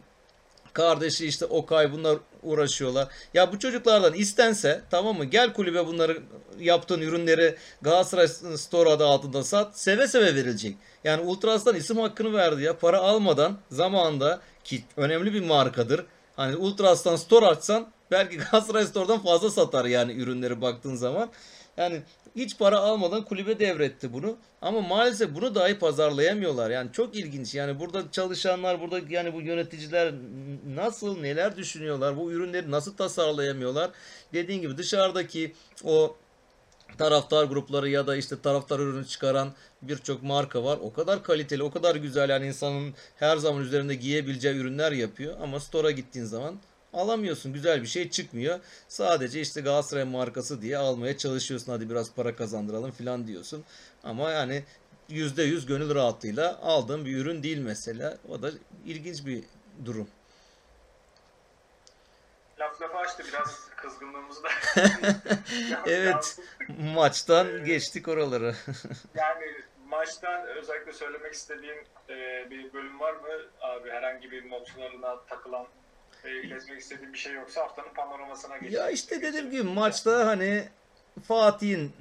Kardeşi 0.73 1.27
işte 1.27 1.45
Okay 1.47 1.93
bunlar 1.93 2.19
uğraşıyorlar. 2.43 3.09
Ya 3.35 3.53
bu 3.53 3.59
çocuklardan 3.59 4.15
istense 4.15 4.81
tamam 4.91 5.17
mı? 5.17 5.25
Gel 5.25 5.53
kulübe 5.53 5.87
bunları 5.87 6.23
yaptığın 6.61 7.01
ürünleri 7.01 7.57
Galatasaray 7.83 8.29
Store 8.57 8.91
adı 8.91 9.07
altında 9.07 9.45
sat. 9.45 9.79
Seve 9.79 10.09
seve 10.09 10.35
verilecek. 10.35 10.77
Yani 11.05 11.23
Ultras'tan 11.23 11.77
isim 11.77 11.99
hakkını 11.99 12.33
verdi 12.33 12.63
ya. 12.63 12.79
Para 12.79 12.99
almadan 12.99 13.59
zamanında 13.71 14.41
ki 14.65 14.85
önemli 14.97 15.35
bir 15.35 15.45
markadır. 15.45 16.07
Hani 16.37 16.57
Ultras'tan 16.57 17.17
store 17.17 17.47
açsan 17.47 17.87
belki 18.11 18.37
Galatasaray 18.53 18.87
Store'dan 18.87 19.23
fazla 19.23 19.51
satar 19.51 19.85
yani 19.85 20.13
ürünleri 20.13 20.61
baktığın 20.61 20.95
zaman. 20.95 21.31
Yani 21.77 22.03
hiç 22.37 22.59
para 22.59 22.79
almadan 22.79 23.25
kulübe 23.25 23.59
devretti 23.59 24.13
bunu. 24.13 24.37
Ama 24.63 24.81
maalesef 24.81 25.35
bunu 25.35 25.55
dahi 25.55 25.79
pazarlayamıyorlar. 25.79 26.71
Yani 26.71 26.93
çok 26.93 27.17
ilginç. 27.17 27.55
Yani 27.55 27.81
burada 27.81 28.11
çalışanlar, 28.13 28.81
burada 28.81 29.01
yani 29.09 29.35
bu 29.35 29.43
yöneticiler 29.43 30.15
nasıl, 30.75 31.21
neler 31.21 31.57
düşünüyorlar? 31.57 32.17
Bu 32.17 32.33
ürünleri 32.33 32.71
nasıl 32.71 32.97
tasarlayamıyorlar? 32.97 33.91
Dediğin 34.33 34.61
gibi 34.61 34.77
dışarıdaki 34.77 35.55
o 35.85 36.17
taraftar 36.99 37.45
grupları 37.45 37.89
ya 37.89 38.07
da 38.07 38.17
işte 38.17 38.41
taraftar 38.41 38.79
ürünü 38.79 39.07
çıkaran 39.07 39.53
birçok 39.83 40.23
marka 40.23 40.65
var. 40.65 40.79
O 40.83 40.93
kadar 40.93 41.23
kaliteli, 41.23 41.63
o 41.63 41.71
kadar 41.71 41.97
güzel 41.97 42.29
yani 42.29 42.47
insanın 42.47 42.95
her 43.17 43.37
zaman 43.37 43.63
üzerinde 43.63 43.95
giyebileceği 43.95 44.55
ürünler 44.55 44.93
yapıyor. 44.93 45.37
Ama 45.43 45.61
store'a 45.61 45.91
gittiğin 45.91 46.27
zaman 46.27 46.55
alamıyorsun. 46.93 47.53
Güzel 47.53 47.83
bir 47.83 47.87
şey 47.87 48.11
çıkmıyor. 48.11 48.61
Sadece 48.89 49.41
işte 49.41 49.61
Galatasaray 49.61 50.05
markası 50.05 50.63
diye 50.63 50.79
almaya 50.79 51.19
çalışıyorsun. 51.19 51.73
Hadi 51.73 51.91
biraz 51.91 52.15
para 52.15 52.37
kazandıralım 52.37 52.91
falan 52.91 53.27
diyorsun. 53.27 53.65
Ama 54.05 54.31
yani 54.31 54.65
%100 55.11 55.67
gönül 55.67 55.95
rahatlığıyla 55.95 56.59
aldığın 56.63 57.05
bir 57.05 57.17
ürün 57.17 57.43
değil 57.43 57.59
mesela. 57.59 58.19
O 58.29 58.43
da 58.43 58.51
ilginç 58.87 59.27
bir 59.27 59.45
durum. 59.85 60.09
Laf 62.61 62.83
lafa 62.83 62.99
açtı 62.99 63.25
biraz 63.29 63.69
kızgınlığımızı 63.77 64.43
da. 64.43 64.49
Evet. 65.87 66.39
Maçtan 66.95 67.65
geçtik 67.65 68.09
oraları. 68.09 68.55
Yani 69.15 69.45
maçtan 69.87 70.47
özellikle 70.47 70.93
söylemek 70.93 71.35
istediğim 71.35 71.85
e, 72.09 72.51
bir 72.51 72.73
bölüm 72.73 73.01
var 73.01 73.13
mı? 73.13 73.29
Abi 73.61 73.91
herhangi 73.91 74.31
bir 74.31 74.51
notlarına 74.51 75.21
takılan 75.29 75.67
e, 76.25 76.43
iletmek 76.43 76.81
istediğim 76.81 77.13
bir 77.13 77.19
şey 77.19 77.35
yoksa 77.35 77.61
haftanın 77.61 77.95
panoramasına 77.95 78.59
geçelim. 78.59 78.81
Ya 78.81 78.91
işte 78.91 79.23
dediğim 79.23 79.51
gibi 79.51 79.63
maçta 79.63 80.27
hani 80.27 80.65
Fatih'in 81.23 81.93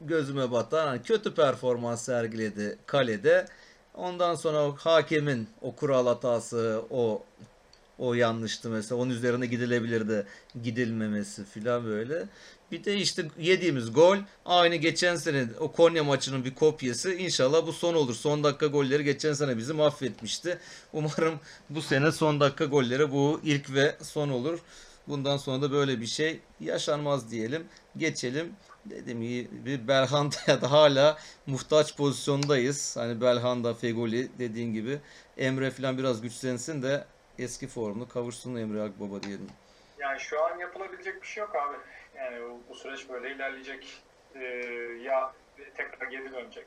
gözüme 0.00 0.52
batan 0.52 0.86
hani 0.86 1.02
kötü 1.02 1.34
performans 1.34 2.04
sergiledi 2.04 2.78
kalede. 2.86 3.46
Ondan 3.94 4.34
sonra 4.34 4.66
o 4.66 4.76
hakemin 4.76 5.48
o 5.62 5.74
kural 5.76 6.06
hatası, 6.06 6.84
o 6.90 7.22
o 7.98 8.14
yanlıştı 8.14 8.70
mesela. 8.70 9.00
Onun 9.00 9.10
üzerine 9.10 9.46
gidilebilirdi. 9.46 10.26
Gidilmemesi 10.62 11.44
filan 11.44 11.84
böyle. 11.86 12.24
Bir 12.72 12.84
de 12.84 12.96
işte 12.96 13.24
yediğimiz 13.38 13.92
gol 13.92 14.16
aynı 14.44 14.76
geçen 14.76 15.16
sene 15.16 15.46
o 15.60 15.72
Konya 15.72 16.04
maçının 16.04 16.44
bir 16.44 16.54
kopyası. 16.54 17.14
İnşallah 17.14 17.66
bu 17.66 17.72
son 17.72 17.94
olur. 17.94 18.14
Son 18.14 18.44
dakika 18.44 18.66
golleri 18.66 19.04
geçen 19.04 19.32
sene 19.32 19.56
bizi 19.56 19.72
mahvetmişti. 19.72 20.58
Umarım 20.92 21.40
bu 21.70 21.82
sene 21.82 22.12
son 22.12 22.40
dakika 22.40 22.64
golleri 22.64 23.12
bu 23.12 23.40
ilk 23.44 23.74
ve 23.74 23.96
son 24.02 24.28
olur. 24.28 24.58
Bundan 25.08 25.36
sonra 25.36 25.62
da 25.62 25.72
böyle 25.72 26.00
bir 26.00 26.06
şey 26.06 26.40
yaşanmaz 26.60 27.30
diyelim. 27.30 27.66
Geçelim. 27.96 28.52
Dediğim 28.84 29.22
gibi 29.22 29.88
Belhanda'ya 29.88 30.62
da 30.62 30.70
hala 30.70 31.18
muhtaç 31.46 31.96
pozisyondayız. 31.96 32.96
Hani 32.96 33.20
Belhanda, 33.20 33.74
Fegoli 33.74 34.28
dediğin 34.38 34.72
gibi. 34.74 34.98
Emre 35.38 35.70
falan 35.70 35.98
biraz 35.98 36.20
güçlensin 36.20 36.82
de 36.82 37.04
eski 37.38 37.66
formunu 37.66 38.08
kavuşsun 38.08 38.56
Emre 38.56 38.82
Akbaba 38.82 39.22
diyelim. 39.22 39.46
Yani 39.98 40.20
şu 40.20 40.44
an 40.44 40.58
yapılabilecek 40.58 41.22
bir 41.22 41.26
şey 41.26 41.40
yok 41.40 41.56
abi. 41.56 41.76
Yani 42.26 42.42
bu, 42.42 42.62
bu 42.68 42.74
süreç 42.74 43.08
böyle 43.08 43.30
ilerleyecek. 43.30 44.02
Ee, 44.34 44.44
ya 45.02 45.32
tekrar 45.76 46.06
geri 46.06 46.32
dönecek. 46.32 46.66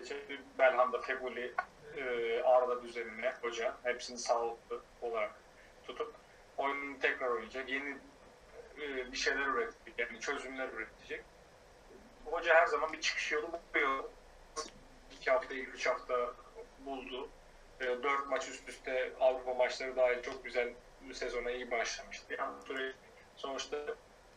İşte 0.00 0.16
Belhanda, 0.58 1.00
Feguli, 1.00 1.54
e, 1.96 2.40
Arda 2.42 2.82
düzenine 2.82 3.34
hoca 3.42 3.76
hepsini 3.82 4.18
sağlıklı 4.18 4.80
olarak 5.02 5.30
tutup 5.86 6.14
oyununu 6.56 6.98
tekrar 6.98 7.28
oynayacak. 7.28 7.68
Yeni 7.68 7.96
e, 8.80 9.12
bir 9.12 9.16
şeyler 9.16 9.46
üretecek. 9.46 9.98
Yani 9.98 10.20
çözümler 10.20 10.68
üretecek. 10.68 11.24
Hoca 12.24 12.54
her 12.54 12.66
zaman 12.66 12.92
bir 12.92 13.00
çıkış 13.00 13.32
yolu 13.32 13.52
buluyor. 13.52 14.04
İki 15.12 15.30
hafta, 15.30 15.54
üç 15.54 15.86
hafta 15.86 16.34
buldu. 16.78 17.28
E, 17.80 17.84
dört 17.84 18.26
maç 18.26 18.48
üst 18.48 18.68
üste 18.68 19.12
Avrupa 19.20 19.54
maçları 19.54 19.96
dahil 19.96 20.22
çok 20.22 20.44
güzel 20.44 20.72
sezona 21.12 21.50
iyi 21.50 21.70
başlamıştı. 21.70 22.34
Yani 22.38 22.92
sonuçta 23.36 23.76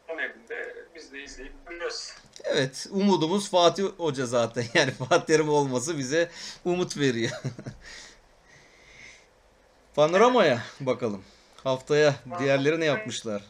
onun 0.10 0.20
elinde 0.20 0.76
biz 0.96 1.14
de 1.14 1.24
izleyip 1.24 1.54
göreceğiz. 1.68 2.18
Evet, 2.44 2.88
umudumuz 2.92 3.52
Fatih 3.52 3.84
Hoca 3.84 4.26
zaten. 4.26 4.64
Yani 4.74 4.92
Fatih 4.92 5.26
Terim 5.26 5.50
olması 5.50 5.98
bize 5.98 6.30
umut 6.66 6.98
veriyor. 6.98 7.32
Panoramaya 9.96 10.60
bakalım. 10.80 11.24
Haftaya 11.64 12.16
diğerleri 12.40 12.80
ne 12.80 12.86
yapmışlar? 12.86 13.42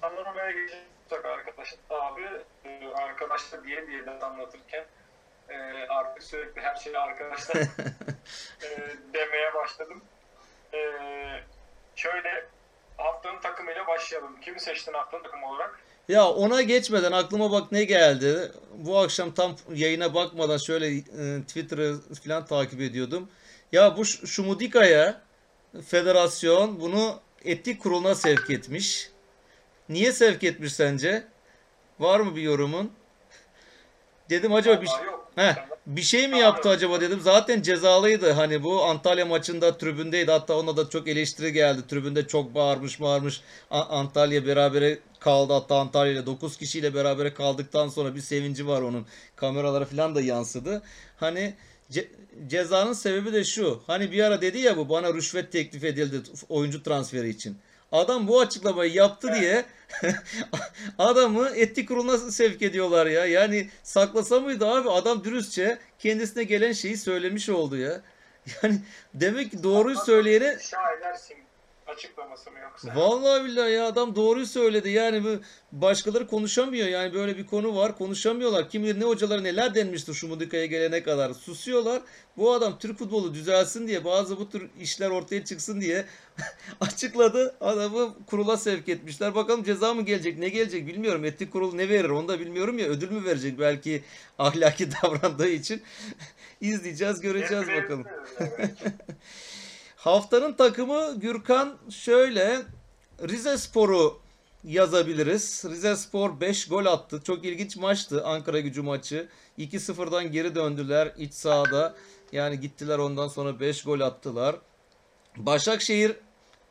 Panoramaya 0.00 0.50
geçecek 0.50 1.24
arkadaşlar 1.24 1.78
abi. 1.90 2.22
e, 2.64 2.86
Arkadaşlar 2.94 3.64
diye 3.64 3.86
diye 3.86 4.06
de 4.06 4.10
anlatırken 4.10 4.84
e, 5.48 5.56
artık 5.88 6.22
sürekli 6.22 6.60
her 6.60 6.76
şeyi 6.76 6.98
arkadaşlar 6.98 7.56
e, 8.62 8.68
demeye 9.14 9.54
başladım. 9.54 10.02
E, 10.74 10.78
şöyle 11.96 12.46
haftanın 12.96 13.40
takımıyla 13.40 13.86
başlayalım. 13.86 14.40
Kimi 14.40 14.60
seçtin 14.60 14.92
haftanın 14.92 15.22
takımı 15.22 15.50
olarak? 15.50 15.80
Ya 16.08 16.28
ona 16.28 16.62
geçmeden 16.62 17.12
aklıma 17.12 17.52
bak 17.52 17.72
ne 17.72 17.84
geldi. 17.84 18.52
Bu 18.74 18.98
akşam 18.98 19.34
tam 19.34 19.56
yayına 19.74 20.14
bakmadan 20.14 20.56
şöyle 20.56 20.96
e, 20.96 21.42
Twitter'ı 21.42 21.96
falan 22.24 22.46
takip 22.46 22.80
ediyordum. 22.80 23.28
Ya 23.72 23.96
bu 23.96 24.04
Şumudika'ya 24.04 25.20
federasyon 25.86 26.80
bunu 26.80 27.20
etik 27.44 27.82
kuruluna 27.82 28.14
sevk 28.14 28.50
etmiş. 28.50 29.10
Niye 29.88 30.12
sevk 30.12 30.44
etmiş 30.44 30.72
sence? 30.72 31.24
Var 32.00 32.20
mı 32.20 32.36
bir 32.36 32.42
yorumun? 32.42 32.92
Dedim 34.30 34.54
acaba 34.54 34.82
bir, 34.82 34.86
Vallahi 34.86 35.06
yok. 35.06 35.30
Heh, 35.36 35.54
bir 35.86 36.02
şey 36.02 36.28
mi 36.28 36.38
yaptı 36.38 36.68
acaba 36.68 37.00
dedim. 37.00 37.20
Zaten 37.20 37.62
cezalıydı. 37.62 38.30
Hani 38.30 38.62
bu 38.62 38.84
Antalya 38.84 39.26
maçında 39.26 39.78
tribündeydi. 39.78 40.30
Hatta 40.30 40.58
ona 40.58 40.76
da 40.76 40.88
çok 40.90 41.08
eleştiri 41.08 41.52
geldi. 41.52 41.80
Tribünde 41.88 42.26
çok 42.26 42.54
bağırmış 42.54 43.00
bağırmış. 43.00 43.40
A- 43.70 43.84
Antalya 43.98 44.46
berabere 44.46 44.98
kaldı. 45.20 45.52
Hatta 45.52 45.76
Antalya 45.78 46.12
ile 46.12 46.26
9 46.26 46.56
kişiyle 46.56 46.94
berabere 46.94 47.34
kaldıktan 47.34 47.88
sonra 47.88 48.14
bir 48.14 48.20
sevinci 48.20 48.66
var 48.66 48.82
onun. 48.82 49.06
Kameralara 49.36 49.84
falan 49.84 50.14
da 50.14 50.20
yansıdı. 50.20 50.82
Hani 51.16 51.54
ce- 51.90 52.08
cezanın 52.48 52.92
sebebi 52.92 53.32
de 53.32 53.44
şu. 53.44 53.82
Hani 53.86 54.12
bir 54.12 54.22
ara 54.22 54.40
dedi 54.40 54.58
ya 54.58 54.76
bu 54.76 54.88
bana 54.88 55.14
rüşvet 55.14 55.52
teklif 55.52 55.84
edildi 55.84 56.22
oyuncu 56.48 56.82
transferi 56.82 57.28
için. 57.28 57.56
Adam 57.92 58.28
bu 58.28 58.40
açıklamayı 58.40 58.92
yaptı 58.92 59.34
diye 59.40 59.64
adamı 60.98 61.48
etik 61.48 61.88
kuruluna 61.88 62.18
sevk 62.18 62.62
ediyorlar 62.62 63.06
ya. 63.06 63.26
Yani 63.26 63.70
saklasa 63.82 64.40
mıydı 64.40 64.66
abi? 64.66 64.90
Adam 64.90 65.24
dürüstçe 65.24 65.78
kendisine 65.98 66.44
gelen 66.44 66.72
şeyi 66.72 66.96
söylemiş 66.96 67.48
oldu 67.48 67.76
ya. 67.76 68.00
Yani 68.62 68.78
demek 69.14 69.50
ki 69.50 69.62
doğruyu 69.62 69.96
söyleyene 69.96 70.58
Şairlersin 70.60 71.45
açıklaması 71.86 72.50
mı 72.50 72.58
yoksa? 72.58 72.96
Vallahi 72.96 73.44
billahi 73.44 73.72
ya 73.72 73.86
adam 73.86 74.16
doğruyu 74.16 74.46
söyledi. 74.46 74.90
Yani 74.90 75.24
bu 75.24 75.28
başkaları 75.72 76.26
konuşamıyor. 76.26 76.88
Yani 76.88 77.14
böyle 77.14 77.38
bir 77.38 77.46
konu 77.46 77.76
var. 77.76 77.98
Konuşamıyorlar. 77.98 78.70
Kim 78.70 78.82
bilir 78.82 79.00
ne 79.00 79.04
hocalara 79.04 79.40
neler 79.40 79.74
denmiştir 79.74 80.14
şu 80.14 80.28
Mudika'ya 80.28 80.66
gelene 80.66 81.02
kadar. 81.02 81.34
Susuyorlar. 81.34 82.02
Bu 82.36 82.52
adam 82.52 82.78
Türk 82.78 82.98
futbolu 82.98 83.34
düzelsin 83.34 83.88
diye 83.88 84.04
bazı 84.04 84.38
bu 84.38 84.50
tür 84.50 84.70
işler 84.80 85.10
ortaya 85.10 85.44
çıksın 85.44 85.80
diye 85.80 86.04
açıkladı. 86.80 87.56
Adamı 87.60 88.14
kurula 88.26 88.56
sevk 88.56 88.88
etmişler. 88.88 89.34
Bakalım 89.34 89.64
ceza 89.64 89.94
mı 89.94 90.02
gelecek? 90.02 90.38
Ne 90.38 90.48
gelecek 90.48 90.86
bilmiyorum. 90.86 91.24
Etik 91.24 91.52
kurul 91.52 91.74
ne 91.74 91.88
verir 91.88 92.08
onu 92.08 92.28
da 92.28 92.40
bilmiyorum 92.40 92.78
ya. 92.78 92.86
Ödül 92.86 93.10
mü 93.10 93.24
verecek 93.24 93.58
belki 93.58 94.04
ahlaki 94.38 94.88
davrandığı 94.92 95.48
için. 95.48 95.82
İzleyeceğiz, 96.60 97.20
göreceğiz 97.20 97.66
bakalım. 97.68 98.04
Haftanın 100.06 100.52
takımı 100.52 101.20
Gürkan 101.20 101.76
şöyle 101.90 102.62
Rize 103.28 103.58
Spor'u 103.58 104.18
yazabiliriz. 104.64 105.64
Rize 105.70 105.96
Spor 105.96 106.40
5 106.40 106.68
gol 106.68 106.86
attı. 106.86 107.20
Çok 107.24 107.44
ilginç 107.44 107.76
maçtı 107.76 108.24
Ankara 108.24 108.60
gücü 108.60 108.82
maçı. 108.82 109.28
2-0'dan 109.58 110.32
geri 110.32 110.54
döndüler 110.54 111.12
iç 111.18 111.34
sahada. 111.34 111.94
Yani 112.32 112.60
gittiler 112.60 112.98
ondan 112.98 113.28
sonra 113.28 113.60
5 113.60 113.82
gol 113.82 114.00
attılar. 114.00 114.56
Başakşehir 115.36 116.16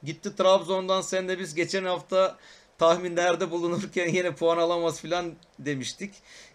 gitti 0.04 0.36
Trabzon'dan 0.36 1.02
sen 1.02 1.28
de 1.28 1.40
biz 1.40 1.56
geçen 1.56 1.86
hafta 1.86 2.38
tahminlerde 2.78 3.52
bulunurken 3.52 4.08
yine 4.08 4.36
puan 4.36 4.58
alamaz 4.58 5.02
filan 5.02 5.34
demiştik. 5.60 6.14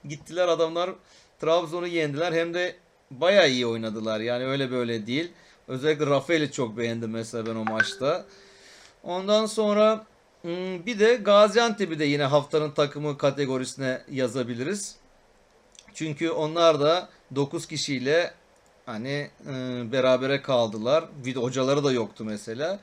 Gittiler 0.09 0.49
adamlar 0.49 0.91
Trabzon'u 1.41 1.87
yendiler 1.87 2.33
hem 2.33 2.55
de 2.55 2.77
bayağı 3.11 3.51
iyi 3.51 3.67
oynadılar. 3.67 4.21
Yani 4.21 4.45
öyle 4.47 4.71
böyle 4.71 5.07
değil. 5.07 5.33
Özellikle 5.71 6.07
Rafael'i 6.07 6.53
çok 6.53 6.77
beğendim 6.77 7.11
mesela 7.11 7.47
ben 7.47 7.55
o 7.55 7.65
maçta. 7.65 8.25
Ondan 9.05 9.47
sonra 9.47 10.07
hmm, 10.43 10.87
bir 10.87 10.99
de 10.99 11.15
Gaziantep'i 11.15 11.99
de 11.99 12.05
yine 12.05 12.25
haftanın 12.25 12.71
takımı 12.71 13.19
kategorisine 13.19 14.03
yazabiliriz. 14.11 14.97
Çünkü 15.95 16.31
onlar 16.31 16.81
da 16.81 17.09
9 17.35 17.67
kişiyle 17.67 18.35
hani 18.87 19.31
e, 19.47 19.53
berabere 19.93 20.43
kaldılar. 20.43 21.05
Hocaları 21.35 21.85
da 21.85 21.93
yoktu 21.93 22.25
mesela. 22.25 22.79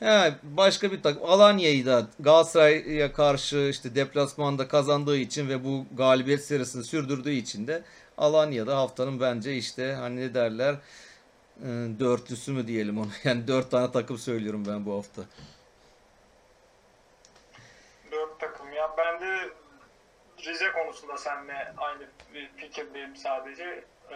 He, 0.00 0.34
başka 0.42 0.92
bir 0.92 1.02
takım 1.02 1.24
Alanya'yı 1.24 1.86
da 1.86 2.06
Galatasaray'a 2.20 3.12
karşı 3.12 3.68
işte 3.70 3.94
deplasmanda 3.94 4.68
kazandığı 4.68 5.16
için 5.16 5.48
ve 5.48 5.64
bu 5.64 5.84
galibiyet 5.96 6.44
serisini 6.44 6.84
sürdürdüğü 6.84 7.32
için 7.32 7.66
de 7.66 7.82
Alanya'da 8.18 8.76
haftanın 8.76 9.20
bence 9.20 9.56
işte 9.56 9.92
hani 9.92 10.16
ne 10.16 10.34
derler 10.34 10.76
dörtlüsü 12.00 12.52
mü 12.52 12.66
diyelim 12.66 12.98
onu. 12.98 13.10
Yani 13.24 13.48
dört 13.48 13.70
tane 13.70 13.92
takım 13.92 14.18
söylüyorum 14.18 14.64
ben 14.68 14.86
bu 14.86 14.96
hafta. 14.96 15.22
Dört 18.12 18.40
takım 18.40 18.72
ya. 18.72 18.94
Ben 18.98 19.20
de 19.20 19.50
Rize 20.44 20.72
konusunda 20.72 21.16
seninle 21.16 21.72
aynı 21.76 22.06
fikirdeyim 22.56 23.16
sadece. 23.16 23.84
Ee, 24.10 24.14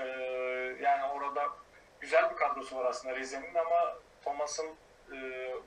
yani 0.82 1.04
orada 1.14 1.48
güzel 2.00 2.30
bir 2.30 2.36
kadrosu 2.36 2.76
var 2.76 2.84
aslında 2.84 3.16
Rize'nin 3.16 3.54
ama 3.54 3.96
Thomas'ın 4.24 4.66
e, 5.12 5.16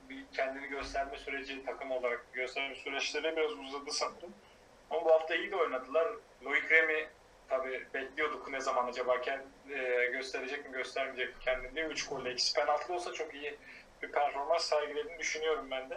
bir 0.08 0.24
kendini 0.32 0.68
gösterme 0.68 1.18
süreci 1.18 1.64
takım 1.66 1.90
olarak 1.90 2.32
gösterme 2.32 2.74
süreçleri 2.74 3.36
biraz 3.36 3.52
uzadı 3.52 3.90
sanırım. 3.90 4.34
Ama 4.90 5.04
bu 5.04 5.12
hafta 5.12 5.34
iyi 5.34 5.50
de 5.50 5.56
oynadılar. 5.56 6.08
Loic 6.44 6.70
Remy 6.70 7.08
tabii 7.48 7.86
bekliyorduk 7.94 8.48
ne 8.48 8.60
zaman 8.60 8.88
acaba 8.88 9.16
kend- 9.16 9.72
e, 9.78 10.06
gösterecek 10.06 10.66
mi 10.66 10.72
göstermeyecek 10.72 11.36
mi 11.36 11.42
kendini. 11.44 11.80
3 11.80 12.08
golle 12.08 12.32
ikisi 12.32 12.54
penaltı 12.54 12.92
olsa 12.92 13.12
çok 13.12 13.34
iyi 13.34 13.58
bir 14.02 14.12
performans 14.12 14.68
sergilediğini 14.68 15.18
düşünüyorum 15.18 15.70
ben 15.70 15.90
de. 15.90 15.96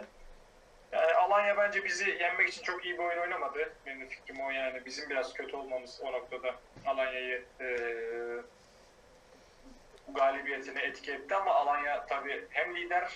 Yani 0.92 1.12
Alanya 1.12 1.56
bence 1.56 1.84
bizi 1.84 2.10
yenmek 2.10 2.48
için 2.48 2.62
çok 2.62 2.84
iyi 2.84 2.94
bir 2.94 3.04
oyun 3.04 3.18
oynamadı. 3.18 3.72
Benim 3.86 4.08
fikrim 4.08 4.40
o 4.40 4.50
yani. 4.50 4.84
Bizim 4.84 5.10
biraz 5.10 5.32
kötü 5.34 5.56
olmamız 5.56 6.00
o 6.02 6.12
noktada 6.12 6.54
Alanya'yı 6.86 7.44
eee 7.60 8.42
galibiyetine 10.08 10.82
etki 10.82 11.12
etti 11.12 11.34
ama 11.34 11.54
Alanya 11.54 12.06
tabii 12.06 12.46
hem 12.50 12.76
lider 12.76 13.12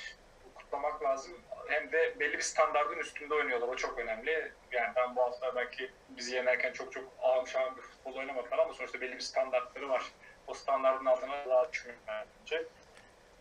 kutlamak 0.55 1.03
lazım 1.03 1.41
hem 1.69 1.93
de 1.93 2.15
belli 2.21 2.33
bir 2.39 2.43
standartın 2.43 2.99
üstünde 2.99 3.35
oynuyorlar. 3.35 3.69
O 3.69 3.77
çok 3.77 3.99
önemli. 3.99 4.53
Yani 4.73 4.93
ben 4.97 5.17
bu 5.17 5.23
hafta 5.23 5.55
belki 5.57 5.91
bizi 6.09 6.35
yenerken 6.35 6.73
çok 6.73 6.93
çok 6.93 7.05
şahan 7.47 7.77
bir 7.77 7.83
futbol 7.83 8.15
oynamadılar 8.15 8.59
ama 8.59 8.75
sonuçta 8.75 9.01
belli 9.01 9.15
bir 9.15 9.21
standartları 9.21 9.89
var. 9.89 10.03
O 10.47 10.55
standartın 10.55 11.07
altına 11.07 11.49
daha 11.49 11.73
düşmüyor 11.73 11.99
bence. 12.09 12.65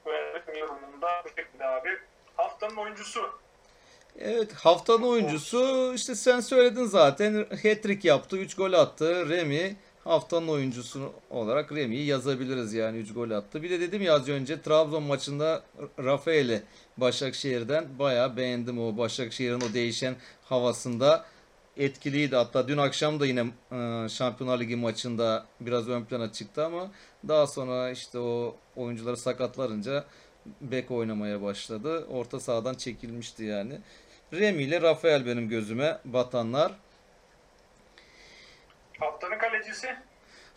Ve 0.06 0.42
benim 0.48 0.60
yorumumda 0.60 1.22
bu 1.26 1.30
şekilde 1.30 1.66
abi. 1.66 1.98
Haftanın 2.38 2.76
oyuncusu 2.76 3.40
Evet 4.20 4.54
haftanın 4.54 5.04
oyuncusu 5.04 5.94
işte 5.96 6.16
sen 6.16 6.40
söyledin 6.40 6.86
zaten 6.86 7.34
hat-trick 7.34 8.08
yaptı 8.08 8.38
3 8.38 8.56
gol 8.56 8.74
attı 8.74 9.30
Remy 9.30 9.76
haftanın 10.06 10.47
oyuncusu 10.47 11.14
olarak 11.30 11.72
Remi'yi 11.72 12.06
yazabiliriz 12.06 12.74
yani 12.74 12.97
3 12.97 13.14
gol 13.14 13.32
attı. 13.32 13.64
Bir 13.64 13.70
de 13.70 13.80
dedim 13.80 14.01
ya 14.01 14.14
az 14.14 14.30
önce 14.30 14.62
Trabzon 14.62 15.03
maçında 15.03 15.64
Rafael'i 15.99 16.64
Başakşehir'den 16.97 17.99
bayağı 17.99 18.38
beğendim 18.38 18.80
o 18.80 18.97
Başakşehir'in 18.97 19.62
o 19.62 19.74
değişen 19.74 20.16
havasında 20.43 21.26
etkiliydi. 21.78 22.36
Hatta 22.36 22.68
dün 22.68 22.78
akşam 22.78 23.20
da 23.20 23.26
yine 23.26 23.45
e, 23.72 24.10
Şampiyonlar 24.10 24.60
Ligi 24.60 24.76
maçında 24.76 25.45
biraz 25.60 25.89
ön 25.89 26.03
plana 26.03 26.32
çıktı 26.32 26.66
ama 26.66 26.91
daha 27.28 27.47
sonra 27.47 27.91
işte 27.91 28.20
o 28.20 28.56
oyuncuları 28.76 29.18
sakatlarınca 29.18 30.06
bek 30.62 30.91
oynamaya 30.91 31.41
başladı. 31.41 32.06
Orta 32.06 32.39
sahadan 32.39 32.74
çekilmişti 32.74 33.43
yani. 33.43 33.80
Remi 34.34 34.64
ile 34.64 34.82
Rafael 34.82 35.26
benim 35.26 35.49
gözüme 35.49 35.97
batanlar. 36.06 36.72
Haftanın 39.00 39.38
kalecisi 39.38 39.96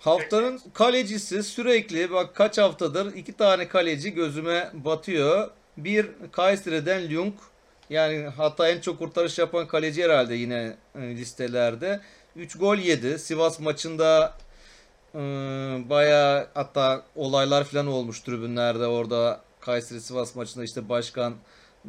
Haftanın 0.01 0.61
kalecisi 0.74 1.43
sürekli 1.43 2.11
bak 2.11 2.34
kaç 2.34 2.59
haftadır 2.59 3.14
iki 3.14 3.32
tane 3.32 3.68
kaleci 3.68 4.14
gözüme 4.14 4.70
batıyor. 4.72 5.51
Bir 5.76 6.07
Kayseri'den 6.32 7.14
Lung 7.14 7.34
yani 7.91 8.26
hatta 8.36 8.68
en 8.68 8.80
çok 8.80 8.99
kurtarış 8.99 9.39
yapan 9.39 9.66
kaleci 9.66 10.05
herhalde 10.05 10.34
yine 10.34 10.76
e, 10.95 11.01
listelerde. 11.01 12.01
3 12.36 12.59
gol 12.59 12.76
yedi. 12.76 13.18
Sivas 13.18 13.61
maçında 13.61 14.34
e, 15.14 15.18
bayağı 15.91 16.49
hatta 16.55 17.03
olaylar 17.16 17.64
falan 17.64 17.86
olmuş 17.86 18.20
tribünlerde 18.20 18.86
orada 18.86 19.41
Kayseri 19.61 20.01
Sivas 20.01 20.34
maçında 20.36 20.64
işte 20.64 20.89
başkan 20.89 21.34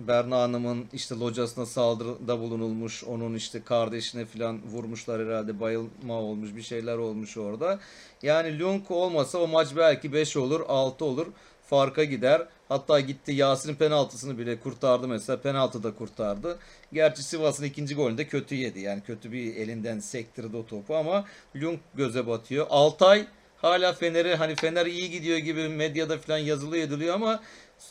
Berna 0.08 0.42
Hanım'ın 0.42 0.88
işte 0.94 1.16
locasına 1.16 1.66
saldırıda 1.66 2.40
bulunulmuş. 2.40 3.04
Onun 3.04 3.36
işte 3.36 3.64
kardeşine 3.64 4.26
falan 4.26 4.62
vurmuşlar 4.72 5.26
herhalde. 5.28 5.60
Bayılma 5.60 6.14
olmuş. 6.14 6.56
Bir 6.56 6.62
şeyler 6.62 6.98
olmuş 6.98 7.38
orada. 7.38 7.80
Yani 8.22 8.60
Lunk 8.60 8.92
olmasa 8.92 9.38
o 9.38 9.48
maç 9.48 9.68
belki 9.78 10.14
5 10.14 10.38
olur, 10.38 10.62
6 10.68 11.06
olur. 11.06 11.28
Farka 11.70 12.04
gider. 12.04 12.48
Hatta 12.70 13.00
gitti 13.00 13.32
Yasin'in 13.32 13.76
penaltısını 13.76 14.38
bile 14.38 14.60
kurtardı 14.60 15.08
mesela. 15.08 15.42
Penaltı 15.42 15.84
da 15.84 15.96
kurtardı. 15.96 16.60
Gerçi 16.94 17.24
Sivas'ın 17.24 17.64
ikinci 17.64 17.96
golünde 17.96 18.28
kötü 18.28 18.56
yedi. 18.56 18.80
Yani 18.80 19.02
kötü 19.02 19.32
bir 19.32 19.56
elinden 19.56 20.00
sektirdi 20.00 20.58
o 20.58 20.66
topu 20.66 20.96
ama 20.96 21.26
Lunk 21.56 21.80
göze 21.96 22.28
batıyor. 22.28 22.68
Altay 22.70 23.28
hala 23.58 23.94
Fener'i 23.94 24.36
hani 24.36 24.56
Fener 24.56 24.86
iyi 24.86 25.12
gidiyor 25.12 25.38
gibi 25.38 25.70
medyada 25.70 26.18
falan 26.18 26.38
yazılıyor 26.38 26.88
ediliyor 26.88 27.16
ama 27.16 27.40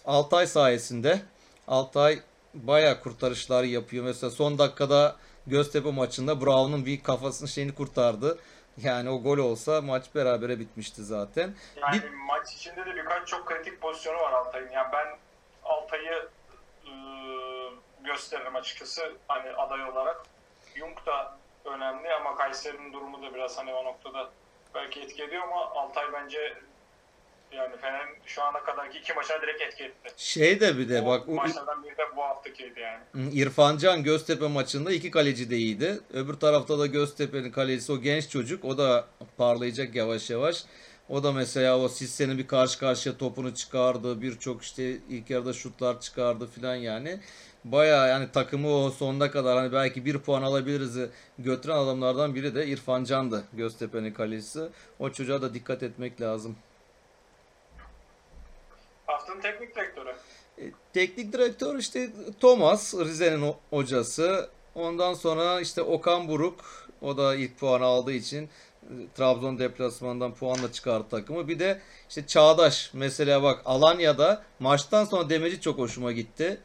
Altay 0.04 0.46
sayesinde 0.46 1.20
Altay 1.68 2.18
baya 2.54 3.00
kurtarışlar 3.00 3.64
yapıyor. 3.64 4.04
Mesela 4.04 4.30
son 4.30 4.58
dakikada 4.58 5.16
Göztepe 5.46 5.90
maçında 5.92 6.40
Brown'un 6.40 6.86
bir 6.86 7.02
kafasının 7.02 7.48
şeyini 7.48 7.74
kurtardı. 7.74 8.38
Yani 8.82 9.10
o 9.10 9.22
gol 9.22 9.38
olsa 9.38 9.80
maç 9.80 10.04
berabere 10.14 10.58
bitmişti 10.60 11.02
zaten. 11.04 11.54
Yani 11.76 12.02
Bir- 12.02 12.10
maç 12.10 12.54
içinde 12.54 12.86
de 12.86 12.94
birkaç 12.96 13.28
çok 13.28 13.46
kritik 13.46 13.80
pozisyonu 13.80 14.18
var 14.18 14.32
Altay'ın. 14.32 14.70
Yani 14.70 14.88
ben 14.92 15.06
Altay'ı 15.64 16.28
e, 16.84 16.92
gösteririm 18.04 18.56
açıkçası 18.56 19.12
hani 19.28 19.50
aday 19.50 19.84
olarak. 19.84 20.22
Jung 20.76 21.06
da 21.06 21.38
önemli 21.64 22.12
ama 22.14 22.36
Kayseri'nin 22.36 22.92
durumu 22.92 23.22
da 23.22 23.34
biraz 23.34 23.58
hani 23.58 23.74
o 23.74 23.84
noktada 23.84 24.30
belki 24.74 25.00
etki 25.00 25.22
ediyor 25.24 25.42
ama 25.42 25.64
Altay 25.70 26.12
bence 26.12 26.54
yani 27.52 27.76
Fener'in 27.80 28.16
şu 28.26 28.42
ana 28.42 28.64
kadarki 28.64 28.98
iki 28.98 29.12
maçına 29.12 29.42
direkt 29.42 29.62
etki 29.62 29.84
etti. 29.84 30.12
Şey 30.16 30.60
de 30.60 30.78
bir 30.78 30.88
de 30.88 31.02
O 31.02 31.06
bak 31.06 31.28
o 31.28 31.32
maçlardan 31.32 31.84
biri 31.84 31.98
de 31.98 32.02
bu 32.16 32.22
haftakiydi 32.22 32.80
yani. 32.80 33.30
İrfan 33.32 33.78
Can 33.78 34.02
Göztepe 34.02 34.48
maçında 34.48 34.92
iki 34.92 35.10
kaleci 35.10 35.50
de 35.50 35.56
iyiydi. 35.56 36.00
Öbür 36.12 36.34
tarafta 36.34 36.78
da 36.78 36.86
Göztepe'nin 36.86 37.50
kalecisi 37.50 37.92
o 37.92 38.00
genç 38.00 38.28
çocuk. 38.28 38.64
O 38.64 38.78
da 38.78 39.06
parlayacak 39.36 39.94
yavaş 39.94 40.30
yavaş. 40.30 40.64
O 41.08 41.22
da 41.22 41.32
mesela 41.32 41.78
o 41.78 41.88
Sisse'nin 41.88 42.38
bir 42.38 42.46
karşı 42.46 42.78
karşıya 42.78 43.16
topunu 43.16 43.54
çıkardı. 43.54 44.22
Birçok 44.22 44.62
işte 44.62 44.96
ilk 45.08 45.30
yarıda 45.30 45.52
şutlar 45.52 46.00
çıkardı 46.00 46.46
filan 46.46 46.74
yani. 46.74 47.20
Baya 47.64 48.06
yani 48.06 48.32
takımı 48.32 48.68
o 48.68 48.90
sonuna 48.90 49.30
kadar 49.30 49.58
hani 49.58 49.72
belki 49.72 50.04
bir 50.04 50.18
puan 50.18 50.42
alabiliriz 50.42 50.98
götüren 51.38 51.76
adamlardan 51.76 52.34
biri 52.34 52.54
de 52.54 52.66
İrfan 52.66 53.04
Can'dı 53.04 53.44
Göztepe'nin 53.52 54.12
kalecisi. 54.12 54.60
O 54.98 55.10
çocuğa 55.10 55.42
da 55.42 55.54
dikkat 55.54 55.82
etmek 55.82 56.20
lazım. 56.20 56.56
Haftanın 59.28 59.40
teknik 59.42 59.76
direktörü. 59.76 60.14
E, 60.58 60.64
Teknik 60.92 61.32
direktör 61.32 61.78
işte 61.78 62.10
Thomas 62.40 62.94
Rize'nin 62.94 63.54
hocası. 63.70 64.48
Ondan 64.74 65.14
sonra 65.14 65.60
işte 65.60 65.82
Okan 65.82 66.28
Buruk 66.28 66.88
o 67.02 67.16
da 67.16 67.34
ilk 67.34 67.58
puanı 67.58 67.84
aldığı 67.84 68.12
için 68.12 68.44
e, 68.44 68.92
Trabzon 69.16 69.58
deplasmanından 69.58 70.34
puanla 70.34 70.72
çıkardı 70.72 71.08
takımı. 71.10 71.48
Bir 71.48 71.58
de 71.58 71.80
işte 72.08 72.26
Çağdaş 72.26 72.90
mesela 72.94 73.42
bak 73.42 73.62
Alanya'da 73.64 74.42
maçtan 74.58 75.04
sonra 75.04 75.30
demeci 75.30 75.60
çok 75.60 75.78
hoşuma 75.78 76.12
gitti. 76.12 76.60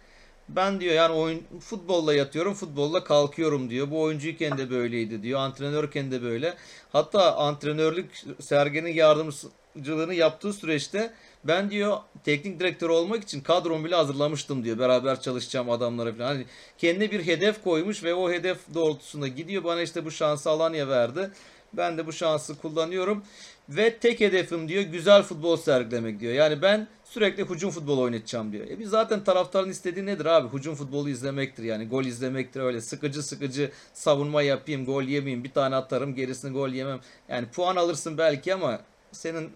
Ben 0.49 0.80
diyor 0.80 0.93
yani 0.93 1.14
oyun 1.16 1.43
futbolla 1.59 2.14
yatıyorum, 2.14 2.53
futbolla 2.53 3.03
kalkıyorum 3.03 3.70
diyor. 3.70 3.91
Bu 3.91 4.01
oyuncuyken 4.01 4.57
de 4.57 4.70
böyleydi 4.70 5.24
diyor. 5.24 5.39
Antrenörken 5.39 6.11
de 6.11 6.22
böyle. 6.22 6.53
Hatta 6.91 7.36
antrenörlük 7.36 8.24
Sergen'in 8.39 8.93
yardımcılığını 8.93 10.14
yaptığı 10.14 10.53
süreçte 10.53 11.14
ben 11.44 11.72
diyor 11.72 11.98
teknik 12.24 12.60
direktör 12.60 12.89
olmak 12.89 13.24
için 13.24 13.41
kadromu 13.41 13.86
bile 13.86 13.96
hazırlamıştım 13.96 14.64
diyor. 14.64 14.80
Beraber 14.80 15.22
çalışacağım 15.22 15.70
adamlara 15.70 16.14
falan. 16.14 16.28
Hani 16.28 16.46
kendine 16.78 17.12
bir 17.12 17.28
hedef 17.28 17.64
koymuş 17.64 18.04
ve 18.04 18.14
o 18.14 18.32
hedef 18.32 18.58
doğrultusunda 18.74 19.28
gidiyor. 19.28 19.64
Bana 19.64 19.82
işte 19.82 20.06
bu 20.06 20.12
şansı 20.12 20.50
Alanya 20.50 20.88
verdi. 20.88 21.32
Ben 21.74 21.98
de 21.98 22.08
bu 22.08 22.14
şansı 22.14 22.58
kullanıyorum. 22.58 23.24
Ve 23.70 23.98
tek 23.98 24.20
hedefim 24.20 24.70
diyor 24.70 24.84
güzel 24.84 25.24
futbol 25.24 25.58
sergilemek 25.58 26.20
diyor. 26.20 26.34
Yani 26.34 26.62
ben 26.62 26.88
sürekli 27.04 27.50
hücum 27.50 27.72
futbolu 27.72 28.02
oynatacağım 28.02 28.52
diyor. 28.52 28.68
E 28.68 28.80
biz 28.80 28.89
zaten 28.89 29.24
taraftarın 29.24 29.70
istediği 29.70 30.06
nedir 30.06 30.26
abi? 30.26 30.58
Hücum 30.58 30.76
futbolu 30.76 31.10
izlemektir 31.10 31.64
yani. 31.64 31.88
Gol 31.88 32.06
izlemektir 32.06 32.62
öyle. 32.62 32.82
Sıkıcı 32.82 33.24
sıkıcı 33.24 33.72
savunma 33.94 34.41
yapayım, 34.41 34.86
gol 34.86 35.04
yemeyeyim, 35.04 35.44
bir 35.44 35.52
tane 35.52 35.76
atarım, 35.76 36.16
gerisini 36.16 36.54
gol 36.54 36.70
yemem. 36.70 37.00
Yani 37.30 37.48
puan 37.48 37.76
alırsın 37.76 38.18
belki 38.18 38.54
ama 38.54 38.80
senin 39.14 39.53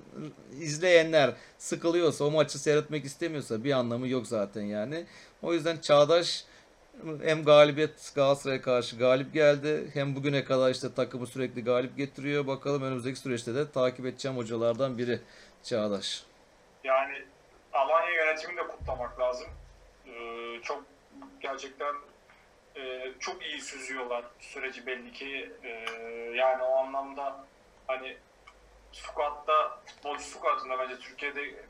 izleyenler 0.59 1.33
sıkılıyorsa, 1.57 2.25
o 2.25 2.31
maçı 2.31 2.59
seyretmek 2.59 3.05
istemiyorsa 3.05 3.63
bir 3.63 3.71
anlamı 3.71 4.07
yok 4.07 4.27
zaten 4.27 4.61
yani. 4.61 5.05
O 5.41 5.53
yüzden 5.53 5.77
Çağdaş 5.77 6.45
hem 7.23 7.43
galibiyet 7.45 8.11
Galatasaray'a 8.15 8.61
karşı 8.61 8.97
galip 8.97 9.33
geldi. 9.33 9.89
Hem 9.93 10.15
bugüne 10.15 10.43
kadar 10.43 10.71
işte 10.71 10.93
takımı 10.93 11.27
sürekli 11.27 11.63
galip 11.63 11.97
getiriyor. 11.97 12.47
Bakalım 12.47 12.83
önümüzdeki 12.83 13.19
süreçte 13.19 13.55
de 13.55 13.71
takip 13.71 14.05
edeceğim 14.05 14.37
hocalardan 14.37 14.97
biri 14.97 15.19
Çağdaş. 15.63 16.23
Yani 16.83 17.23
Alanya 17.73 18.11
yönetimini 18.11 18.57
de 18.57 18.67
kutlamak 18.67 19.19
lazım. 19.19 19.47
Ee, 20.07 20.61
çok 20.63 20.83
gerçekten 21.41 21.93
e, 22.75 23.11
çok 23.19 23.45
iyi 23.45 23.61
süzüyorlar 23.61 24.25
süreci 24.39 24.85
belli 24.85 25.13
ki. 25.13 25.51
Ee, 25.63 25.69
yani 26.35 26.63
o 26.63 26.77
anlamda 26.77 27.45
hani 27.87 28.17
squad'da 28.91 29.79
futbolcu 29.85 30.23
squad'ında 30.23 30.79
bence 30.79 30.99
Türkiye'de 30.99 31.65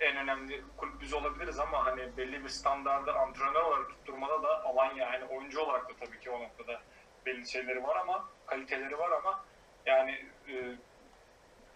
en 0.00 0.16
önemli 0.16 0.62
kulüp 0.76 1.00
biz 1.00 1.14
olabiliriz 1.14 1.58
ama 1.58 1.86
hani 1.86 2.16
belli 2.16 2.44
bir 2.44 2.48
standardı 2.48 3.12
antrenör 3.12 3.62
olarak 3.62 3.88
tutturmada 3.88 4.42
da 4.42 4.64
Alanya 4.64 5.12
hani 5.12 5.24
oyuncu 5.24 5.60
olarak 5.60 5.88
da 5.88 5.92
tabii 6.00 6.20
ki 6.20 6.30
o 6.30 6.42
noktada 6.42 6.80
belli 7.26 7.48
şeyleri 7.48 7.82
var 7.82 7.96
ama 7.96 8.28
kaliteleri 8.46 8.98
var 8.98 9.10
ama 9.10 9.44
yani 9.86 10.26
e, 10.48 10.76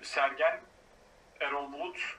Sergen 0.02 0.60
Erol 1.40 1.72
Bulut 1.72 2.18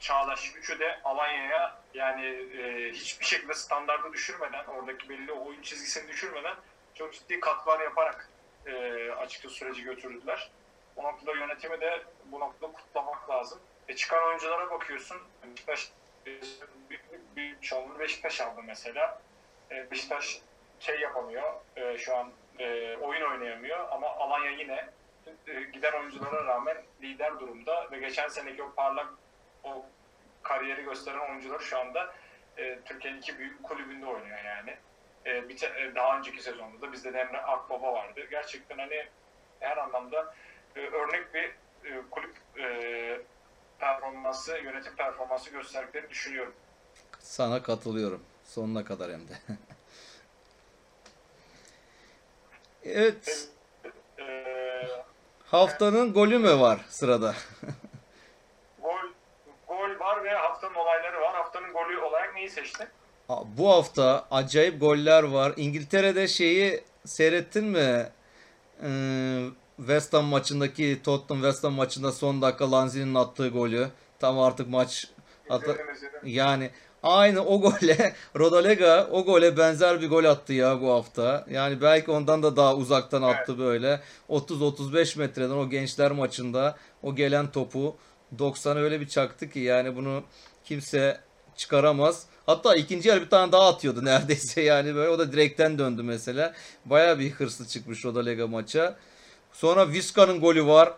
Çağdaş 0.00 0.56
üçü 0.56 0.78
de 0.78 1.00
Alanya'ya 1.04 1.78
yani 1.94 2.26
e, 2.26 2.92
hiçbir 2.92 3.24
şekilde 3.24 3.54
standardı 3.54 4.12
düşürmeden, 4.12 4.64
oradaki 4.64 5.08
belli 5.08 5.32
oyun 5.32 5.62
çizgisini 5.62 6.08
düşürmeden 6.08 6.56
çok 6.94 7.14
ciddi 7.14 7.40
katkılar 7.40 7.80
yaparak 7.80 8.28
e, 8.66 9.10
açıkçası 9.10 9.54
süreci 9.54 9.82
götürdüler. 9.82 10.50
O 10.96 11.02
noktada 11.02 11.32
yönetimi 11.36 11.80
de 11.80 12.02
bu 12.24 12.40
noktada 12.40 12.72
kutlamak 12.72 13.30
lazım. 13.30 13.60
E, 13.88 13.96
çıkan 13.96 14.26
oyunculara 14.28 14.70
bakıyorsun. 14.70 15.16
Beşiktaş 15.44 15.90
büyük 16.90 17.36
bir 17.36 17.60
çoğunluğu 17.60 17.98
Beşiktaş 17.98 18.40
aldı 18.40 18.60
mesela. 18.66 19.20
E, 19.70 19.90
Beşiktaş 19.90 20.40
şey 20.80 21.00
yapamıyor. 21.00 21.52
E, 21.76 21.98
şu 21.98 22.16
an 22.16 22.32
e, 22.58 22.96
oyun 22.96 23.30
oynayamıyor 23.30 23.88
ama 23.90 24.08
Alanya 24.08 24.50
yine 24.50 24.88
e, 25.46 25.62
giden 25.62 25.92
oyunculara 25.92 26.44
rağmen 26.44 26.76
lider 27.02 27.40
durumda 27.40 27.90
ve 27.90 27.98
geçen 27.98 28.28
seneki 28.28 28.62
o 28.62 28.74
parlak 28.74 29.08
o 29.64 29.84
kariyeri 30.42 30.82
gösteren 30.84 31.30
oyuncular 31.30 31.58
şu 31.58 31.78
anda 31.78 32.14
e, 32.58 32.78
Türkiye'nin 32.84 33.18
iki 33.18 33.38
büyük 33.38 33.62
kulübünde 33.62 34.06
oynuyor 34.06 34.44
yani. 34.44 34.76
E, 35.26 35.48
bir 35.48 35.56
te- 35.56 35.80
e, 35.80 35.94
daha 35.94 36.18
önceki 36.18 36.42
sezonda 36.42 36.80
da 36.80 36.92
bizde 36.92 37.14
de 37.14 37.20
Emre 37.20 37.40
Akbaba 37.40 37.92
vardı. 37.92 38.26
Gerçekten 38.30 38.78
hani 38.78 39.06
her 39.60 39.76
anlamda 39.76 40.34
e, 40.76 40.80
örnek 40.80 41.34
bir 41.34 41.44
e, 41.90 42.02
kulüp 42.10 42.34
e, 42.58 42.66
performansı, 43.78 44.58
yönetim 44.58 44.96
performansı 44.96 45.50
gösterdiklerini 45.50 46.10
düşünüyorum. 46.10 46.54
Sana 47.18 47.62
katılıyorum. 47.62 48.22
Sonuna 48.44 48.84
kadar 48.84 49.12
hem 49.12 49.28
de. 49.28 49.32
evet. 52.84 53.48
E, 54.18 54.44
Haftanın 55.46 56.12
golü 56.12 56.38
mü 56.38 56.60
var 56.60 56.84
sırada? 56.88 57.34
Gol 58.82 58.98
gol 59.68 60.00
var 60.00 60.24
ve 60.24 60.30
haftanın 60.30 60.74
olayları 60.74 61.20
var. 61.20 61.34
Haftanın 61.34 61.72
golü 61.72 61.98
olarak 61.98 62.34
neyi 62.34 62.50
seçtin? 62.50 62.86
Bu 63.28 63.70
hafta 63.70 64.26
acayip 64.30 64.80
goller 64.80 65.22
var. 65.22 65.52
İngiltere'de 65.56 66.28
şeyi 66.28 66.84
seyrettin 67.04 67.64
mi? 67.64 68.08
Ee, 68.82 69.46
West 69.76 70.12
Ham 70.12 70.24
maçındaki 70.24 71.00
Tottenham 71.04 71.42
West 71.42 71.64
Ham 71.64 71.72
maçında 71.72 72.12
son 72.12 72.42
dakika 72.42 72.72
Lanzini'nin 72.72 73.14
attığı 73.14 73.48
golü. 73.48 73.88
Tam 74.18 74.40
artık 74.40 74.68
maç 74.68 75.08
hatta 75.48 75.76
yani 76.24 76.70
aynı 77.02 77.44
o 77.44 77.60
gole 77.60 78.14
Rodalega 78.36 79.08
o 79.10 79.24
gole 79.24 79.56
benzer 79.56 80.00
bir 80.00 80.08
gol 80.08 80.24
attı 80.24 80.52
ya 80.52 80.80
bu 80.80 80.90
hafta. 80.90 81.46
Yani 81.50 81.80
belki 81.80 82.10
ondan 82.10 82.42
da 82.42 82.56
daha 82.56 82.76
uzaktan 82.76 83.22
attı 83.22 83.58
böyle. 83.58 84.00
30-35 84.28 85.18
metreden 85.18 85.50
o 85.50 85.70
gençler 85.70 86.10
maçında 86.10 86.76
o 87.02 87.14
gelen 87.14 87.52
topu 87.52 87.96
90'a 88.38 88.74
öyle 88.74 89.00
bir 89.00 89.08
çaktı 89.08 89.50
ki 89.50 89.58
yani 89.58 89.96
bunu 89.96 90.22
kimse 90.64 91.20
çıkaramaz. 91.56 92.26
Hatta 92.46 92.76
ikinci 92.76 93.08
yarı 93.08 93.20
bir 93.20 93.30
tane 93.30 93.52
daha 93.52 93.68
atıyordu 93.68 94.04
neredeyse 94.04 94.60
yani 94.62 94.94
böyle 94.94 95.08
o 95.08 95.18
da 95.18 95.32
direkten 95.32 95.78
döndü 95.78 96.02
mesela. 96.02 96.54
Baya 96.84 97.18
bir 97.18 97.30
hırslı 97.30 97.66
çıkmış 97.66 98.04
Rodalega 98.04 98.46
maça. 98.46 98.96
Sonra 99.56 99.88
Vizca'nın 99.92 100.40
golü 100.40 100.66
var. 100.66 100.92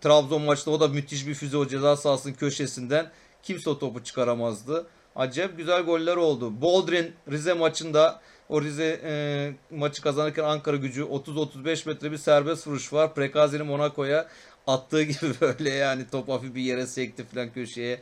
Trabzon 0.00 0.42
maçta 0.42 0.70
o 0.70 0.80
da 0.80 0.88
müthiş 0.88 1.26
bir 1.26 1.34
füze 1.34 1.56
o 1.56 1.66
ceza 1.66 1.96
sahasının 1.96 2.34
köşesinden. 2.34 3.10
Kimse 3.42 3.70
o 3.70 3.78
topu 3.78 4.04
çıkaramazdı. 4.04 4.86
Acayip 5.16 5.56
güzel 5.56 5.82
goller 5.82 6.16
oldu. 6.16 6.60
Boldrin 6.60 7.14
Rize 7.30 7.52
maçında 7.52 8.20
o 8.48 8.62
Rize 8.62 9.00
e, 9.04 9.76
maçı 9.76 10.02
kazanırken 10.02 10.44
Ankara 10.44 10.76
gücü 10.76 11.02
30-35 11.02 11.88
metre 11.88 12.12
bir 12.12 12.16
serbest 12.16 12.66
vuruş 12.66 12.92
var. 12.92 13.14
Prekazi'nin 13.14 13.66
Monaco'ya 13.66 14.28
attığı 14.66 15.02
gibi 15.12 15.34
böyle 15.40 15.70
yani 15.70 16.04
top 16.12 16.28
hafif 16.28 16.54
bir 16.54 16.62
yere 16.62 16.86
sekti 16.86 17.24
falan 17.24 17.52
köşeye 17.52 18.00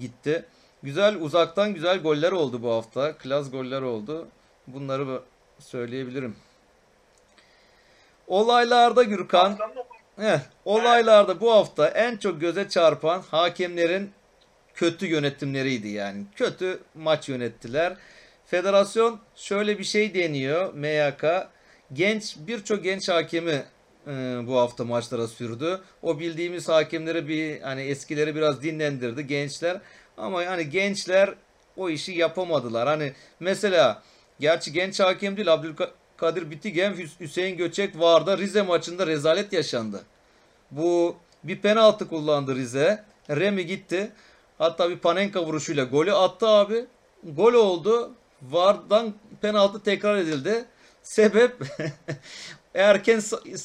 gitti. 0.00 0.44
Güzel 0.82 1.20
uzaktan 1.20 1.74
güzel 1.74 1.98
goller 1.98 2.32
oldu 2.32 2.62
bu 2.62 2.70
hafta. 2.70 3.12
Klas 3.18 3.50
goller 3.50 3.82
oldu. 3.82 4.28
Bunları 4.66 5.06
bu- 5.06 5.22
söyleyebilirim. 5.58 6.36
Olaylarda 8.26 9.02
Gürkan 9.02 9.58
Heh, 10.16 10.38
olaylarda 10.64 11.40
bu 11.40 11.52
hafta 11.52 11.88
en 11.88 12.16
çok 12.16 12.40
göze 12.40 12.68
çarpan 12.68 13.22
hakemlerin 13.30 14.10
kötü 14.74 15.06
yönetimleriydi 15.06 15.88
yani. 15.88 16.24
Kötü 16.36 16.80
maç 16.94 17.28
yönettiler. 17.28 17.96
Federasyon 18.46 19.20
şöyle 19.36 19.78
bir 19.78 19.84
şey 19.84 20.14
deniyor 20.14 20.74
MYK. 20.74 21.24
Genç 21.92 22.36
birçok 22.38 22.84
genç 22.84 23.08
hakemi 23.08 23.64
e, 24.06 24.10
bu 24.46 24.58
hafta 24.58 24.84
maçlara 24.84 25.28
sürdü. 25.28 25.80
O 26.02 26.18
bildiğimiz 26.18 26.68
hakemleri 26.68 27.28
bir 27.28 27.60
hani 27.60 27.82
eskileri 27.82 28.34
biraz 28.34 28.62
dinlendirdi 28.62 29.26
gençler. 29.26 29.80
Ama 30.16 30.42
yani 30.42 30.70
gençler 30.70 31.34
o 31.76 31.90
işi 31.90 32.12
yapamadılar. 32.12 32.88
Hani 32.88 33.12
mesela 33.40 34.02
gerçi 34.40 34.72
genç 34.72 35.00
hakem 35.00 35.36
değil 35.36 35.52
Abdülkadir 36.18 36.50
Bitigem 36.50 36.94
Hüs- 36.94 37.20
Hüseyin 37.20 37.56
Göçek 37.56 37.98
vardı. 37.98 38.38
Rize 38.38 38.62
maçında 38.62 39.06
rezalet 39.06 39.52
yaşandı. 39.52 40.02
Bu 40.70 41.16
bir 41.44 41.60
penaltı 41.60 42.08
kullandı 42.08 42.56
Rize. 42.56 43.04
Remi 43.30 43.66
gitti. 43.66 44.12
Hatta 44.58 44.90
bir 44.90 44.98
Panenka 44.98 45.44
vuruşuyla 45.46 45.84
golü 45.84 46.12
attı 46.12 46.46
abi. 46.48 46.84
Gol 47.24 47.52
oldu. 47.54 48.12
Vardan 48.42 49.14
penaltı 49.40 49.82
tekrar 49.82 50.16
edildi. 50.16 50.64
Sebep 51.02 51.52
erken 52.74 53.20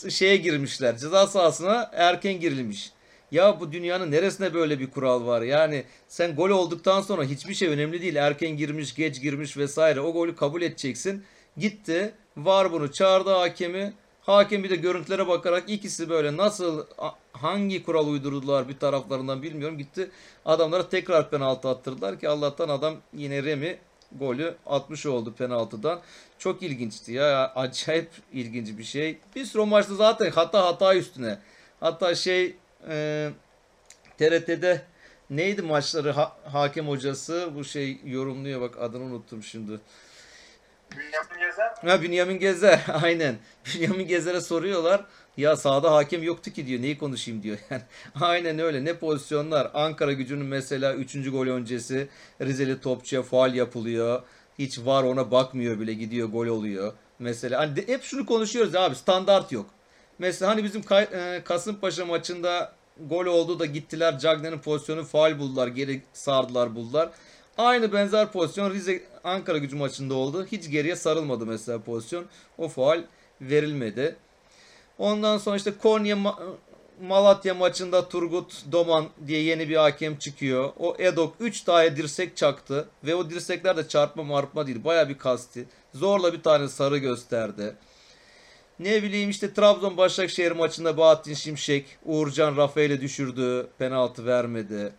şeye 0.10 0.38
girmişler. 0.38 0.98
Ceza 0.98 1.28
sahasına 1.28 1.90
erken 1.94 2.40
girilmiş. 2.40 2.92
Ya 3.32 3.60
bu 3.60 3.72
dünyanın 3.72 4.12
neresinde 4.12 4.54
böyle 4.54 4.80
bir 4.80 4.92
kural 4.92 5.26
var? 5.26 5.42
Yani 5.42 5.84
sen 6.08 6.36
gol 6.36 6.50
olduktan 6.50 7.02
sonra 7.02 7.24
hiçbir 7.24 7.54
şey 7.54 7.68
önemli 7.68 8.02
değil. 8.02 8.16
Erken 8.16 8.58
girmiş, 8.58 8.96
geç 8.96 9.22
girmiş 9.22 9.58
vesaire. 9.58 10.02
O 10.02 10.14
golü 10.14 10.36
kabul 10.36 10.62
edeceksin. 10.62 11.24
Gitti. 11.58 12.14
Var 12.38 12.72
bunu 12.72 12.92
çağırdı 12.92 13.30
hakemi. 13.30 13.94
Hakem 14.22 14.64
bir 14.64 14.70
de 14.70 14.76
görüntülere 14.76 15.28
bakarak 15.28 15.70
ikisi 15.70 16.10
böyle 16.10 16.38
nasıl 16.38 16.86
hangi 17.32 17.84
kural 17.84 18.08
uydurdular 18.08 18.70
bir 18.70 18.80
taraflarından 18.80 19.44
bilmiyorum. 19.44 19.78
Gitti 19.78 20.12
adamlara 20.46 20.90
tekrar 20.90 21.30
penaltı 21.30 21.70
attırdılar 21.70 22.20
ki 22.20 22.30
Allah'tan 22.30 22.70
adam 22.70 22.96
yine 23.14 23.44
Remi 23.44 23.78
golü 24.12 24.56
atmış 24.66 25.06
oldu 25.06 25.34
penaltıdan. 25.38 26.02
Çok 26.40 26.64
ilginçti 26.64 27.12
ya. 27.12 27.52
Acayip 27.56 28.10
ilginç 28.34 28.78
bir 28.78 28.84
şey. 28.84 29.18
Bir 29.36 29.46
sürü 29.46 29.66
maçta 29.66 29.96
zaten 29.96 30.32
hata 30.32 30.66
hata 30.66 30.96
üstüne. 30.96 31.40
Hatta 31.80 32.16
şey 32.16 32.56
e, 32.90 33.30
TRT'de 34.18 34.82
neydi 35.30 35.62
maçları 35.62 36.12
ha- 36.12 36.38
hakem 36.44 36.88
hocası 36.88 37.50
bu 37.56 37.64
şey 37.64 37.98
yorumluyor 38.06 38.62
bak 38.62 38.82
adını 38.82 39.04
unuttum 39.04 39.44
şimdi. 39.44 39.80
Bünyamin 40.92 41.40
Gezer 41.50 41.74
Ha 41.92 42.02
Bünyamin 42.02 42.40
Gezer 42.40 42.86
aynen. 43.04 43.36
Bünyamin 43.76 44.08
Gezer'e 44.08 44.42
soruyorlar. 44.42 45.06
Ya 45.38 45.56
sahada 45.56 45.94
hakem 45.94 46.24
yoktu 46.24 46.52
ki 46.52 46.68
diyor. 46.68 46.82
Neyi 46.82 46.98
konuşayım 46.98 47.44
diyor. 47.44 47.58
Yani 47.70 47.82
aynen 48.22 48.60
öyle. 48.60 48.86
Ne 48.86 48.94
pozisyonlar. 48.98 49.72
Ankara 49.74 50.14
gücünün 50.14 50.46
mesela 50.46 50.94
3. 50.94 51.32
gol 51.32 51.48
öncesi 51.48 52.10
Rizeli 52.42 52.82
topçuya 52.82 53.24
faal 53.24 53.56
yapılıyor. 53.56 54.22
Hiç 54.60 54.80
var 54.80 55.04
ona 55.04 55.32
bakmıyor 55.32 55.80
bile 55.80 55.94
gidiyor 55.94 56.30
gol 56.30 56.48
oluyor. 56.48 56.94
Mesela 57.20 57.60
hani 57.60 57.76
de- 57.76 57.88
hep 57.94 58.04
şunu 58.04 58.26
konuşuyoruz 58.26 58.76
abi 58.76 58.96
standart 58.96 59.52
yok. 59.52 59.66
Mesela 60.20 60.52
hani 60.52 60.64
bizim 60.64 60.82
Kay- 60.84 61.08
e, 61.14 61.42
Kasımpaşa 61.46 62.06
maçında 62.06 62.74
gol 63.10 63.26
oldu 63.26 63.60
da 63.60 63.66
gittiler 63.66 64.20
Cagney'in 64.20 64.60
pozisyonu 64.60 65.04
faal 65.04 65.40
buldular. 65.40 65.68
Geri 65.68 66.02
sardılar 66.14 66.76
buldular. 66.76 67.10
Aynı 67.58 67.94
benzer 67.94 68.32
pozisyon 68.32 68.72
Rize 68.74 69.02
Ankara 69.28 69.58
gücü 69.58 69.76
maçında 69.76 70.14
oldu. 70.14 70.46
Hiç 70.52 70.70
geriye 70.70 70.96
sarılmadı 70.96 71.46
mesela 71.46 71.82
pozisyon. 71.82 72.26
O 72.58 72.68
faal 72.68 73.04
verilmedi. 73.42 74.16
Ondan 74.98 75.38
sonra 75.38 75.58
işte 75.58 75.74
Konya 75.82 76.16
Ma- 76.16 76.56
Malatya 77.02 77.54
maçında 77.54 78.10
Turgut 78.10 78.72
Doman 78.72 79.06
diye 79.28 79.42
yeni 79.44 79.70
bir 79.70 79.76
hakem 79.76 80.18
çıkıyor. 80.18 80.72
O 80.80 80.96
Edok 81.00 81.36
3 81.40 81.62
tane 81.62 81.96
dirsek 81.96 82.38
çaktı 82.38 82.88
ve 83.04 83.16
o 83.16 83.30
dirsekler 83.30 83.78
de 83.78 83.88
çarpma 83.88 84.24
marpma 84.24 84.68
değil. 84.68 84.84
Baya 84.84 85.10
bir 85.10 85.18
kasti. 85.18 85.66
Zorla 85.94 86.34
bir 86.34 86.44
tane 86.44 86.68
sarı 86.68 86.98
gösterdi. 86.98 87.76
Ne 88.80 89.04
bileyim 89.04 89.30
işte 89.30 89.54
Trabzon 89.54 89.98
Başakşehir 89.98 90.52
maçında 90.52 90.98
Bahattin 90.98 91.34
Şimşek 91.34 91.86
Uğurcan 92.06 92.58
Rafael'i 92.58 93.02
düşürdü. 93.02 93.68
Penaltı 93.78 94.26
vermedi. 94.26 94.94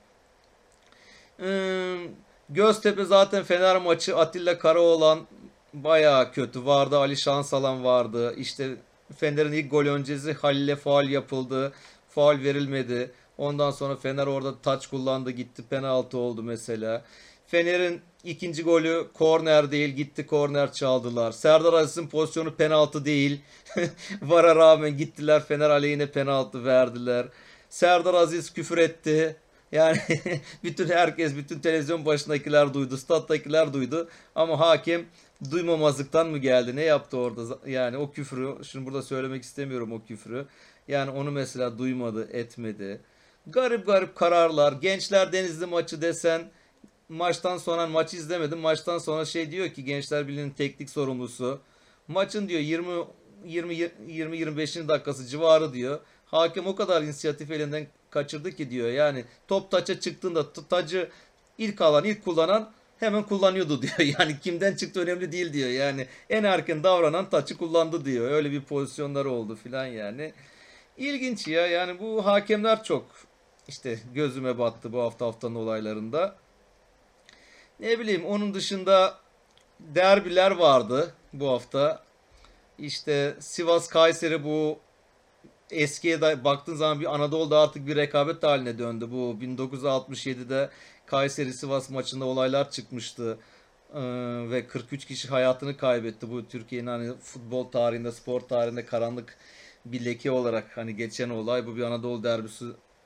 Hmm, 1.36 2.08
Göztepe 2.50 3.04
zaten 3.04 3.44
Fener 3.44 3.76
maçı 3.76 4.16
Atilla 4.16 4.58
Karaoğlan 4.58 5.26
bayağı 5.74 6.32
kötü 6.32 6.66
vardı. 6.66 6.98
Ali 6.98 7.20
Şansalan 7.20 7.84
vardı. 7.84 8.34
İşte 8.36 8.76
Fener'in 9.16 9.52
ilk 9.52 9.70
gol 9.70 9.86
öncesi 9.86 10.32
Halil'e 10.32 10.76
faal 10.76 11.08
yapıldı. 11.08 11.72
Faal 12.08 12.38
verilmedi. 12.42 13.10
Ondan 13.38 13.70
sonra 13.70 13.96
Fener 13.96 14.26
orada 14.26 14.58
taç 14.58 14.86
kullandı 14.86 15.30
gitti. 15.30 15.62
Penaltı 15.70 16.18
oldu 16.18 16.42
mesela. 16.42 17.04
Fener'in 17.46 18.00
ikinci 18.24 18.62
golü 18.62 19.06
korner 19.14 19.70
değil 19.70 19.88
gitti 19.88 20.26
korner 20.26 20.72
çaldılar. 20.72 21.32
Serdar 21.32 21.72
Aziz'in 21.72 22.08
pozisyonu 22.08 22.54
penaltı 22.54 23.04
değil. 23.04 23.40
Vara 24.22 24.56
rağmen 24.56 24.96
gittiler 24.96 25.44
Fener 25.44 25.70
aleyhine 25.70 26.06
penaltı 26.06 26.64
verdiler. 26.64 27.26
Serdar 27.70 28.14
Aziz 28.14 28.52
küfür 28.52 28.78
etti. 28.78 29.36
Yani 29.72 29.98
bütün 30.64 30.88
herkes, 30.88 31.36
bütün 31.36 31.58
televizyon 31.58 32.04
başındakiler 32.04 32.74
duydu, 32.74 32.96
stat'takiler 32.96 33.72
duydu. 33.72 34.08
Ama 34.34 34.60
hakem 34.60 35.04
duymamazlıktan 35.50 36.28
mı 36.28 36.38
geldi? 36.38 36.76
Ne 36.76 36.82
yaptı 36.82 37.16
orada? 37.16 37.58
Yani 37.66 37.96
o 37.96 38.10
küfrü, 38.10 38.64
şimdi 38.64 38.86
burada 38.86 39.02
söylemek 39.02 39.42
istemiyorum 39.42 39.92
o 39.92 40.04
küfrü. 40.04 40.46
Yani 40.88 41.10
onu 41.10 41.30
mesela 41.30 41.78
duymadı, 41.78 42.28
etmedi. 42.32 43.00
Garip 43.46 43.86
garip 43.86 44.16
kararlar. 44.16 44.72
Gençler 44.72 45.32
Denizli 45.32 45.66
maçı 45.66 46.02
desen 46.02 46.42
maçtan 47.08 47.58
sonra 47.58 47.86
maçı 47.86 48.16
izlemedim. 48.16 48.58
Maçtan 48.58 48.98
sonra 48.98 49.24
şey 49.24 49.50
diyor 49.50 49.68
ki 49.68 49.84
Gençler 49.84 50.28
Birliği'nin 50.28 50.50
teknik 50.50 50.90
sorumlusu. 50.90 51.60
Maçın 52.08 52.48
diyor 52.48 52.60
20 52.60 53.04
20 53.44 53.74
20 54.06 54.38
25. 54.38 54.76
dakikası 54.76 55.26
civarı 55.26 55.72
diyor. 55.72 56.00
Hakem 56.26 56.66
o 56.66 56.76
kadar 56.76 57.02
inisiyatif 57.02 57.50
elinden 57.50 57.86
kaçırdı 58.10 58.52
ki 58.52 58.70
diyor. 58.70 58.88
Yani 58.88 59.24
top 59.48 59.70
taça 59.70 60.00
çıktığında 60.00 60.52
tacı 60.52 61.08
ilk 61.58 61.80
alan, 61.80 62.04
ilk 62.04 62.24
kullanan 62.24 62.70
hemen 63.00 63.22
kullanıyordu 63.22 63.82
diyor. 63.82 64.18
Yani 64.18 64.40
kimden 64.40 64.76
çıktı 64.76 65.00
önemli 65.00 65.32
değil 65.32 65.52
diyor. 65.52 65.68
Yani 65.68 66.06
en 66.30 66.44
erken 66.44 66.84
davranan 66.84 67.30
taçı 67.30 67.58
kullandı 67.58 68.04
diyor. 68.04 68.30
Öyle 68.30 68.50
bir 68.50 68.62
pozisyonlar 68.62 69.24
oldu 69.24 69.56
filan 69.56 69.86
yani. 69.86 70.32
İlginç 70.96 71.48
ya. 71.48 71.66
Yani 71.66 72.00
bu 72.00 72.26
hakemler 72.26 72.84
çok 72.84 73.06
işte 73.68 73.98
gözüme 74.14 74.58
battı 74.58 74.92
bu 74.92 75.00
hafta 75.02 75.26
haftanın 75.26 75.54
olaylarında. 75.54 76.36
Ne 77.80 77.98
bileyim 77.98 78.26
onun 78.26 78.54
dışında 78.54 79.18
derbiler 79.80 80.50
vardı 80.50 81.14
bu 81.32 81.48
hafta. 81.48 82.02
İşte 82.78 83.36
Sivas 83.40 83.88
Kayseri 83.88 84.44
bu 84.44 84.78
eskiye 85.70 86.20
da 86.20 86.44
baktığın 86.44 86.74
zaman 86.74 87.00
bir 87.00 87.14
Anadolu'da 87.14 87.60
artık 87.60 87.86
bir 87.86 87.96
rekabet 87.96 88.42
haline 88.42 88.78
döndü. 88.78 89.08
Bu 89.10 89.36
1967'de 89.42 90.70
Kayseri 91.06 91.52
Sivas 91.52 91.90
maçında 91.90 92.24
olaylar 92.24 92.70
çıkmıştı. 92.70 93.38
Ee, 93.94 94.00
ve 94.50 94.66
43 94.66 95.04
kişi 95.04 95.28
hayatını 95.28 95.76
kaybetti. 95.76 96.30
Bu 96.30 96.48
Türkiye'nin 96.48 96.86
hani 96.86 97.14
futbol 97.16 97.64
tarihinde, 97.64 98.12
spor 98.12 98.40
tarihinde 98.40 98.84
karanlık 98.86 99.36
bir 99.84 100.04
leke 100.04 100.30
olarak 100.30 100.76
hani 100.76 100.96
geçen 100.96 101.30
olay. 101.30 101.66
Bu 101.66 101.76
bir 101.76 101.82
Anadolu 101.82 102.22
derbisi 102.22 102.64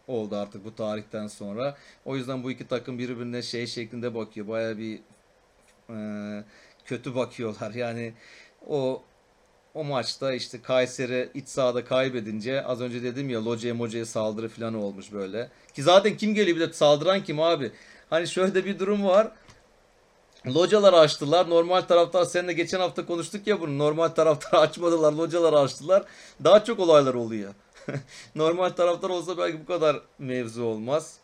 oldu 0.08 0.36
artık 0.36 0.64
bu 0.64 0.74
tarihten 0.74 1.26
sonra. 1.26 1.76
O 2.04 2.16
yüzden 2.16 2.42
bu 2.44 2.50
iki 2.50 2.68
takım 2.68 2.98
birbirine 2.98 3.42
şey 3.42 3.66
şeklinde 3.66 4.14
bakıyor. 4.14 4.48
Baya 4.48 4.78
bir 4.78 5.00
e, 5.90 5.96
kötü 6.84 7.14
bakıyorlar. 7.14 7.70
Yani 7.74 8.14
o 8.68 9.02
o 9.74 9.84
maçta 9.84 10.32
işte 10.32 10.62
Kayseri 10.62 11.30
iç 11.34 11.48
sahada 11.48 11.84
kaybedince 11.84 12.64
az 12.64 12.80
önce 12.80 13.02
dedim 13.02 13.30
ya 13.30 13.44
Loca'ya 13.44 13.74
Moca'ya 13.74 14.06
saldırı 14.06 14.48
falan 14.48 14.74
olmuş 14.74 15.12
böyle. 15.12 15.50
Ki 15.74 15.82
zaten 15.82 16.16
kim 16.16 16.34
geliyor 16.34 16.56
bir 16.56 16.68
de 16.68 16.72
saldıran 16.72 17.24
kim 17.24 17.40
abi? 17.40 17.72
Hani 18.10 18.28
şöyle 18.28 18.54
de 18.54 18.64
bir 18.64 18.78
durum 18.78 19.04
var. 19.04 19.32
Locaları 20.46 20.96
açtılar. 20.96 21.50
Normal 21.50 21.80
taraftar 21.80 22.24
seninle 22.24 22.52
geçen 22.52 22.80
hafta 22.80 23.06
konuştuk 23.06 23.46
ya 23.46 23.60
bunu. 23.60 23.78
Normal 23.78 24.08
taraftar 24.08 24.58
açmadılar. 24.62 25.12
Locaları 25.12 25.58
açtılar. 25.58 26.04
Daha 26.44 26.64
çok 26.64 26.80
olaylar 26.80 27.14
oluyor. 27.14 27.54
Normal 28.34 28.68
taraftar 28.68 29.10
olsa 29.10 29.38
belki 29.38 29.60
bu 29.60 29.66
kadar 29.66 30.00
mevzu 30.18 30.64
olmaz. 30.64 31.16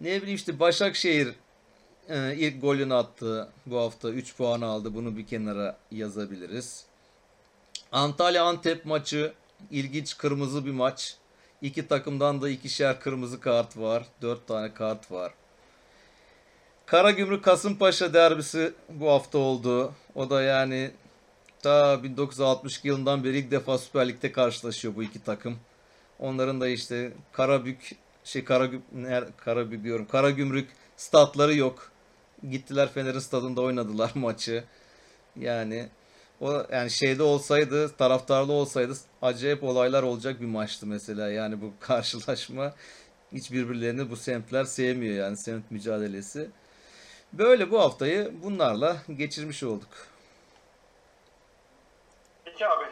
Ne 0.00 0.22
bileyim 0.22 0.36
işte 0.36 0.60
Başakşehir 0.60 1.34
e, 2.08 2.34
ilk 2.36 2.62
golünü 2.62 2.94
attı. 2.94 3.48
Bu 3.66 3.78
hafta 3.78 4.10
3 4.10 4.36
puan 4.36 4.60
aldı. 4.60 4.94
Bunu 4.94 5.16
bir 5.16 5.26
kenara 5.26 5.76
yazabiliriz. 5.90 6.84
Antalya 7.92 8.44
Antep 8.44 8.84
maçı 8.84 9.32
ilginç 9.70 10.18
kırmızı 10.18 10.66
bir 10.66 10.70
maç. 10.70 11.16
İki 11.62 11.88
takımdan 11.88 12.42
da 12.42 12.48
ikişer 12.50 13.00
kırmızı 13.00 13.40
kart 13.40 13.76
var. 13.76 14.06
Dört 14.22 14.46
tane 14.46 14.74
kart 14.74 15.12
var. 15.12 15.32
Karagümrük 16.86 17.44
Kasımpaşa 17.44 18.14
derbisi 18.14 18.72
bu 18.88 19.10
hafta 19.10 19.38
oldu. 19.38 19.92
O 20.14 20.30
da 20.30 20.42
yani 20.42 20.90
ta 21.62 22.02
1962 22.02 22.88
yılından 22.88 23.24
beri 23.24 23.38
ilk 23.38 23.50
defa 23.50 23.78
Süper 23.78 24.08
Lig'de 24.08 24.32
karşılaşıyor 24.32 24.96
bu 24.96 25.02
iki 25.02 25.24
takım. 25.24 25.58
Onların 26.18 26.60
da 26.60 26.68
işte 26.68 27.12
Karabük 27.32 27.96
şey 28.24 28.44
Karagüm 28.44 28.82
Karabük 29.36 29.84
diyorum. 29.84 30.06
Karagümrük 30.06 30.68
statları 30.96 31.54
yok. 31.56 31.92
Gittiler 32.50 32.92
Fener'in 32.92 33.18
stadında 33.18 33.60
oynadılar 33.60 34.10
maçı. 34.14 34.64
Yani 35.36 35.88
o 36.40 36.62
yani 36.72 36.90
şeyde 36.90 37.22
olsaydı, 37.22 37.96
taraftarlı 37.96 38.52
olsaydı 38.52 38.92
acayip 39.22 39.64
olaylar 39.64 40.02
olacak 40.02 40.40
bir 40.40 40.46
maçtı 40.46 40.86
mesela. 40.86 41.30
Yani 41.30 41.60
bu 41.60 41.72
karşılaşma 41.80 42.74
hiç 43.32 43.52
birbirlerini 43.52 44.10
bu 44.10 44.16
semtler 44.16 44.64
sevmiyor 44.64 45.14
yani 45.14 45.36
semt 45.36 45.70
mücadelesi. 45.70 46.50
Böyle 47.32 47.70
bu 47.70 47.80
haftayı 47.80 48.32
bunlarla 48.42 48.96
geçirmiş 49.16 49.62
olduk. 49.62 49.88
Peki 52.44 52.68
abi 52.68 52.84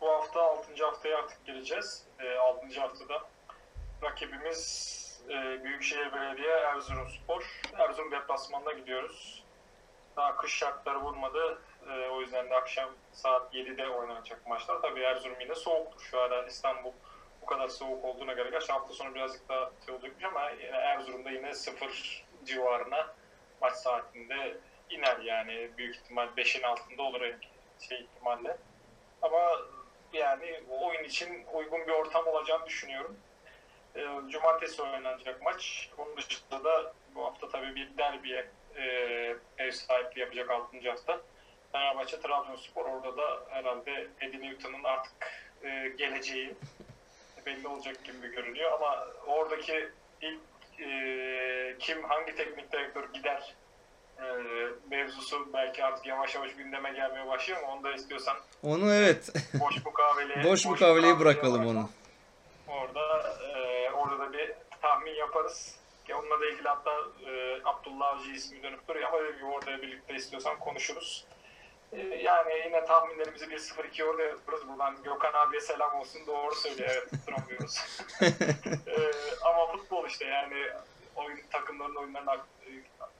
bu 0.00 0.08
hafta 0.08 0.40
6. 0.40 0.84
haftaya 0.84 1.18
artık 1.18 1.46
geleceğiz. 1.46 2.02
E, 2.18 2.38
6. 2.38 2.80
haftada 2.80 3.22
rakibimiz 4.02 5.01
e, 5.32 5.64
Büyükşehir 5.64 6.12
Belediye 6.12 6.52
Erzurumspor. 6.52 7.60
Erzurum 7.78 8.10
deplasmanına 8.10 8.72
gidiyoruz. 8.72 9.44
Daha 10.16 10.36
kış 10.36 10.54
şartları 10.54 11.00
vurmadı. 11.00 11.58
E, 11.90 12.08
o 12.08 12.20
yüzden 12.20 12.50
de 12.50 12.54
akşam 12.54 12.90
saat 13.12 13.54
7'de 13.54 13.88
oynanacak 13.88 14.46
maçlar. 14.46 14.82
Tabii 14.82 15.00
Erzurum 15.00 15.40
yine 15.40 15.54
soğuktur 15.54 16.00
şu 16.00 16.20
anda 16.20 16.46
İstanbul 16.46 16.92
bu 17.42 17.46
kadar 17.46 17.68
soğuk 17.68 18.04
olduğuna 18.04 18.32
göre. 18.32 18.50
Gerçi 18.50 18.72
hafta 18.72 18.92
sonu 18.94 19.14
birazcık 19.14 19.48
daha 19.48 19.70
şey 19.86 19.94
olacakmış 19.94 20.24
ama 20.24 20.50
yine 20.50 20.76
Erzurum'da 20.76 21.30
yine 21.30 21.54
sıfır 21.54 22.24
civarına 22.44 23.14
maç 23.60 23.72
saatinde 23.72 24.56
iner 24.90 25.18
yani 25.18 25.70
büyük 25.78 25.96
ihtimal 25.96 26.28
5'in 26.36 26.62
altında 26.62 27.02
olur 27.02 27.20
şey 27.88 28.00
ihtimalle. 28.00 28.56
Ama 29.22 29.40
yani 30.12 30.60
oyun 30.68 31.04
için 31.04 31.46
uygun 31.52 31.86
bir 31.86 31.92
ortam 31.92 32.26
olacağını 32.26 32.66
düşünüyorum. 32.66 33.16
E, 33.96 34.00
cumartesi 34.30 34.82
oynanacak 34.82 35.42
maç. 35.42 35.90
Onun 35.98 36.16
dışında 36.16 36.64
da 36.64 36.92
bu 37.14 37.24
hafta 37.24 37.48
tabii 37.48 37.74
bir 37.74 37.98
derbiye 37.98 38.46
e, 38.76 38.84
ev 39.58 39.70
sahipliği 39.70 40.20
yapacak 40.20 40.50
6. 40.50 40.90
hafta. 40.90 41.20
Fenerbahçe 41.72 42.20
Trabzonspor 42.20 42.84
orada 42.84 43.16
da 43.16 43.40
herhalde 43.50 44.06
Eddie 44.20 44.40
Newton'un 44.40 44.84
artık 44.84 45.12
e, 45.62 45.92
geleceği 45.98 46.54
belli 47.46 47.68
olacak 47.68 48.04
gibi 48.04 48.34
görünüyor 48.34 48.72
ama 48.72 49.06
oradaki 49.26 49.88
ilk 50.20 50.40
e, 50.80 51.76
kim 51.78 52.04
hangi 52.04 52.34
teknik 52.34 52.72
direktör 52.72 53.12
gider 53.12 53.54
e, 54.18 54.24
mevzusu 54.90 55.52
belki 55.52 55.84
artık 55.84 56.06
yavaş 56.06 56.34
yavaş 56.34 56.54
gündeme 56.54 56.92
gelmeye 56.92 57.26
başlıyor 57.26 57.58
ama 57.62 57.72
onu 57.72 57.84
da 57.84 57.92
istiyorsan 57.92 58.36
Onu 58.62 58.94
evet. 58.94 59.32
boş 59.60 59.84
mukavele 59.84 60.44
Boş 60.50 60.64
mukaveleyi 60.66 61.18
bırakalım 61.20 61.66
onu. 61.66 61.90
Orada 62.68 63.00
e, 63.28 63.61
tahmin 65.12 65.20
yaparız. 65.20 65.76
Ki 66.06 66.14
onunla 66.14 66.40
da 66.40 66.46
ilgili 66.46 66.68
hatta 66.68 66.90
e, 67.26 67.60
Abdullah 67.64 68.06
Avcı 68.06 68.30
ismi 68.30 68.62
dönüp 68.62 68.88
duruyor 68.88 69.08
ama 69.08 69.18
dediğim 69.18 69.36
gibi 69.36 69.46
orada 69.46 69.82
birlikte 69.82 70.14
istiyorsan 70.14 70.58
konuşuruz. 70.58 71.24
E, 71.92 71.98
yani 72.00 72.52
yine 72.66 72.84
tahminlerimizi 72.84 73.44
1-0-2 73.44 74.04
orada 74.04 74.22
yapıyoruz. 74.22 74.68
Buradan 74.68 75.02
Gökhan 75.02 75.32
abiye 75.32 75.60
selam 75.60 75.94
olsun. 75.94 76.26
Doğru 76.26 76.54
söylüyor. 76.54 76.90
Evet 76.92 77.10
tutturamıyoruz. 77.10 77.78
e, 78.86 79.10
ama 79.44 79.66
futbol 79.66 80.06
işte 80.06 80.24
yani 80.24 80.66
oyun 81.16 81.40
takımların 81.50 81.94
oyunlarının 81.94 82.40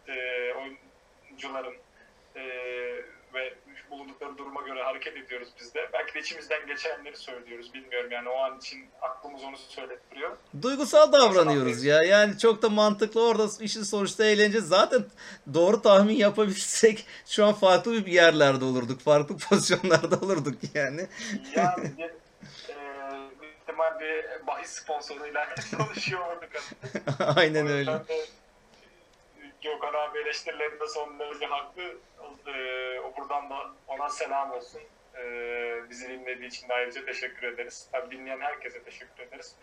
e, 0.09 0.15
oyuncuların 0.55 1.77
e, 2.37 2.43
ve 3.35 3.55
bulundukları 3.93 4.39
duruma 4.39 4.63
göre 4.63 4.83
hareket 4.83 5.17
ediyoruz 5.17 5.49
biz 5.61 5.75
de. 5.75 5.91
Belki 5.93 6.15
de 6.15 6.21
içimizden 6.21 6.67
geçenleri 6.67 7.17
söylüyoruz. 7.17 7.75
Bilmiyorum 7.75 8.11
yani 8.13 8.29
o 8.29 8.39
an 8.39 8.59
için 8.59 8.87
aklımız 9.03 9.45
onu 9.45 9.57
söylettiriyor. 9.57 10.37
Duygusal 10.63 11.13
davranıyoruz 11.13 11.85
ya. 11.85 12.03
Yani 12.03 12.39
çok 12.39 12.63
da 12.63 12.69
mantıklı 12.69 13.29
orada 13.29 13.47
işin 13.61 13.83
sonuçta 13.83 14.25
eğlence. 14.25 14.61
Zaten 14.61 15.05
doğru 15.55 15.83
tahmin 15.83 16.15
yapabilsek 16.17 17.07
şu 17.27 17.45
an 17.45 17.53
farklı 17.53 18.07
bir 18.07 18.13
yerlerde 18.13 18.65
olurduk. 18.65 19.01
Farklı 19.01 19.37
pozisyonlarda 19.49 20.17
olurduk 20.17 20.59
yani. 20.75 21.07
Yani 21.57 21.93
e, 21.99 22.11
ihtimal 23.61 24.01
bir 24.01 24.47
bahis 24.47 24.71
sponsoruyla 24.71 25.49
çalışıyor 25.71 26.21
olurduk. 26.21 26.51
Aynen 27.37 27.67
öyle. 27.67 27.93
de 27.93 28.42
Gökhan 29.63 29.95
abi 29.95 30.19
eleştirilerinde 30.19 30.89
son 30.89 31.19
derece 31.19 31.47
haklı. 31.47 31.83
Ee, 32.47 33.01
o 33.01 33.17
buradan 33.17 33.51
da 33.51 33.71
ona 33.89 34.09
selam 34.09 34.51
olsun. 34.51 34.81
Ee, 35.17 35.81
bizi 35.91 36.09
dinlediği 36.09 36.49
için 36.49 36.69
de 36.69 36.75
ayrıca 36.75 37.05
teşekkür 37.05 37.47
ederiz. 37.47 37.89
Tabii 37.93 38.17
dinleyen 38.17 38.41
herkese 38.41 38.83
teşekkür 38.83 39.23
ederiz. 39.23 39.55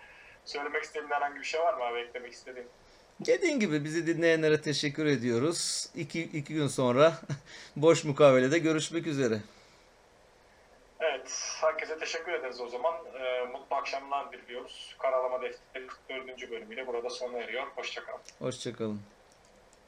Söylemek 0.45 0.83
istediğin 0.83 1.11
herhangi 1.11 1.39
bir 1.39 1.45
şey 1.45 1.59
var 1.61 1.73
mı 1.73 1.83
abi? 1.83 1.99
Eklemek 1.99 2.33
istediğin? 2.33 2.67
Dediğin 3.19 3.59
gibi 3.59 3.83
bizi 3.83 4.07
dinleyenlere 4.07 4.61
teşekkür 4.61 5.05
ediyoruz. 5.05 5.89
İki, 5.95 6.21
iki 6.21 6.53
gün 6.53 6.67
sonra 6.67 7.13
boş 7.75 8.03
mukavelede 8.03 8.59
görüşmek 8.59 9.07
üzere. 9.07 9.39
Evet, 10.99 11.57
herkese 11.61 11.99
teşekkür 11.99 12.31
ederiz 12.33 12.61
o 12.61 12.67
zaman. 12.67 12.93
Ee, 13.19 13.45
mutlu 13.45 13.75
akşamlar 13.75 14.31
diliyoruz. 14.31 14.95
Karalama 14.99 15.41
Defteri 15.41 15.87
44. 15.87 16.51
bölümüyle 16.51 16.87
burada 16.87 17.09
sona 17.09 17.37
eriyor. 17.37 17.67
Hoşçakalın. 17.75 18.21
Hoşçakalın. 18.39 19.01